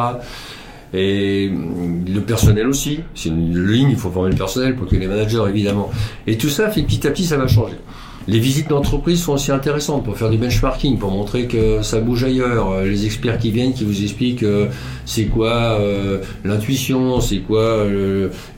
Et 0.95 1.51
le 1.51 2.21
personnel 2.21 2.67
aussi. 2.67 3.01
C'est 3.13 3.29
une 3.29 3.67
ligne, 3.67 3.89
il 3.91 3.97
faut 3.97 4.09
former 4.09 4.31
le 4.31 4.37
personnel 4.37 4.75
pour 4.75 4.87
que 4.87 4.95
les 4.95 5.07
managers, 5.07 5.43
évidemment. 5.47 5.91
Et 6.25 6.37
tout 6.37 6.49
ça 6.49 6.69
fait 6.69 6.81
petit 6.81 7.05
à 7.05 7.11
petit, 7.11 7.25
ça 7.25 7.37
va 7.37 7.47
changer. 7.47 7.77
Les 8.27 8.39
visites 8.39 8.69
d'entreprise 8.69 9.21
sont 9.21 9.33
aussi 9.33 9.51
intéressantes 9.51 10.05
pour 10.05 10.17
faire 10.17 10.29
du 10.29 10.37
benchmarking, 10.37 10.97
pour 10.97 11.11
montrer 11.11 11.47
que 11.47 11.81
ça 11.81 11.99
bouge 11.99 12.23
ailleurs. 12.23 12.71
Euh, 12.71 12.85
Les 12.85 13.05
experts 13.05 13.37
qui 13.37 13.51
viennent, 13.51 13.73
qui 13.73 13.83
vous 13.83 14.01
expliquent 14.01 14.43
euh, 14.43 14.67
c'est 15.05 15.25
quoi 15.25 15.51
euh, 15.79 16.21
l'intuition, 16.45 17.19
c'est 17.19 17.39
quoi 17.39 17.85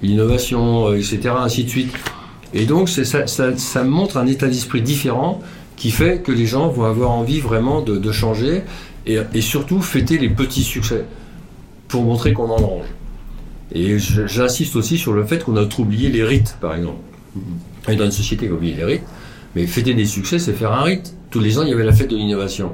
l'innovation, 0.04 0.94
etc., 0.94 1.20
ainsi 1.38 1.64
de 1.64 1.70
suite. 1.70 1.94
Et 2.54 2.66
donc, 2.66 2.90
ça, 2.90 3.26
ça, 3.26 3.58
ça 3.58 3.84
montre 3.84 4.18
un 4.18 4.28
état 4.28 4.48
d'esprit 4.48 4.82
différent 4.82 5.42
qui 5.76 5.92
fait 5.92 6.20
que 6.22 6.32
les 6.32 6.46
gens 6.46 6.70
vont 6.70 6.86
avoir 6.86 7.12
envie 7.12 7.40
vraiment 7.40 7.82
de, 7.82 7.98
de 7.98 8.12
changer 8.12 8.62
et, 9.08 9.18
et 9.34 9.42
surtout 9.42 9.82
fêter 9.82 10.18
les 10.18 10.30
petits 10.30 10.64
succès 10.64 11.06
pour 11.88 12.04
montrer 12.04 12.34
qu'on 12.34 12.50
en 12.50 12.62
mange. 12.62 12.86
Et 13.74 13.98
j'insiste 13.98 14.76
aussi 14.76 14.98
sur 14.98 15.12
le 15.12 15.26
fait 15.26 15.44
qu'on 15.44 15.58
a 15.58 15.66
trop 15.66 15.84
oublié 15.84 16.10
les 16.10 16.24
rites, 16.24 16.56
par 16.62 16.76
exemple. 16.76 17.00
Et 17.90 17.96
dans 17.96 18.06
une 18.06 18.12
société 18.12 18.46
qui 18.46 18.52
a 18.52 18.56
oublié 18.56 18.76
les 18.76 18.86
rites, 18.86 19.04
mais 19.56 19.66
fêter 19.68 19.94
des 19.94 20.06
succès, 20.06 20.40
c'est 20.40 20.54
faire 20.54 20.72
un 20.74 20.84
rite. 20.84 21.14
Tous 21.32 21.40
les 21.40 21.58
ans, 21.58 21.64
il 21.64 21.70
y 21.70 21.74
avait 21.74 21.84
la 21.86 21.94
fête 21.94 22.10
de 22.12 22.16
l'innovation. 22.16 22.72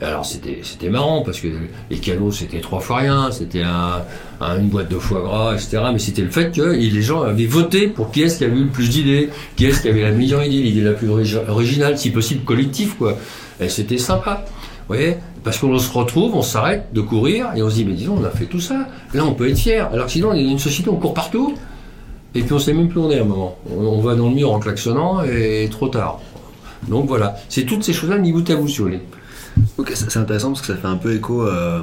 Alors 0.00 0.24
c'était 0.24 0.88
marrant 0.88 1.20
parce 1.22 1.40
que 1.40 1.48
les 1.90 1.98
canaux 1.98 2.30
c'était 2.30 2.60
trois 2.60 2.80
fois 2.80 2.98
rien, 2.98 3.30
c'était 3.32 3.62
un, 3.62 4.00
un- 4.40 4.58
une 4.58 4.68
boîte 4.68 4.88
de 4.90 4.96
foie 4.98 5.20
gras, 5.20 5.52
etc. 5.52 5.82
Mais 5.92 5.98
c'était 5.98 6.22
le 6.22 6.30
fait 6.30 6.52
que 6.54 6.62
les 6.62 7.02
gens 7.02 7.20
avaient 7.22 7.44
voté 7.44 7.88
pour 7.88 8.10
qui 8.10 8.22
est-ce 8.22 8.38
qui 8.38 8.44
avait 8.44 8.56
eu 8.56 8.64
le 8.64 8.70
plus 8.70 8.88
d'idées, 8.88 9.28
qui 9.56 9.66
est-ce 9.66 9.82
qui 9.82 9.88
avait 9.88 10.00
la 10.02 10.12
meilleure 10.12 10.42
idée, 10.42 10.62
l'idée 10.62 10.80
la 10.80 10.92
plus 10.92 11.08
origi- 11.08 11.46
originale, 11.48 11.98
si 11.98 12.10
possible 12.10 12.44
collective 12.44 12.94
quoi. 12.96 13.18
Et 13.60 13.68
c'était 13.68 13.98
sympa. 13.98 14.44
Vous 14.88 14.94
voyez? 14.94 15.16
Parce 15.44 15.58
qu'on 15.58 15.78
se 15.78 15.92
retrouve, 15.92 16.34
on 16.34 16.42
s'arrête 16.42 16.86
de 16.94 17.00
courir 17.02 17.48
et 17.56 17.62
on 17.62 17.68
se 17.68 17.74
dit 17.74 17.84
mais 17.84 17.92
disons 17.92 18.16
on 18.18 18.24
a 18.24 18.30
fait 18.30 18.46
tout 18.46 18.60
ça. 18.60 18.86
Là 19.12 19.26
on 19.26 19.34
peut 19.34 19.50
être 19.50 19.58
fier. 19.58 19.90
Alors 19.92 20.06
que 20.06 20.12
sinon 20.12 20.28
on 20.30 20.34
est 20.34 20.44
dans 20.44 20.50
une 20.50 20.58
société, 20.58 20.88
on 20.88 20.96
court 20.96 21.12
partout. 21.14 21.56
Et 22.34 22.42
puis 22.42 22.52
on 22.52 22.58
sait 22.58 22.72
même 22.72 22.88
plus 22.88 23.00
où 23.00 23.04
on 23.04 23.10
est 23.10 23.18
à 23.18 23.22
un 23.22 23.26
moment. 23.26 23.58
On, 23.68 24.00
va 24.00 24.14
dans 24.14 24.28
le 24.28 24.34
mur 24.34 24.52
en 24.52 24.60
klaxonnant 24.60 25.22
et 25.22 25.68
trop 25.70 25.88
tard. 25.88 26.20
Donc 26.88 27.06
voilà, 27.06 27.36
c'est 27.48 27.64
toutes 27.64 27.82
ces 27.82 27.92
choses-là 27.92 28.18
mis 28.18 28.32
bout 28.32 28.48
à 28.50 28.56
bout 28.56 28.68
sur 28.68 28.88
les. 28.88 29.00
Ok, 29.76 29.92
c'est 29.94 30.10
c'est 30.10 30.18
intéressant 30.18 30.48
parce 30.48 30.60
que 30.60 30.68
ça 30.68 30.76
fait 30.76 30.86
un 30.86 30.96
peu 30.96 31.14
écho 31.14 31.42
à 31.42 31.48
euh, 31.48 31.80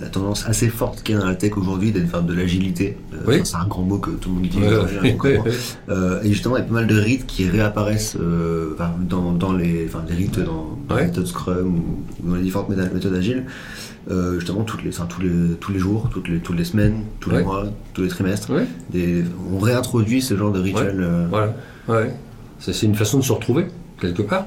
la 0.00 0.08
tendance 0.08 0.46
assez 0.46 0.68
forte 0.68 1.02
qu'il 1.02 1.14
y 1.14 1.18
a 1.18 1.20
dans 1.20 1.26
la 1.26 1.34
tech 1.34 1.56
aujourd'hui 1.56 1.92
d'être 1.92 2.08
faire 2.08 2.22
de 2.22 2.34
l'agilité. 2.34 2.96
Euh, 3.12 3.16
Oui. 3.26 3.34
enfin, 3.36 3.44
C'est 3.44 3.56
un 3.56 3.66
grand 3.66 3.82
mot 3.82 3.98
que 3.98 4.10
tout 4.10 4.28
le 4.28 4.34
monde 4.36 4.46
utilise. 4.46 4.68
Ouais, 4.68 4.76
hein, 4.76 5.02
ouais, 5.02 5.12
concrètement. 5.12 5.44
ouais. 5.44 5.52
Euh, 5.88 6.22
et 6.22 6.28
justement, 6.28 6.56
il 6.56 6.60
y 6.60 6.62
a 6.62 6.66
pas 6.66 6.74
mal 6.74 6.86
de 6.86 6.98
rites 6.98 7.26
qui 7.26 7.48
réapparaissent 7.48 8.16
euh, 8.20 8.76
dans, 9.00 9.32
dans 9.32 9.52
les, 9.54 9.86
enfin, 9.86 10.04
des 10.06 10.14
rites 10.14 10.38
dans, 10.38 10.78
dans 10.86 10.96
méthodes 10.96 11.26
Scrum 11.26 11.76
ou, 11.76 12.28
dans 12.28 12.34
les 12.36 12.42
différentes 12.42 12.68
méthodes 12.68 13.14
agiles. 13.14 13.44
Euh, 14.10 14.38
justement, 14.40 14.62
toutes 14.62 14.82
les, 14.84 14.88
enfin, 14.90 15.06
tous, 15.06 15.20
les, 15.20 15.54
tous 15.60 15.70
les 15.72 15.78
jours, 15.78 16.08
toutes 16.10 16.28
les, 16.28 16.38
toutes 16.38 16.56
les 16.56 16.64
semaines, 16.64 17.02
tous 17.20 17.28
les 17.30 17.42
mois, 17.42 17.64
tous 17.92 18.02
les 18.02 18.08
trimestres. 18.08 18.50
Ouais. 18.50 18.64
Des, 18.90 19.22
on 19.52 19.58
réintroduit 19.58 20.22
ce 20.22 20.34
genre 20.36 20.50
de 20.50 20.60
rituel. 20.60 20.96
euh, 21.00 21.26
Voilà, 21.30 21.54
C'est 22.58 22.82
une 22.86 22.94
façon 22.94 23.18
de 23.18 23.24
se 23.24 23.32
retrouver, 23.32 23.66
quelque 24.00 24.22
part. 24.22 24.46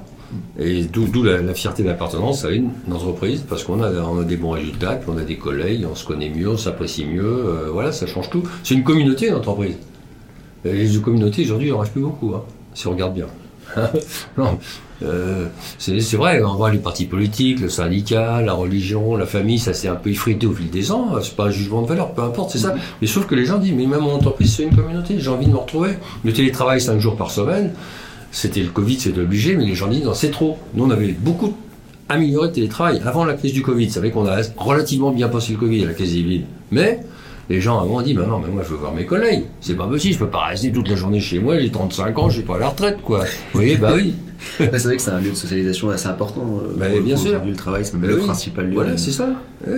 Et 0.57 0.85
d'où 0.85 1.23
la, 1.23 1.41
la 1.41 1.53
fierté 1.53 1.83
d'appartenance 1.83 2.45
à 2.45 2.51
une 2.51 2.69
entreprise, 2.89 3.43
parce 3.47 3.63
qu'on 3.65 3.83
a, 3.83 3.91
on 3.91 4.21
a 4.21 4.23
des 4.23 4.37
bons 4.37 4.51
résultats, 4.51 4.93
puis 4.95 5.09
on 5.13 5.17
a 5.17 5.23
des 5.23 5.37
collègues, 5.37 5.85
on 5.91 5.93
se 5.93 6.05
connaît 6.05 6.29
mieux, 6.29 6.49
on 6.49 6.57
s'apprécie 6.57 7.05
mieux, 7.05 7.21
euh, 7.23 7.69
voilà, 7.71 7.91
ça 7.91 8.07
change 8.07 8.29
tout. 8.29 8.41
C'est 8.63 8.73
une 8.73 8.83
communauté, 8.83 9.27
une 9.27 9.35
entreprise. 9.35 9.75
Et 10.65 10.73
les 10.87 10.99
communautés, 11.01 11.43
aujourd'hui, 11.43 11.67
il 11.67 11.73
en 11.73 11.79
reste 11.79 11.91
plus 11.91 12.01
beaucoup, 12.01 12.33
hein, 12.33 12.43
si 12.73 12.87
on 12.87 12.91
regarde 12.91 13.13
bien. 13.13 13.27
non, 14.37 14.57
euh, 15.03 15.47
c'est 15.77 16.13
vrai, 16.13 16.41
on 16.43 16.55
voit 16.55 16.71
les 16.71 16.77
partis 16.77 17.05
politiques, 17.05 17.59
le 17.59 17.69
syndicat, 17.69 18.41
la 18.41 18.53
religion, 18.53 19.15
la 19.15 19.25
famille, 19.25 19.59
ça 19.59 19.73
s'est 19.73 19.87
un 19.87 19.95
peu 19.95 20.09
effrité 20.09 20.45
au 20.45 20.53
fil 20.53 20.69
des 20.69 20.91
ans, 20.91 21.13
c'est 21.21 21.35
pas 21.35 21.45
un 21.45 21.51
jugement 21.51 21.81
de 21.81 21.87
valeur, 21.87 22.11
peu 22.13 22.21
importe, 22.21 22.51
c'est 22.51 22.59
ça. 22.59 22.75
Mais 23.01 23.07
sauf 23.07 23.25
que 23.25 23.35
les 23.35 23.45
gens 23.45 23.57
disent, 23.57 23.73
mais 23.73 23.87
même 23.87 24.01
mon 24.01 24.13
entreprise, 24.13 24.55
c'est 24.55 24.63
une 24.63 24.75
communauté, 24.75 25.15
j'ai 25.19 25.29
envie 25.29 25.47
de 25.47 25.51
me 25.51 25.57
retrouver. 25.57 25.91
Le 26.23 26.33
télétravail, 26.33 26.81
5 26.81 26.99
jours 26.99 27.15
par 27.15 27.31
semaine, 27.31 27.71
c'était 28.31 28.61
le 28.61 28.69
Covid, 28.69 28.99
c'était 28.99 29.21
obligé, 29.21 29.55
mais 29.55 29.65
les 29.65 29.75
gens 29.75 29.87
disent, 29.87 30.05
non, 30.05 30.13
c'est 30.13 30.31
trop. 30.31 30.57
Nous, 30.73 30.85
on 30.85 30.89
avait 30.89 31.11
beaucoup 31.11 31.53
amélioré 32.09 32.47
le 32.47 32.53
télétravail 32.53 33.01
avant 33.05 33.25
la 33.25 33.33
crise 33.33 33.53
du 33.53 33.61
Covid. 33.61 33.89
C'est 33.89 33.99
vrai 33.99 34.11
qu'on 34.11 34.27
a 34.27 34.41
relativement 34.57 35.11
bien 35.11 35.29
passé 35.29 35.53
le 35.53 35.59
Covid, 35.59 35.85
la 35.85 35.93
crise 35.93 36.13
des 36.13 36.21
villes. 36.21 36.45
Mais 36.71 36.99
les 37.49 37.59
gens 37.61 37.79
avant 37.79 37.97
ont 37.97 38.01
dit, 38.01 38.13
bah 38.13 38.25
non, 38.27 38.39
mais 38.39 38.47
moi, 38.49 38.63
je 38.63 38.69
veux 38.69 38.77
voir 38.77 38.93
mes 38.93 39.05
collègues. 39.05 39.43
C'est 39.59 39.75
pas 39.75 39.87
possible, 39.87 40.13
je 40.13 40.19
peux 40.19 40.29
pas 40.29 40.45
rester 40.45 40.71
toute 40.71 40.87
la 40.87 40.95
journée 40.95 41.19
chez 41.19 41.39
moi, 41.39 41.59
j'ai 41.59 41.69
35 41.71 42.17
ans, 42.19 42.29
je 42.29 42.35
suis 42.37 42.43
pas 42.43 42.55
à 42.55 42.59
la 42.59 42.69
retraite, 42.69 43.01
quoi. 43.01 43.19
Vous 43.23 43.25
voyez, 43.59 43.77
bah 43.77 43.91
oui. 43.95 44.13
C'est 44.57 44.67
vrai 44.83 44.95
que 44.95 45.01
c'est 45.03 45.11
un 45.11 45.19
lieu 45.19 45.29
de 45.29 45.35
socialisation 45.35 45.89
assez 45.91 46.07
important. 46.07 46.61
euh, 46.63 46.73
Bah, 46.75 46.87
bien 47.03 47.15
sûr. 47.17 47.43
le 47.45 47.53
travail, 47.55 47.85
c'est 47.85 47.93
même 47.93 48.01
Bah 48.01 48.07
le 48.07 48.15
oui. 48.15 48.23
principal 48.25 48.67
lieu. 48.67 48.73
Voilà, 48.73 48.97
c'est 48.97 49.11
ça. 49.11 49.29
Ouais. 49.67 49.77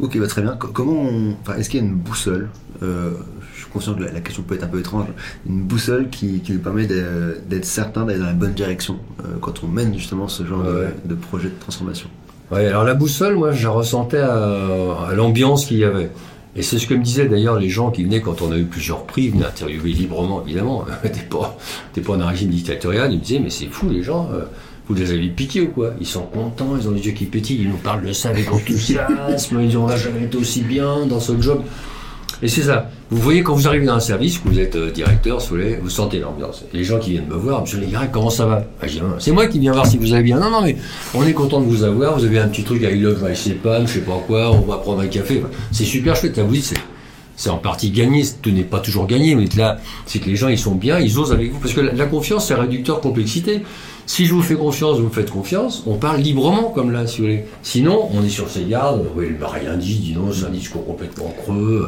Ok, 0.00 0.16
bah, 0.18 0.26
très 0.28 0.42
bien. 0.42 0.52
Co- 0.56 0.68
Comment 0.68 1.02
on... 1.02 1.32
enfin, 1.42 1.56
est-ce 1.58 1.68
qu'il 1.68 1.80
y 1.80 1.82
a 1.82 1.86
une 1.86 1.94
boussole 1.96 2.48
euh, 2.84 3.10
Je 3.54 3.62
suis 3.62 3.70
conscient 3.70 3.94
que 3.94 4.04
la, 4.04 4.12
la 4.12 4.20
question 4.20 4.44
peut 4.44 4.54
être 4.54 4.62
un 4.62 4.68
peu 4.68 4.78
étrange. 4.78 5.06
Une 5.48 5.62
boussole 5.62 6.08
qui, 6.10 6.40
qui 6.40 6.52
nous 6.52 6.60
permet 6.60 6.86
d'être 6.86 7.64
certain 7.64 8.04
d'aller 8.04 8.20
dans 8.20 8.26
la 8.26 8.32
bonne 8.34 8.52
direction 8.54 8.98
euh, 9.24 9.36
quand 9.40 9.64
on 9.64 9.66
mène 9.66 9.92
justement 9.94 10.28
ce 10.28 10.44
genre 10.46 10.62
de, 11.04 11.14
projet 11.16 11.48
de 11.48 11.58
transformation? 11.58 12.08
Ouais, 12.50 12.66
alors 12.66 12.84
la 12.84 12.94
boussole, 12.94 13.36
moi, 13.36 13.52
je 13.52 13.68
ressentais 13.68 14.18
à, 14.18 15.08
à 15.10 15.14
l'ambiance 15.14 15.66
qu'il 15.66 15.78
y 15.78 15.84
avait. 15.84 16.10
Et 16.56 16.62
c'est 16.62 16.78
ce 16.78 16.86
que 16.86 16.94
me 16.94 17.04
disaient 17.04 17.26
d'ailleurs 17.26 17.58
les 17.58 17.68
gens 17.68 17.90
qui 17.90 18.02
venaient 18.02 18.20
quand 18.20 18.42
on 18.42 18.50
a 18.50 18.56
eu 18.56 18.64
plusieurs 18.64 19.04
prix, 19.04 19.24
ils 19.24 19.30
venaient 19.30 19.44
interviewer 19.44 19.92
librement, 19.92 20.42
évidemment. 20.44 20.84
T'es 21.02 21.20
pas, 21.28 21.56
t'es 21.92 22.00
pas 22.00 22.14
un 22.14 22.26
régime 22.26 22.50
dictatorial. 22.50 23.12
Ils 23.12 23.18
me 23.18 23.22
disaient, 23.22 23.38
mais 23.38 23.50
c'est 23.50 23.66
fou, 23.66 23.88
les 23.90 24.02
gens, 24.02 24.28
euh, 24.32 24.44
vous 24.88 24.94
les 24.94 25.12
avez 25.12 25.28
piqués 25.28 25.60
ou 25.60 25.68
quoi? 25.68 25.92
Ils 26.00 26.06
sont 26.06 26.22
contents, 26.22 26.74
ils 26.80 26.88
ont 26.88 26.92
les 26.92 27.06
yeux 27.06 27.12
qui 27.12 27.26
pétillent, 27.26 27.62
ils 27.62 27.68
nous 27.68 27.76
parlent 27.76 28.04
de 28.04 28.12
ça 28.12 28.30
avec 28.30 28.50
enthousiasme, 28.50 29.60
ils 29.60 29.66
disent, 29.68 29.76
on 29.76 29.86
n'a 29.86 29.96
jamais 29.96 30.24
été 30.24 30.36
aussi 30.38 30.62
bien 30.62 31.06
dans 31.06 31.20
ce 31.20 31.40
job. 31.40 31.62
Et 32.42 32.48
c'est 32.48 32.62
ça. 32.62 32.88
Vous 33.10 33.20
voyez, 33.20 33.42
quand 33.42 33.54
vous 33.54 33.66
arrivez 33.66 33.86
dans 33.86 33.94
un 33.94 34.00
service, 34.00 34.38
que 34.38 34.48
vous 34.48 34.58
êtes 34.60 34.76
euh, 34.76 34.90
directeur, 34.92 35.40
vous 35.82 35.90
sentez 35.90 36.20
l'ambiance. 36.20 36.64
Les 36.72 36.84
gens 36.84 36.98
qui 36.98 37.10
viennent 37.10 37.26
me 37.26 37.34
voir, 37.34 37.62
monsieur 37.62 37.80
gars, 37.90 38.06
comment 38.12 38.30
ça 38.30 38.46
va? 38.46 38.64
Ah, 38.80 38.86
C'est 39.18 39.32
moi 39.32 39.46
qui 39.48 39.58
viens 39.58 39.72
voir 39.72 39.86
si 39.86 39.98
vous 39.98 40.12
allez 40.12 40.22
bien. 40.22 40.38
Non, 40.38 40.50
non, 40.50 40.60
mais 40.62 40.76
on 41.14 41.26
est 41.26 41.32
content 41.32 41.60
de 41.60 41.66
vous 41.66 41.82
avoir. 41.82 42.16
Vous 42.18 42.24
avez 42.24 42.38
un 42.38 42.48
petit 42.48 42.62
truc 42.62 42.84
à 42.84 42.90
I 42.90 43.00
love 43.00 43.24
my 43.24 43.34
Japan, 43.34 43.86
je 43.86 43.94
sais 43.94 44.00
pas 44.00 44.22
quoi, 44.26 44.52
on 44.52 44.60
va 44.60 44.76
prendre 44.76 45.00
un 45.00 45.08
café. 45.08 45.42
C'est 45.72 45.84
super 45.84 46.14
chouette. 46.14 46.36
Là, 46.36 46.44
vous 46.44 46.52
dites, 46.52 46.74
c'est, 47.36 47.50
en 47.50 47.56
partie 47.58 47.90
gagné. 47.90 48.22
Tout 48.40 48.50
n'est 48.50 48.62
pas 48.62 48.78
toujours 48.80 49.06
gagné, 49.06 49.34
mais 49.34 49.46
là, 49.56 49.78
c'est 50.06 50.20
que 50.20 50.26
les 50.26 50.36
gens, 50.36 50.48
ils 50.48 50.58
sont 50.58 50.74
bien, 50.76 51.00
ils 51.00 51.18
osent 51.18 51.32
avec 51.32 51.50
vous. 51.52 51.58
Parce 51.58 51.72
que 51.74 51.80
la, 51.80 51.92
la 51.92 52.06
confiance, 52.06 52.46
c'est 52.46 52.54
un 52.54 52.60
réducteur 52.60 53.00
complexité. 53.00 53.62
Si 54.08 54.24
je 54.24 54.32
vous 54.32 54.40
fais 54.40 54.54
confiance, 54.54 54.98
vous 54.98 55.08
me 55.08 55.12
faites 55.12 55.30
confiance, 55.30 55.82
on 55.86 55.96
parle 55.96 56.22
librement 56.22 56.70
comme 56.74 56.92
là, 56.92 57.06
si 57.06 57.18
vous 57.18 57.24
voulez. 57.24 57.44
Sinon, 57.62 58.08
on 58.14 58.24
est 58.24 58.30
sur 58.30 58.48
ses 58.48 58.64
gardes, 58.64 59.04
oui, 59.14 59.26
il 59.28 59.36
m'a 59.36 59.48
rien 59.48 59.76
dit, 59.76 59.96
dis 59.96 60.14
non, 60.14 60.32
c'est 60.32 60.46
un 60.46 60.50
discours 60.50 60.86
complètement 60.86 61.30
creux. 61.44 61.86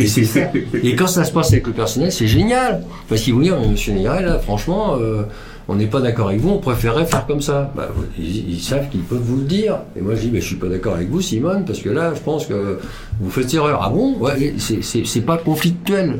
Et 0.00 0.08
ça. 0.08 0.40
Et 0.82 0.96
quand 0.96 1.06
ça 1.06 1.22
se 1.22 1.30
passe 1.30 1.52
avec 1.52 1.68
le 1.68 1.72
personnel, 1.72 2.10
c'est 2.10 2.26
génial. 2.26 2.82
Parce 3.08 3.20
qu'ils 3.20 3.34
vous 3.34 3.42
disent, 3.42 3.52
monsieur 3.70 3.92
Négaret, 3.92 4.24
là, 4.24 4.40
franchement, 4.40 4.96
euh, 5.00 5.22
on 5.68 5.76
n'est 5.76 5.86
pas 5.86 6.00
d'accord 6.00 6.30
avec 6.30 6.40
vous, 6.40 6.50
on 6.50 6.58
préférerait 6.58 7.06
faire 7.06 7.24
comme 7.24 7.40
ça. 7.40 7.72
Bah, 7.76 7.88
ils, 8.18 8.60
savent 8.60 8.88
qu'ils 8.88 9.02
peuvent 9.02 9.22
vous 9.22 9.36
le 9.36 9.44
dire. 9.44 9.78
Et 9.96 10.00
moi, 10.00 10.16
je 10.16 10.22
dis, 10.22 10.30
mais 10.32 10.40
je 10.40 10.46
suis 10.46 10.56
pas 10.56 10.66
d'accord 10.66 10.96
avec 10.96 11.08
vous, 11.08 11.20
Simone, 11.20 11.64
parce 11.64 11.78
que 11.78 11.88
là, 11.88 12.14
je 12.16 12.20
pense 12.20 12.46
que 12.46 12.80
vous 13.20 13.30
faites 13.30 13.54
erreur. 13.54 13.78
Ah 13.80 13.90
bon? 13.90 14.16
Ouais, 14.18 14.54
c'est 14.58 15.20
pas 15.24 15.36
conflictuel. 15.36 16.18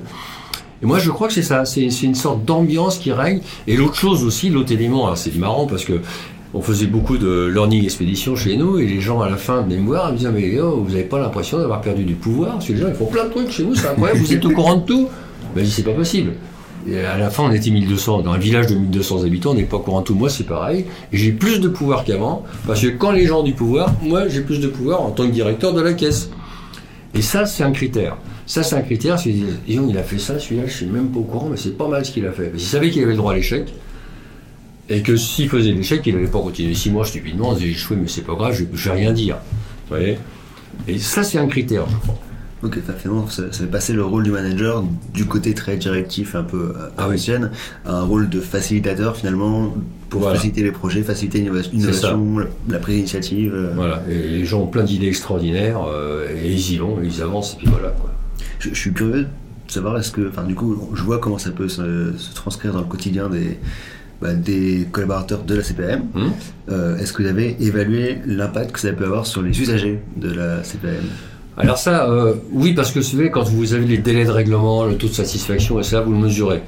Et 0.82 0.86
moi, 0.86 0.98
je 0.98 1.10
crois 1.10 1.28
que 1.28 1.34
c'est 1.34 1.42
ça. 1.42 1.64
C'est 1.64 1.86
une 2.02 2.14
sorte 2.14 2.44
d'ambiance 2.44 2.98
qui 2.98 3.12
règne. 3.12 3.40
Et 3.66 3.76
l'autre 3.76 3.96
chose 3.96 4.24
aussi, 4.24 4.48
l'autre 4.48 4.72
élément, 4.72 5.14
c'est 5.14 5.34
marrant 5.36 5.66
parce 5.66 5.84
que 5.84 6.00
on 6.52 6.60
faisait 6.60 6.86
beaucoup 6.86 7.16
de 7.16 7.46
learning 7.46 7.84
expédition 7.84 8.34
chez 8.34 8.56
nous 8.56 8.78
et 8.78 8.86
les 8.86 9.00
gens 9.00 9.20
à 9.20 9.28
la 9.28 9.36
fin 9.36 9.62
venaient 9.62 9.76
me 9.76 9.86
voir 9.86 10.08
et 10.08 10.12
me 10.12 10.16
disaient 10.16 10.32
mais 10.32 10.60
oh, 10.60 10.82
vous 10.84 10.90
n'avez 10.90 11.04
pas 11.04 11.20
l'impression 11.20 11.58
d'avoir 11.58 11.80
perdu 11.80 12.02
du 12.02 12.14
pouvoir? 12.14 12.54
Parce 12.54 12.66
que 12.66 12.72
les 12.72 12.80
gens 12.80 12.88
ils 12.88 12.94
font 12.94 13.06
plein 13.06 13.26
de 13.26 13.30
trucs 13.30 13.50
chez 13.50 13.62
vous, 13.62 13.76
c'est 13.76 13.86
incroyable, 13.86 14.18
vous 14.18 14.32
êtes 14.32 14.44
au 14.44 14.50
courant 14.50 14.76
de 14.76 14.84
tout. 14.84 15.08
Ben, 15.54 15.60
je 15.60 15.66
dis 15.66 15.70
c'est 15.70 15.84
pas 15.84 15.92
possible. 15.92 16.32
À 16.88 17.18
la 17.18 17.28
fin, 17.28 17.44
on 17.44 17.52
était 17.52 17.70
1200. 17.70 18.22
Dans 18.22 18.32
un 18.32 18.38
village 18.38 18.68
de 18.68 18.74
1200 18.74 19.24
habitants, 19.24 19.50
on 19.50 19.54
n'est 19.54 19.64
pas 19.64 19.76
au 19.76 19.80
courant 19.80 20.00
de 20.00 20.06
tout. 20.06 20.14
Moi, 20.14 20.30
c'est 20.30 20.44
pareil. 20.44 20.86
J'ai 21.12 21.30
plus 21.30 21.60
de 21.60 21.68
pouvoir 21.68 22.04
qu'avant. 22.04 22.44
Parce 22.66 22.80
que 22.80 22.86
quand 22.86 23.12
les 23.12 23.26
gens 23.26 23.40
ont 23.40 23.44
du 23.44 23.52
pouvoir, 23.52 23.92
moi, 24.02 24.28
j'ai 24.28 24.40
plus 24.40 24.60
de 24.60 24.68
pouvoir 24.68 25.02
en 25.02 25.10
tant 25.10 25.26
que 25.26 25.32
directeur 25.32 25.74
de 25.74 25.82
la 25.82 25.92
caisse. 25.92 26.30
Et 27.14 27.20
ça, 27.20 27.44
c'est 27.44 27.64
un 27.64 27.72
critère. 27.72 28.16
Ça, 28.50 28.64
c'est 28.64 28.74
un 28.74 28.80
critère. 28.80 29.16
Il 29.68 29.96
a 29.96 30.02
fait 30.02 30.18
ça, 30.18 30.36
celui-là, 30.40 30.64
je 30.66 30.72
suis 30.72 30.86
même 30.86 31.08
pas 31.10 31.20
au 31.20 31.22
courant, 31.22 31.48
mais 31.50 31.56
c'est 31.56 31.78
pas 31.78 31.86
mal 31.86 32.04
ce 32.04 32.10
qu'il 32.10 32.26
a 32.26 32.32
fait. 32.32 32.46
Parce 32.48 32.56
qu'il 32.60 32.68
savait 32.68 32.90
qu'il 32.90 33.00
avait 33.04 33.12
le 33.12 33.16
droit 33.18 33.32
à 33.32 33.36
l'échec. 33.36 33.72
Et 34.88 35.02
que 35.02 35.14
s'il 35.16 35.48
faisait 35.48 35.70
l'échec, 35.70 36.02
il 36.04 36.16
n'allait 36.16 36.26
pas 36.26 36.40
continuer 36.40 36.74
six 36.74 36.90
mois 36.90 37.04
stupidement, 37.04 37.50
en 37.50 37.54
disant 37.54 37.66
échoué, 37.70 37.96
mais 37.96 38.08
c'est 38.08 38.22
pas 38.26 38.34
grave, 38.34 38.52
je, 38.54 38.64
je 38.74 38.88
vais 38.88 38.96
rien 38.96 39.12
dire. 39.12 39.36
Vous 39.88 39.96
voyez? 39.96 40.18
Et 40.88 40.98
ça, 40.98 41.22
c'est 41.22 41.38
un 41.38 41.46
critère, 41.46 41.88
je 41.88 41.96
crois. 41.98 42.18
Ok, 42.64 42.78
finalement, 42.98 43.28
ça, 43.28 43.44
ça 43.52 43.60
fait 43.60 43.70
passer 43.70 43.92
le 43.92 44.04
rôle 44.04 44.24
du 44.24 44.32
manager 44.32 44.82
du 45.14 45.26
côté 45.26 45.54
très 45.54 45.76
directif, 45.76 46.34
un 46.34 46.42
peu 46.42 46.74
euh, 46.76 46.88
à 46.88 46.90
Ah 46.98 47.06
oui. 47.08 47.12
l'ancienne, 47.14 47.52
à 47.86 47.98
un 47.98 48.02
rôle 48.02 48.28
de 48.28 48.40
facilitateur 48.40 49.16
finalement 49.16 49.72
pour 50.08 50.22
Voilà. 50.22 50.34
faciliter 50.34 50.64
les 50.64 50.72
projets, 50.72 51.02
faciliter 51.04 51.38
l'innovation, 51.38 52.38
la, 52.40 52.46
la 52.68 52.78
prise 52.80 52.96
d'initiative. 52.96 53.54
euh. 53.54 53.72
Voilà. 53.76 54.02
Et 54.10 54.14
les 54.14 54.44
gens 54.44 54.62
ont 54.62 54.66
plein 54.66 54.82
d'idées 54.82 55.06
extraordinaires, 55.06 55.82
euh, 55.88 56.26
et 56.44 56.50
ils 56.50 56.72
y 56.72 56.78
vont, 56.78 56.98
ils 57.02 57.22
avancent, 57.22 57.54
et 57.54 57.58
puis 57.58 57.68
voilà. 57.68 57.90
Quoi. 57.90 58.10
Je, 58.60 58.68
je 58.68 58.78
suis 58.78 58.92
curieux 58.92 59.22
de 59.22 59.72
savoir 59.72 59.98
est-ce 59.98 60.12
que, 60.12 60.28
enfin 60.28 60.44
du 60.44 60.54
coup, 60.54 60.90
je 60.94 61.02
vois 61.02 61.18
comment 61.18 61.38
ça 61.38 61.50
peut 61.50 61.68
se, 61.68 62.12
se 62.16 62.34
transcrire 62.34 62.72
dans 62.72 62.80
le 62.80 62.86
quotidien 62.86 63.28
des, 63.28 63.58
bah, 64.20 64.34
des 64.34 64.86
collaborateurs 64.92 65.44
de 65.44 65.54
la 65.54 65.62
CPM. 65.62 66.02
Hum. 66.14 66.32
Euh, 66.68 66.98
est-ce 66.98 67.14
que 67.14 67.22
vous 67.22 67.28
avez 67.28 67.56
évalué 67.60 68.18
l'impact 68.26 68.72
que 68.72 68.80
ça 68.80 68.92
peut 68.92 69.06
avoir 69.06 69.26
sur 69.26 69.40
les 69.40 69.58
usagers 69.58 70.00
de 70.16 70.30
la 70.30 70.62
CPM 70.62 71.04
Alors 71.56 71.78
ça, 71.78 72.10
euh, 72.10 72.34
oui, 72.52 72.74
parce 72.74 72.92
que 72.92 72.98
vous 72.98 73.04
savez, 73.04 73.30
quand 73.30 73.44
vous 73.44 73.72
avez 73.72 73.86
les 73.86 73.96
délais 73.96 74.26
de 74.26 74.30
règlement, 74.30 74.84
le 74.84 74.96
taux 74.96 75.08
de 75.08 75.14
satisfaction, 75.14 75.80
et 75.80 75.82
ça, 75.82 76.02
vous 76.02 76.12
le 76.12 76.18
mesurez. 76.18 76.60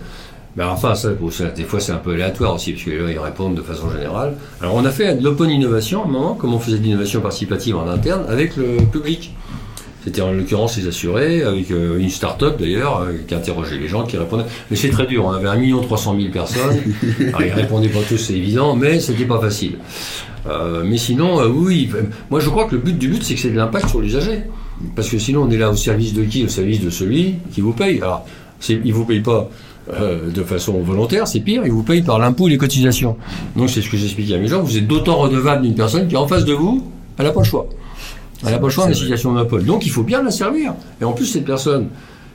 Mais 0.56 0.64
enfin, 0.64 0.94
ça, 0.94 1.10
des 1.54 1.64
fois, 1.64 1.80
c'est 1.80 1.92
un 1.92 1.96
peu 1.96 2.12
aléatoire 2.12 2.54
aussi, 2.54 2.72
parce 2.72 2.84
que 2.84 2.90
là, 2.90 3.10
ils 3.10 3.18
répondent 3.18 3.54
de 3.54 3.62
façon 3.62 3.90
générale. 3.90 4.34
Alors, 4.62 4.74
on 4.74 4.84
a 4.86 4.90
fait 4.90 5.14
de 5.14 5.22
l'open 5.22 5.50
innovation 5.50 6.04
à 6.04 6.06
un 6.06 6.10
moment, 6.10 6.34
comme 6.34 6.54
on 6.54 6.58
faisait 6.58 6.78
de 6.78 6.84
l'innovation 6.84 7.20
participative 7.20 7.76
en 7.76 7.86
interne, 7.86 8.24
avec 8.28 8.56
le 8.56 8.78
public. 8.90 9.34
C'était 10.04 10.20
en 10.20 10.32
l'occurrence 10.32 10.76
les 10.76 10.88
assurés, 10.88 11.42
avec 11.42 11.70
euh, 11.70 11.98
une 11.98 12.10
start-up 12.10 12.58
d'ailleurs, 12.58 13.02
euh, 13.02 13.12
qui 13.26 13.34
interrogeait 13.34 13.78
les 13.78 13.88
gens, 13.88 14.04
qui 14.04 14.16
répondaient. 14.16 14.46
Mais 14.70 14.76
c'est 14.76 14.90
très 14.90 15.06
dur, 15.06 15.24
on 15.24 15.30
avait 15.30 15.48
1 15.48 15.82
300 15.82 16.16
000 16.18 16.32
personnes. 16.32 16.76
Alors, 17.28 17.42
ils 17.42 17.52
répondaient 17.52 17.88
pas 17.88 18.00
tous, 18.08 18.18
c'est 18.18 18.34
évident, 18.34 18.74
mais 18.74 18.98
c'était 18.98 19.24
pas 19.24 19.40
facile. 19.40 19.78
Euh, 20.48 20.82
mais 20.84 20.96
sinon, 20.96 21.40
oui, 21.44 21.88
moi 22.30 22.40
je 22.40 22.48
crois 22.48 22.64
que 22.64 22.74
le 22.74 22.80
but 22.80 22.98
du 22.98 23.08
but, 23.08 23.22
c'est 23.22 23.34
que 23.34 23.40
c'est 23.40 23.50
de 23.50 23.56
l'impact 23.56 23.88
sur 23.88 24.00
l'usager. 24.00 24.42
Parce 24.96 25.08
que 25.08 25.18
sinon, 25.18 25.42
on 25.42 25.50
est 25.50 25.58
là 25.58 25.70
au 25.70 25.76
service 25.76 26.14
de 26.14 26.24
qui? 26.24 26.44
Au 26.44 26.48
service 26.48 26.80
de 26.80 26.90
celui 26.90 27.36
qui 27.52 27.60
vous 27.60 27.72
paye. 27.72 27.98
Alors, 27.98 28.26
il 28.68 28.92
vous 28.92 29.04
paye 29.04 29.20
pas 29.20 29.48
euh, 29.92 30.30
de 30.30 30.44
façon 30.44 30.80
volontaire, 30.80 31.26
c'est 31.26 31.40
pire, 31.40 31.62
il 31.64 31.72
vous 31.72 31.82
paye 31.82 32.02
par 32.02 32.20
l'impôt 32.20 32.46
et 32.46 32.52
les 32.52 32.58
cotisations. 32.58 33.16
Donc 33.56 33.68
c'est 33.68 33.82
ce 33.82 33.90
que 33.90 33.96
j'expliquais 33.96 34.34
à 34.34 34.38
mes 34.38 34.46
gens, 34.46 34.62
vous 34.62 34.76
êtes 34.76 34.86
d'autant 34.86 35.16
redevable 35.16 35.62
d'une 35.62 35.74
personne 35.74 36.06
qui 36.06 36.14
est 36.14 36.18
en 36.18 36.28
face 36.28 36.44
de 36.44 36.52
vous, 36.52 36.86
elle 37.18 37.26
n'a 37.26 37.32
pas 37.32 37.40
le 37.40 37.46
choix. 37.46 37.66
Elle 38.44 38.52
n'a 38.52 38.58
pas 38.58 38.66
le 38.66 38.70
choix 38.72 38.84
vrai. 38.84 38.94
situation 38.94 39.30
de 39.30 39.34
monopole. 39.36 39.64
Donc 39.64 39.86
il 39.86 39.90
faut 39.90 40.02
bien 40.02 40.22
la 40.22 40.30
servir. 40.30 40.74
Et 41.00 41.04
en 41.04 41.12
plus, 41.12 41.26
cette 41.26 41.44
personne, 41.44 41.88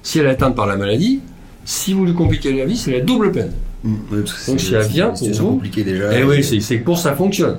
si 0.04 0.20
elle 0.20 0.26
est 0.26 0.30
atteinte 0.30 0.56
par 0.56 0.66
la 0.68 0.76
maladie, 0.78 1.20
si 1.66 1.94
vous 1.94 2.06
lui 2.06 2.14
compliquez 2.14 2.54
la 2.54 2.66
vie, 2.66 2.78
c'est 2.78 2.92
la 2.92 3.02
double 3.02 3.32
peine. 3.32 3.52
Mmh, 3.84 3.96
parce 4.26 4.46
que 4.46 4.52
Donc, 4.52 4.60
si 4.60 4.74
elle 4.74 4.84
vient 4.88 5.10
pour 5.10 5.30
vous, 5.30 5.48
compliquée 5.50 5.84
déjà. 5.84 6.18
Eh 6.18 6.24
oui, 6.24 6.44
c'est 6.44 6.78
pour 6.78 6.98
ça 6.98 7.14
fonctionne. 7.16 7.58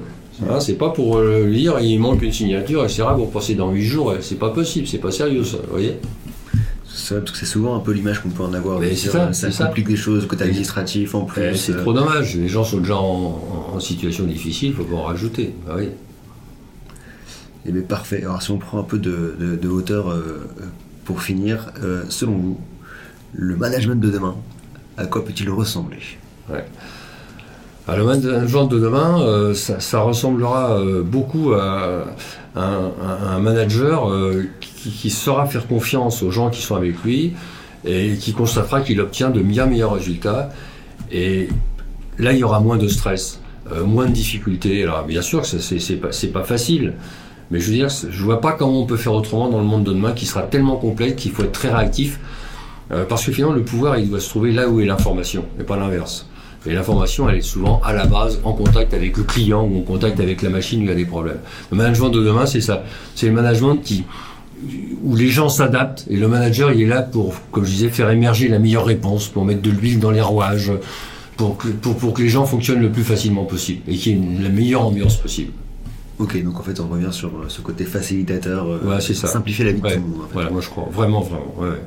Hein, 0.48 0.60
c'est 0.60 0.74
pas 0.74 0.90
pour 0.90 1.16
euh, 1.18 1.46
lire 1.46 1.78
et 1.78 1.84
il 1.86 1.98
manque 1.98 2.22
une 2.22 2.32
signature, 2.32 2.84
etc. 2.84 3.02
Pour 3.16 3.30
passer 3.30 3.54
dans 3.54 3.70
8 3.72 3.82
jours, 3.84 4.14
c'est 4.20 4.38
pas 4.38 4.50
possible, 4.50 4.86
c'est 4.86 4.98
pas 4.98 5.10
sérieux 5.10 5.42
ça, 5.42 5.56
vous 5.64 5.70
voyez 5.72 5.96
C'est 6.88 7.14
vrai, 7.14 7.20
parce 7.24 7.32
que 7.32 7.38
c'est 7.38 7.46
souvent 7.52 7.74
un 7.76 7.80
peu 7.80 7.90
l'image 7.92 8.20
qu'on 8.22 8.28
peut 8.28 8.44
en 8.44 8.52
avoir. 8.54 8.78
Mais 8.78 8.90
dire, 8.90 9.10
ça, 9.10 9.28
euh, 9.28 9.32
ça. 9.32 9.66
complique 9.66 9.88
les 9.88 9.96
choses, 9.96 10.26
côté 10.26 10.44
administratif 10.44 11.14
en 11.16 11.22
plus. 11.22 11.42
Eh, 11.42 11.56
C'est 11.56 11.72
euh, 11.72 11.80
trop 11.82 11.92
dommage, 11.92 12.36
les 12.36 12.46
gens 12.48 12.62
sont 12.64 12.78
déjà 12.78 12.96
en, 12.96 13.42
en- 13.72 13.76
en 13.76 13.80
situation 13.80 14.24
difficile, 14.24 14.74
faut 14.74 14.84
pas 14.84 14.94
en 14.96 15.02
rajouter. 15.02 15.54
Ah 15.68 15.74
oui. 15.76 15.88
Eh 17.68 17.80
parfait. 17.80 18.22
Alors, 18.22 18.40
si 18.40 18.50
on 18.50 18.58
prend 18.58 18.78
un 18.80 18.84
peu 18.84 18.98
de, 18.98 19.68
hauteur 19.68 20.10
euh, 20.10 20.48
pour 21.04 21.22
finir, 21.22 21.70
euh, 21.82 22.04
selon 22.08 22.32
vous, 22.32 22.60
le 23.34 23.56
management 23.56 24.00
de 24.00 24.10
demain, 24.10 24.36
à 24.96 25.06
quoi 25.06 25.24
peut-il 25.24 25.50
ressembler? 25.50 25.98
Le 26.50 28.04
management 28.04 28.66
de 28.66 28.78
demain, 28.78 29.20
euh, 29.20 29.54
ça, 29.54 30.00
ressemblera 30.00 30.80
beaucoup 31.04 31.52
à, 31.52 32.04
un, 32.56 33.38
manager 33.38 34.10
qui, 34.60 35.10
saura 35.10 35.46
faire 35.46 35.66
confiance 35.66 36.22
aux 36.22 36.30
gens 36.30 36.48
qui 36.50 36.62
sont 36.62 36.74
avec 36.74 37.02
lui 37.04 37.34
et 37.84 38.16
qui 38.16 38.32
constatera 38.32 38.80
qu'il 38.80 39.00
obtient 39.00 39.30
de 39.30 39.40
bien 39.40 39.66
meilleurs 39.66 39.92
résultats. 39.92 40.50
Et 41.12 41.48
là, 42.18 42.32
il 42.32 42.38
y 42.38 42.44
aura 42.44 42.60
moins 42.60 42.78
de 42.78 42.88
stress, 42.88 43.40
moins 43.84 44.06
de 44.06 44.12
difficultés. 44.12 44.82
Alors, 44.82 45.04
bien 45.04 45.22
sûr 45.22 45.44
c'est 45.44 45.96
pas, 45.96 46.10
pas 46.32 46.44
facile. 46.44 46.94
Mais 47.50 47.60
je 47.60 47.66
veux 47.70 47.76
dire, 47.76 47.88
je 47.88 48.22
vois 48.22 48.40
pas 48.40 48.52
comment 48.52 48.82
on 48.82 48.86
peut 48.86 48.96
faire 48.96 49.14
autrement 49.14 49.48
dans 49.48 49.58
le 49.58 49.64
monde 49.64 49.84
de 49.84 49.92
demain 49.92 50.12
qui 50.12 50.26
sera 50.26 50.42
tellement 50.42 50.76
complexe 50.76 51.22
qu'il 51.22 51.32
faut 51.32 51.42
être 51.42 51.52
très 51.52 51.70
réactif. 51.70 52.20
Euh, 52.90 53.04
parce 53.04 53.24
que 53.24 53.32
finalement, 53.32 53.54
le 53.54 53.62
pouvoir, 53.62 53.98
il 53.98 54.08
doit 54.08 54.20
se 54.20 54.28
trouver 54.28 54.52
là 54.52 54.68
où 54.68 54.80
est 54.80 54.86
l'information, 54.86 55.44
et 55.60 55.64
pas 55.64 55.76
l'inverse. 55.76 56.26
Et 56.66 56.72
l'information, 56.72 57.28
elle 57.28 57.38
est 57.38 57.42
souvent 57.42 57.80
à 57.84 57.92
la 57.92 58.06
base 58.06 58.40
en 58.44 58.52
contact 58.52 58.92
avec 58.92 59.16
le 59.16 59.22
client 59.22 59.62
ou 59.62 59.78
en 59.78 59.82
contact 59.82 60.20
avec 60.20 60.42
la 60.42 60.50
machine 60.50 60.80
où 60.80 60.82
il 60.82 60.88
y 60.88 60.92
a 60.92 60.94
des 60.94 61.04
problèmes. 61.04 61.38
Le 61.70 61.76
management 61.76 62.10
de 62.10 62.22
demain, 62.22 62.46
c'est 62.46 62.60
ça. 62.60 62.82
C'est 63.14 63.26
le 63.26 63.32
management 63.32 63.76
qui, 63.76 64.04
où 65.02 65.16
les 65.16 65.28
gens 65.28 65.48
s'adaptent 65.48 66.04
et 66.10 66.16
le 66.16 66.28
manager, 66.28 66.72
il 66.72 66.82
est 66.82 66.86
là 66.86 67.02
pour, 67.02 67.34
comme 67.52 67.64
je 67.64 67.70
disais, 67.70 67.88
faire 67.88 68.10
émerger 68.10 68.48
la 68.48 68.58
meilleure 68.58 68.84
réponse, 68.84 69.28
pour 69.28 69.44
mettre 69.44 69.62
de 69.62 69.70
l'huile 69.70 70.00
dans 70.00 70.10
les 70.10 70.20
rouages, 70.20 70.72
pour 71.36 71.56
que, 71.56 71.68
pour, 71.68 71.96
pour 71.96 72.12
que 72.12 72.22
les 72.22 72.28
gens 72.28 72.44
fonctionnent 72.44 72.82
le 72.82 72.90
plus 72.90 73.04
facilement 73.04 73.44
possible 73.44 73.82
et 73.86 73.96
qu'il 73.96 74.18
y 74.18 74.40
ait 74.40 74.42
la 74.42 74.48
meilleure 74.48 74.84
ambiance 74.84 75.16
possible. 75.16 75.52
Ok, 76.18 76.42
donc 76.42 76.58
en 76.58 76.62
fait, 76.62 76.80
on 76.80 76.88
revient 76.88 77.12
sur 77.12 77.28
euh, 77.28 77.44
ce 77.48 77.60
côté 77.60 77.84
facilitateur, 77.84 78.66
euh, 78.66 78.78
Ouais, 78.84 79.00
c'est 79.00 79.14
ça. 79.14 79.28
simplifier 79.28 79.64
la 79.64 79.72
vie 79.72 79.80
Ouais, 79.80 79.90
de 79.90 79.94
tout 79.96 80.02
le 80.02 80.08
monde. 80.08 80.20
en 80.22 80.26
fait. 80.26 80.32
voilà, 80.34 80.50
moi 80.50 80.60
je 80.60 80.68
crois. 80.68 80.88
Vraiment, 80.90 81.20
vraiment. 81.20 81.54
ouais. 81.58 81.80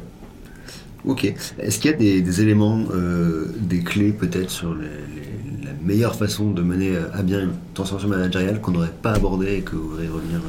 Ok. 1.04 1.34
Est-ce 1.60 1.80
qu'il 1.80 1.92
y 1.92 1.94
a 1.94 1.98
des, 1.98 2.22
des 2.22 2.42
éléments, 2.42 2.80
euh, 2.94 3.48
des 3.60 3.80
clés 3.80 4.12
peut-être 4.14 4.50
sur 4.52 4.74
les- 4.76 4.84
les- 4.86 5.66
la 5.66 5.72
meilleure 5.84 6.16
façon 6.16 6.52
de 6.52 6.62
mener 6.62 6.94
à 7.14 7.24
bien 7.24 7.42
une 7.42 7.52
transformation 7.74 8.10
managériale 8.10 8.62
qu'on 8.62 8.72
n'aurait 8.72 8.94
pas 9.02 9.14
abordé 9.14 9.56
et 9.56 9.62
que 9.62 9.76
vous 9.76 9.90
voudriez 9.90 10.10
revenir 10.10 10.40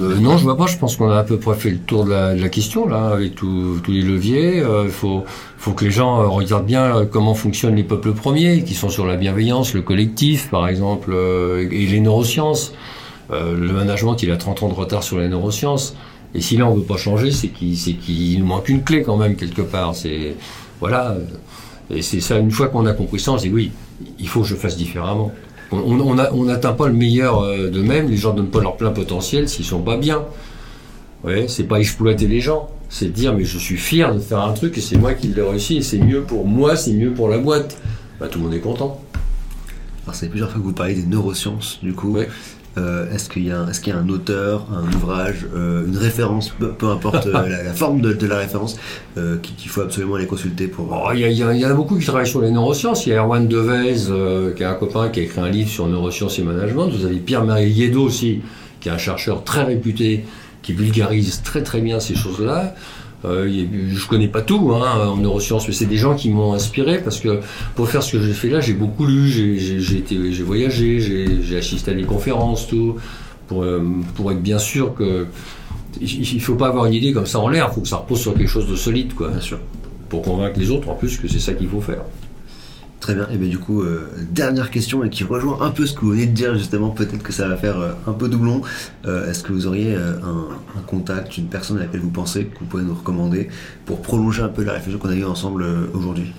euh, 0.00 0.12
Euh, 0.12 0.18
non, 0.20 0.36
je 0.38 0.44
vois 0.44 0.56
pas. 0.56 0.66
Je 0.66 0.78
pense 0.78 0.96
qu'on 0.96 1.10
a 1.10 1.18
à 1.18 1.24
peu 1.24 1.38
près 1.38 1.54
fait 1.54 1.70
le 1.70 1.78
tour 1.78 2.04
de 2.04 2.10
la, 2.10 2.34
de 2.34 2.40
la 2.40 2.48
question 2.48 2.88
là, 2.88 3.08
avec 3.08 3.34
tous 3.34 3.80
les 3.88 4.02
leviers. 4.02 4.62
Il 4.84 4.90
faut, 4.90 5.24
faut 5.62 5.72
que 5.72 5.84
les 5.84 5.92
gens 5.92 6.20
euh, 6.20 6.26
regardent 6.26 6.66
bien 6.66 6.96
euh, 6.96 7.04
comment 7.04 7.34
fonctionnent 7.34 7.76
les 7.76 7.84
peuples 7.84 8.12
premiers, 8.12 8.64
qui 8.64 8.74
sont 8.74 8.88
sur 8.88 9.06
la 9.06 9.16
bienveillance, 9.16 9.74
le 9.74 9.82
collectif, 9.82 10.50
par 10.50 10.66
exemple, 10.66 11.12
euh, 11.12 11.68
et 11.70 11.86
les 11.86 12.00
neurosciences. 12.00 12.72
Euh, 13.30 13.56
le 13.56 13.72
management, 13.72 14.20
il 14.24 14.32
a 14.32 14.36
30 14.36 14.64
ans 14.64 14.68
de 14.68 14.74
retard 14.74 15.04
sur 15.04 15.18
les 15.18 15.28
neurosciences. 15.28 15.94
Et 16.34 16.40
si 16.40 16.56
là 16.56 16.66
on 16.66 16.74
veut 16.74 16.82
pas 16.82 16.96
changer, 16.96 17.30
c'est 17.30 17.48
qu'il 17.48 17.76
c'est 17.76 17.92
qu'il 17.92 18.40
nous 18.40 18.46
manque 18.46 18.68
une 18.68 18.82
clé 18.82 19.02
quand 19.02 19.16
même 19.16 19.36
quelque 19.36 19.62
part. 19.62 19.94
C'est 19.94 20.34
voilà. 20.80 21.16
Et 21.90 22.02
c'est 22.02 22.20
ça. 22.20 22.38
Une 22.38 22.50
fois 22.50 22.68
qu'on 22.68 22.86
a 22.86 22.92
compris 22.94 23.20
ça, 23.20 23.32
on 23.32 23.38
se 23.38 23.44
dit 23.44 23.50
oui, 23.52 23.70
il 24.18 24.26
faut 24.26 24.40
que 24.40 24.48
je 24.48 24.56
fasse 24.56 24.76
différemment. 24.76 25.30
On 25.72 26.44
n'atteint 26.44 26.72
pas 26.72 26.86
le 26.86 26.94
meilleur 26.94 27.40
euh, 27.40 27.70
d'eux-mêmes. 27.70 28.08
Les 28.08 28.16
gens 28.16 28.34
donnent 28.34 28.50
pas 28.50 28.60
leur 28.60 28.76
plein 28.76 28.90
potentiel 28.90 29.48
s'ils 29.48 29.64
sont 29.64 29.80
pas 29.80 29.96
bien. 29.96 30.24
Ouais, 31.24 31.46
c'est 31.48 31.64
pas 31.64 31.78
exploiter 31.78 32.26
les 32.26 32.40
gens. 32.40 32.68
C'est 32.88 33.12
dire 33.12 33.32
mais 33.32 33.44
je 33.44 33.58
suis 33.58 33.78
fier 33.78 34.14
de 34.14 34.20
faire 34.20 34.40
un 34.40 34.52
truc 34.52 34.76
et 34.76 34.80
c'est 34.80 34.98
moi 34.98 35.14
qui 35.14 35.28
l'ai 35.28 35.40
réussi 35.40 35.78
et 35.78 35.82
c'est 35.82 35.98
mieux 35.98 36.22
pour 36.22 36.46
moi, 36.46 36.76
c'est 36.76 36.92
mieux 36.92 37.12
pour 37.12 37.28
la 37.28 37.38
boîte. 37.38 37.78
Bah, 38.20 38.28
tout 38.28 38.38
le 38.38 38.44
monde 38.44 38.54
est 38.54 38.60
content. 38.60 39.00
Alors, 40.04 40.14
c'est 40.14 40.28
plusieurs 40.28 40.50
fois 40.50 40.60
que 40.60 40.64
vous 40.64 40.72
parlez 40.72 40.94
des 40.94 41.06
neurosciences, 41.06 41.78
du 41.82 41.92
coup. 41.92 42.12
Ouais. 42.12 42.28
Euh, 42.78 43.12
est-ce 43.12 43.28
qu'il 43.28 43.46
y, 43.46 43.50
a 43.50 43.60
un- 43.60 43.68
est-ce 43.68 43.80
qu'il 43.82 43.92
y 43.92 43.96
a 43.96 43.98
un 43.98 44.08
auteur, 44.08 44.66
un 44.72 44.90
ouvrage, 44.96 45.46
euh, 45.54 45.86
une 45.86 45.98
référence, 45.98 46.50
peu, 46.78 46.88
importe 46.88 47.26
euh, 47.26 47.32
la, 47.64 47.72
forme 47.74 48.00
de, 48.00 48.26
la 48.26 48.38
référence, 48.38 48.78
qu'il 49.14 49.68
faut 49.68 49.82
absolument 49.82 50.14
aller 50.14 50.26
consulter 50.26 50.68
pour. 50.68 50.88
Oh, 50.90 51.10
Il 51.14 51.20
y, 51.20 51.34
y 51.34 51.44
en 51.44 51.70
a 51.70 51.74
beaucoup 51.74 51.98
qui 51.98 52.06
travaillent 52.06 52.26
sur 52.26 52.40
les 52.40 52.50
neurosciences. 52.50 53.06
Il 53.06 53.10
y 53.10 53.12
a 53.12 53.22
Erwan 53.22 53.46
Devez, 53.46 53.94
qui 54.56 54.62
est 54.62 54.66
un 54.66 54.74
copain 54.74 55.10
qui 55.10 55.20
a 55.20 55.22
écrit 55.24 55.40
un 55.40 55.50
livre 55.50 55.68
sur 55.68 55.86
neurosciences 55.86 56.38
et 56.38 56.42
management. 56.42 56.88
Vous 56.88 57.04
avez 57.04 57.16
Pierre-Marie 57.16 57.68
Liedo 57.68 58.02
aussi, 58.04 58.40
qui 58.80 58.88
est 58.88 58.92
un 58.92 58.98
chercheur 58.98 59.44
très 59.44 59.64
réputé, 59.64 60.24
qui 60.62 60.72
vulgarise 60.72 61.42
très 61.42 61.62
très 61.62 61.80
bien 61.82 62.00
ces 62.00 62.14
choses-là. 62.14 62.74
Euh, 63.24 63.48
je 63.48 64.06
connais 64.08 64.26
pas 64.28 64.42
tout 64.42 64.72
hein, 64.74 65.06
en 65.08 65.16
neurosciences, 65.16 65.68
mais 65.68 65.74
c'est 65.74 65.86
des 65.86 65.96
gens 65.96 66.14
qui 66.16 66.28
m'ont 66.30 66.54
inspiré 66.54 66.98
parce 66.98 67.20
que 67.20 67.38
pour 67.76 67.88
faire 67.88 68.02
ce 68.02 68.16
que 68.16 68.20
j'ai 68.22 68.32
fait 68.32 68.48
là, 68.50 68.60
j'ai 68.60 68.72
beaucoup 68.72 69.06
lu, 69.06 69.28
j'ai- 69.28 70.42
voyagé, 70.42 70.98
j'ai 71.42 71.56
assisté 71.56 71.92
à 71.92 71.94
des 71.94 72.02
conférences, 72.02 72.66
tout, 72.66 72.96
pour, 73.46 73.62
euh, 73.62 73.80
pour 74.16 74.32
être 74.32 74.42
bien 74.42 74.58
sûr 74.58 74.94
que 74.94 75.26
il 76.00 76.34
il 76.34 76.40
faut 76.40 76.54
pas 76.56 76.68
avoir 76.68 76.86
une 76.86 76.94
idée 76.94 77.12
comme 77.12 77.26
ça 77.26 77.38
en 77.38 77.48
l'air, 77.48 77.68
il 77.70 77.74
faut 77.74 77.80
que 77.82 77.88
ça 77.88 77.98
repose 77.98 78.20
sur 78.20 78.34
quelque 78.34 78.48
chose 78.48 78.66
de 78.68 78.74
solide, 78.76 79.14
quoi 79.14 79.28
Bien 79.28 79.40
sûr. 79.40 79.58
pour 80.08 80.22
convaincre 80.22 80.58
les 80.58 80.70
autres 80.70 80.88
en 80.88 80.94
plus 80.94 81.16
que 81.16 81.28
c'est 81.28 81.38
ça 81.38 81.52
qu'il 81.52 81.68
faut 81.68 81.80
faire. 81.80 82.02
Très 83.02 83.16
bien. 83.16 83.26
Et 83.32 83.36
bien 83.36 83.48
du 83.48 83.58
coup, 83.58 83.82
euh, 83.82 84.08
dernière 84.30 84.70
question 84.70 85.02
et 85.02 85.10
qui 85.10 85.24
rejoint 85.24 85.60
un 85.60 85.70
peu 85.70 85.86
ce 85.86 85.92
que 85.92 86.02
vous 86.02 86.12
venez 86.12 86.26
de 86.26 86.32
dire 86.32 86.56
justement. 86.56 86.90
Peut-être 86.90 87.24
que 87.24 87.32
ça 87.32 87.48
va 87.48 87.56
faire 87.56 87.80
euh, 87.80 87.90
un 88.06 88.12
peu 88.12 88.28
doublon. 88.28 88.62
Euh, 89.06 89.28
Est-ce 89.28 89.42
que 89.42 89.52
vous 89.52 89.66
auriez 89.66 89.96
un, 89.96 90.80
contact, 90.86 91.36
une 91.36 91.46
personne 91.48 91.78
à 91.78 91.80
laquelle 91.80 92.00
vous 92.00 92.10
pensez 92.10 92.44
que 92.44 92.60
vous 92.60 92.64
pouvez 92.66 92.84
nous 92.84 92.94
recommander 92.94 93.48
pour 93.86 94.02
prolonger 94.02 94.42
un 94.42 94.48
peu 94.48 94.62
la 94.62 94.74
réflexion 94.74 95.00
qu'on 95.00 95.08
a 95.08 95.16
eue 95.16 95.24
ensemble 95.24 95.64
aujourd'hui? 95.94 96.32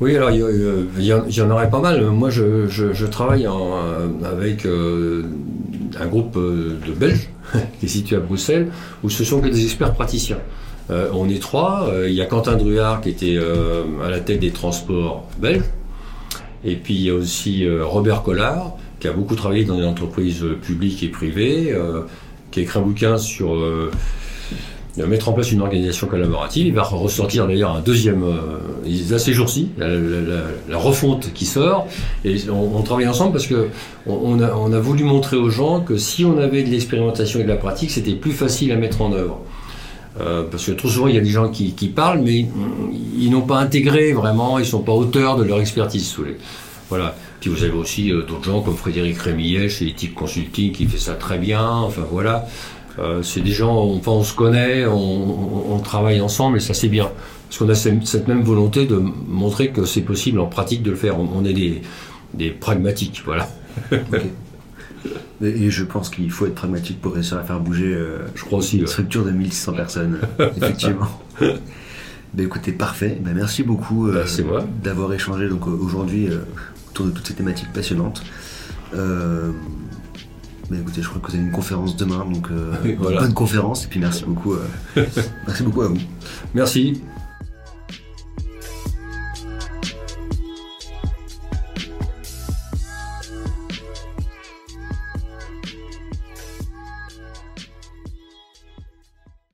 Oui, 0.00 0.16
alors 0.16 0.30
il 0.30 1.04
y, 1.04 1.12
en- 1.12 1.50
aurait 1.50 1.68
pas 1.68 1.80
mal. 1.80 2.02
Moi, 2.06 2.30
je, 2.30 3.04
travaille 3.06 3.46
avec 4.24 4.66
un 4.66 6.06
groupe 6.06 6.36
de 6.38 6.92
Belges 6.98 7.28
qui 7.80 7.84
est 7.84 7.88
situé 7.88 8.16
à 8.16 8.20
Bruxelles, 8.20 8.68
où 9.02 9.10
ce 9.10 9.24
sont 9.24 9.42
que 9.42 9.48
des 9.48 9.62
experts 9.64 9.92
praticiens. 9.92 10.38
Euh, 10.90 11.08
on 11.12 11.28
est 11.28 11.40
trois. 11.42 11.88
Euh, 11.90 12.08
Il 12.08 12.14
y 12.14 12.20
a 12.20 12.26
Quentin 12.26 12.56
Druard 12.56 13.00
qui 13.00 13.08
était 13.10 13.36
euh, 13.36 13.82
à 14.04 14.10
la 14.10 14.20
tête 14.20 14.40
des 14.40 14.50
transports 14.50 15.24
belges. 15.38 15.64
Et 16.64 16.76
puis 16.76 16.94
il 16.94 17.02
y 17.02 17.10
a 17.10 17.14
aussi 17.14 17.64
euh, 17.64 17.84
Robert 17.84 18.22
Collard 18.22 18.72
qui 19.00 19.08
a 19.08 19.12
beaucoup 19.12 19.34
travaillé 19.36 19.64
dans 19.64 19.76
des 19.76 19.84
entreprises 19.84 20.44
publiques 20.62 21.02
et 21.02 21.08
privées, 21.08 21.76
qui 22.50 22.60
a 22.60 22.62
écrit 22.62 22.78
un 22.78 22.82
bouquin 22.82 23.18
sur 23.18 23.54
euh, 23.54 23.90
mettre 24.96 25.28
en 25.28 25.32
place 25.34 25.52
une 25.52 25.60
organisation 25.60 26.06
collaborative. 26.06 26.66
Il 26.68 26.72
va 26.72 26.82
ressortir 26.82 27.46
d'ailleurs 27.46 27.72
un 27.76 27.80
deuxième, 27.80 28.22
euh, 28.24 28.36
il- 28.86 29.10
là 29.10 29.18
ces 29.18 29.34
jours-ci, 29.34 29.68
la, 29.76 29.88
la- 29.88 29.96
la- 30.22 30.42
la 30.70 30.78
refonte 30.78 31.30
qui 31.34 31.44
sort. 31.44 31.86
Et 32.24 32.36
on, 32.50 32.74
on 32.78 32.82
travaille 32.82 33.06
ensemble 33.06 33.32
parce 33.32 33.46
que 33.46 33.68
on, 34.06 34.14
on 34.14 34.40
a, 34.40 34.54
on 34.54 34.72
a 34.72 34.78
voulu 34.80 35.04
montrer 35.04 35.36
aux 35.36 35.50
gens 35.50 35.80
que 35.80 35.98
si 35.98 36.24
on 36.24 36.38
avait 36.38 36.62
de 36.62 36.70
l'expérimentation 36.70 37.40
et 37.40 37.42
de 37.42 37.48
la 37.48 37.56
pratique, 37.56 37.90
c'était 37.90 38.12
plus 38.14 38.32
facile 38.32 38.72
à 38.72 38.76
mettre 38.76 39.02
en 39.02 39.12
œuvre. 39.12 39.40
Euh, 40.20 40.44
parce 40.50 40.64
que 40.66 40.72
trop 40.72 40.88
souvent, 40.88 41.08
il 41.08 41.14
y 41.14 41.18
a 41.18 41.22
des 41.22 41.28
gens 41.30 41.48
qui, 41.50 41.72
qui 41.72 41.88
parlent, 41.88 42.20
mais 42.22 42.46
ils 43.18 43.30
n'ont 43.30 43.42
pas 43.42 43.58
intégré 43.58 44.12
vraiment, 44.12 44.58
ils 44.58 44.64
sont 44.64 44.80
pas 44.82 44.92
auteurs 44.92 45.36
de 45.36 45.44
leur 45.44 45.60
expertise. 45.60 46.06
sous 46.08 46.24
les- 46.24 46.36
Voilà. 46.88 47.14
Puis 47.40 47.50
vous 47.50 47.62
avez 47.64 47.72
aussi 47.74 48.10
euh, 48.10 48.22
d'autres 48.22 48.44
gens 48.44 48.62
comme 48.62 48.76
Frédéric 48.76 49.18
Rémillet 49.18 49.68
chez 49.68 49.88
Ethic 49.88 50.14
Consulting 50.14 50.72
qui 50.72 50.86
fait 50.86 50.98
ça 50.98 51.14
très 51.14 51.38
bien. 51.38 51.68
Enfin 51.68 52.02
voilà. 52.10 52.46
Euh, 52.98 53.22
c'est 53.22 53.40
des 53.42 53.50
gens, 53.52 53.76
on, 53.76 53.96
enfin, 53.98 54.12
on 54.12 54.22
se 54.24 54.34
connaît, 54.34 54.86
on, 54.86 55.78
travaille 55.84 56.20
ensemble 56.22 56.56
et 56.56 56.60
ça 56.60 56.72
c'est 56.72 56.88
bien. 56.88 57.10
Parce 57.48 57.58
qu'on 57.58 57.68
a 57.68 57.74
cette 57.74 58.26
même 58.26 58.42
volonté 58.42 58.86
de 58.86 58.96
montrer 59.28 59.68
que 59.68 59.84
c'est 59.84 60.00
possible 60.00 60.40
en 60.40 60.46
pratique 60.46 60.82
de 60.82 60.90
le 60.90 60.96
faire. 60.96 61.20
On, 61.20 61.28
on 61.36 61.44
est 61.44 61.52
des, 61.52 61.82
des 62.32 62.50
pragmatiques, 62.50 63.20
voilà. 63.26 63.48
Et 65.42 65.48
et 65.66 65.70
je 65.70 65.84
pense 65.84 66.08
qu'il 66.10 66.30
faut 66.30 66.46
être 66.46 66.54
pragmatique 66.54 67.00
pour 67.00 67.14
réussir 67.14 67.38
à 67.38 67.42
faire 67.44 67.60
bouger 67.60 67.92
euh, 67.94 68.18
Je 68.34 68.44
crois 68.44 68.58
aussi. 68.58 68.76
une 68.76 68.82
ouais. 68.82 68.88
structure 68.88 69.24
de 69.24 69.30
1600 69.30 69.72
personnes, 69.74 70.18
effectivement. 70.56 71.08
Ben 72.34 72.44
écoutez, 72.46 72.72
parfait. 72.72 73.18
Ben 73.20 73.34
merci 73.34 73.62
beaucoup 73.62 74.08
euh, 74.08 74.24
d'avoir 74.82 75.12
échangé 75.12 75.48
donc, 75.48 75.66
euh, 75.66 75.70
aujourd'hui 75.70 76.28
euh, 76.28 76.38
autour 76.90 77.06
de 77.06 77.10
toutes 77.12 77.26
ces 77.26 77.34
thématiques 77.34 77.72
passionnantes. 77.72 78.22
Ben 80.68 80.80
écoutez, 80.80 81.00
je 81.00 81.08
crois 81.08 81.20
que 81.20 81.28
vous 81.30 81.36
avez 81.36 81.44
une 81.44 81.52
conférence 81.52 81.96
demain, 81.96 82.24
donc 82.24 82.48
euh, 82.50 82.72
Voilà. 82.98 83.20
bonne 83.20 83.34
conférence 83.34 83.84
et 83.84 83.88
puis 83.88 84.00
merci 84.00 84.24
beaucoup. 84.24 84.54
euh, 84.54 84.66
merci 85.46 85.62
beaucoup 85.62 85.82
à 85.82 85.88
vous. 85.88 85.98
Merci. 86.54 87.00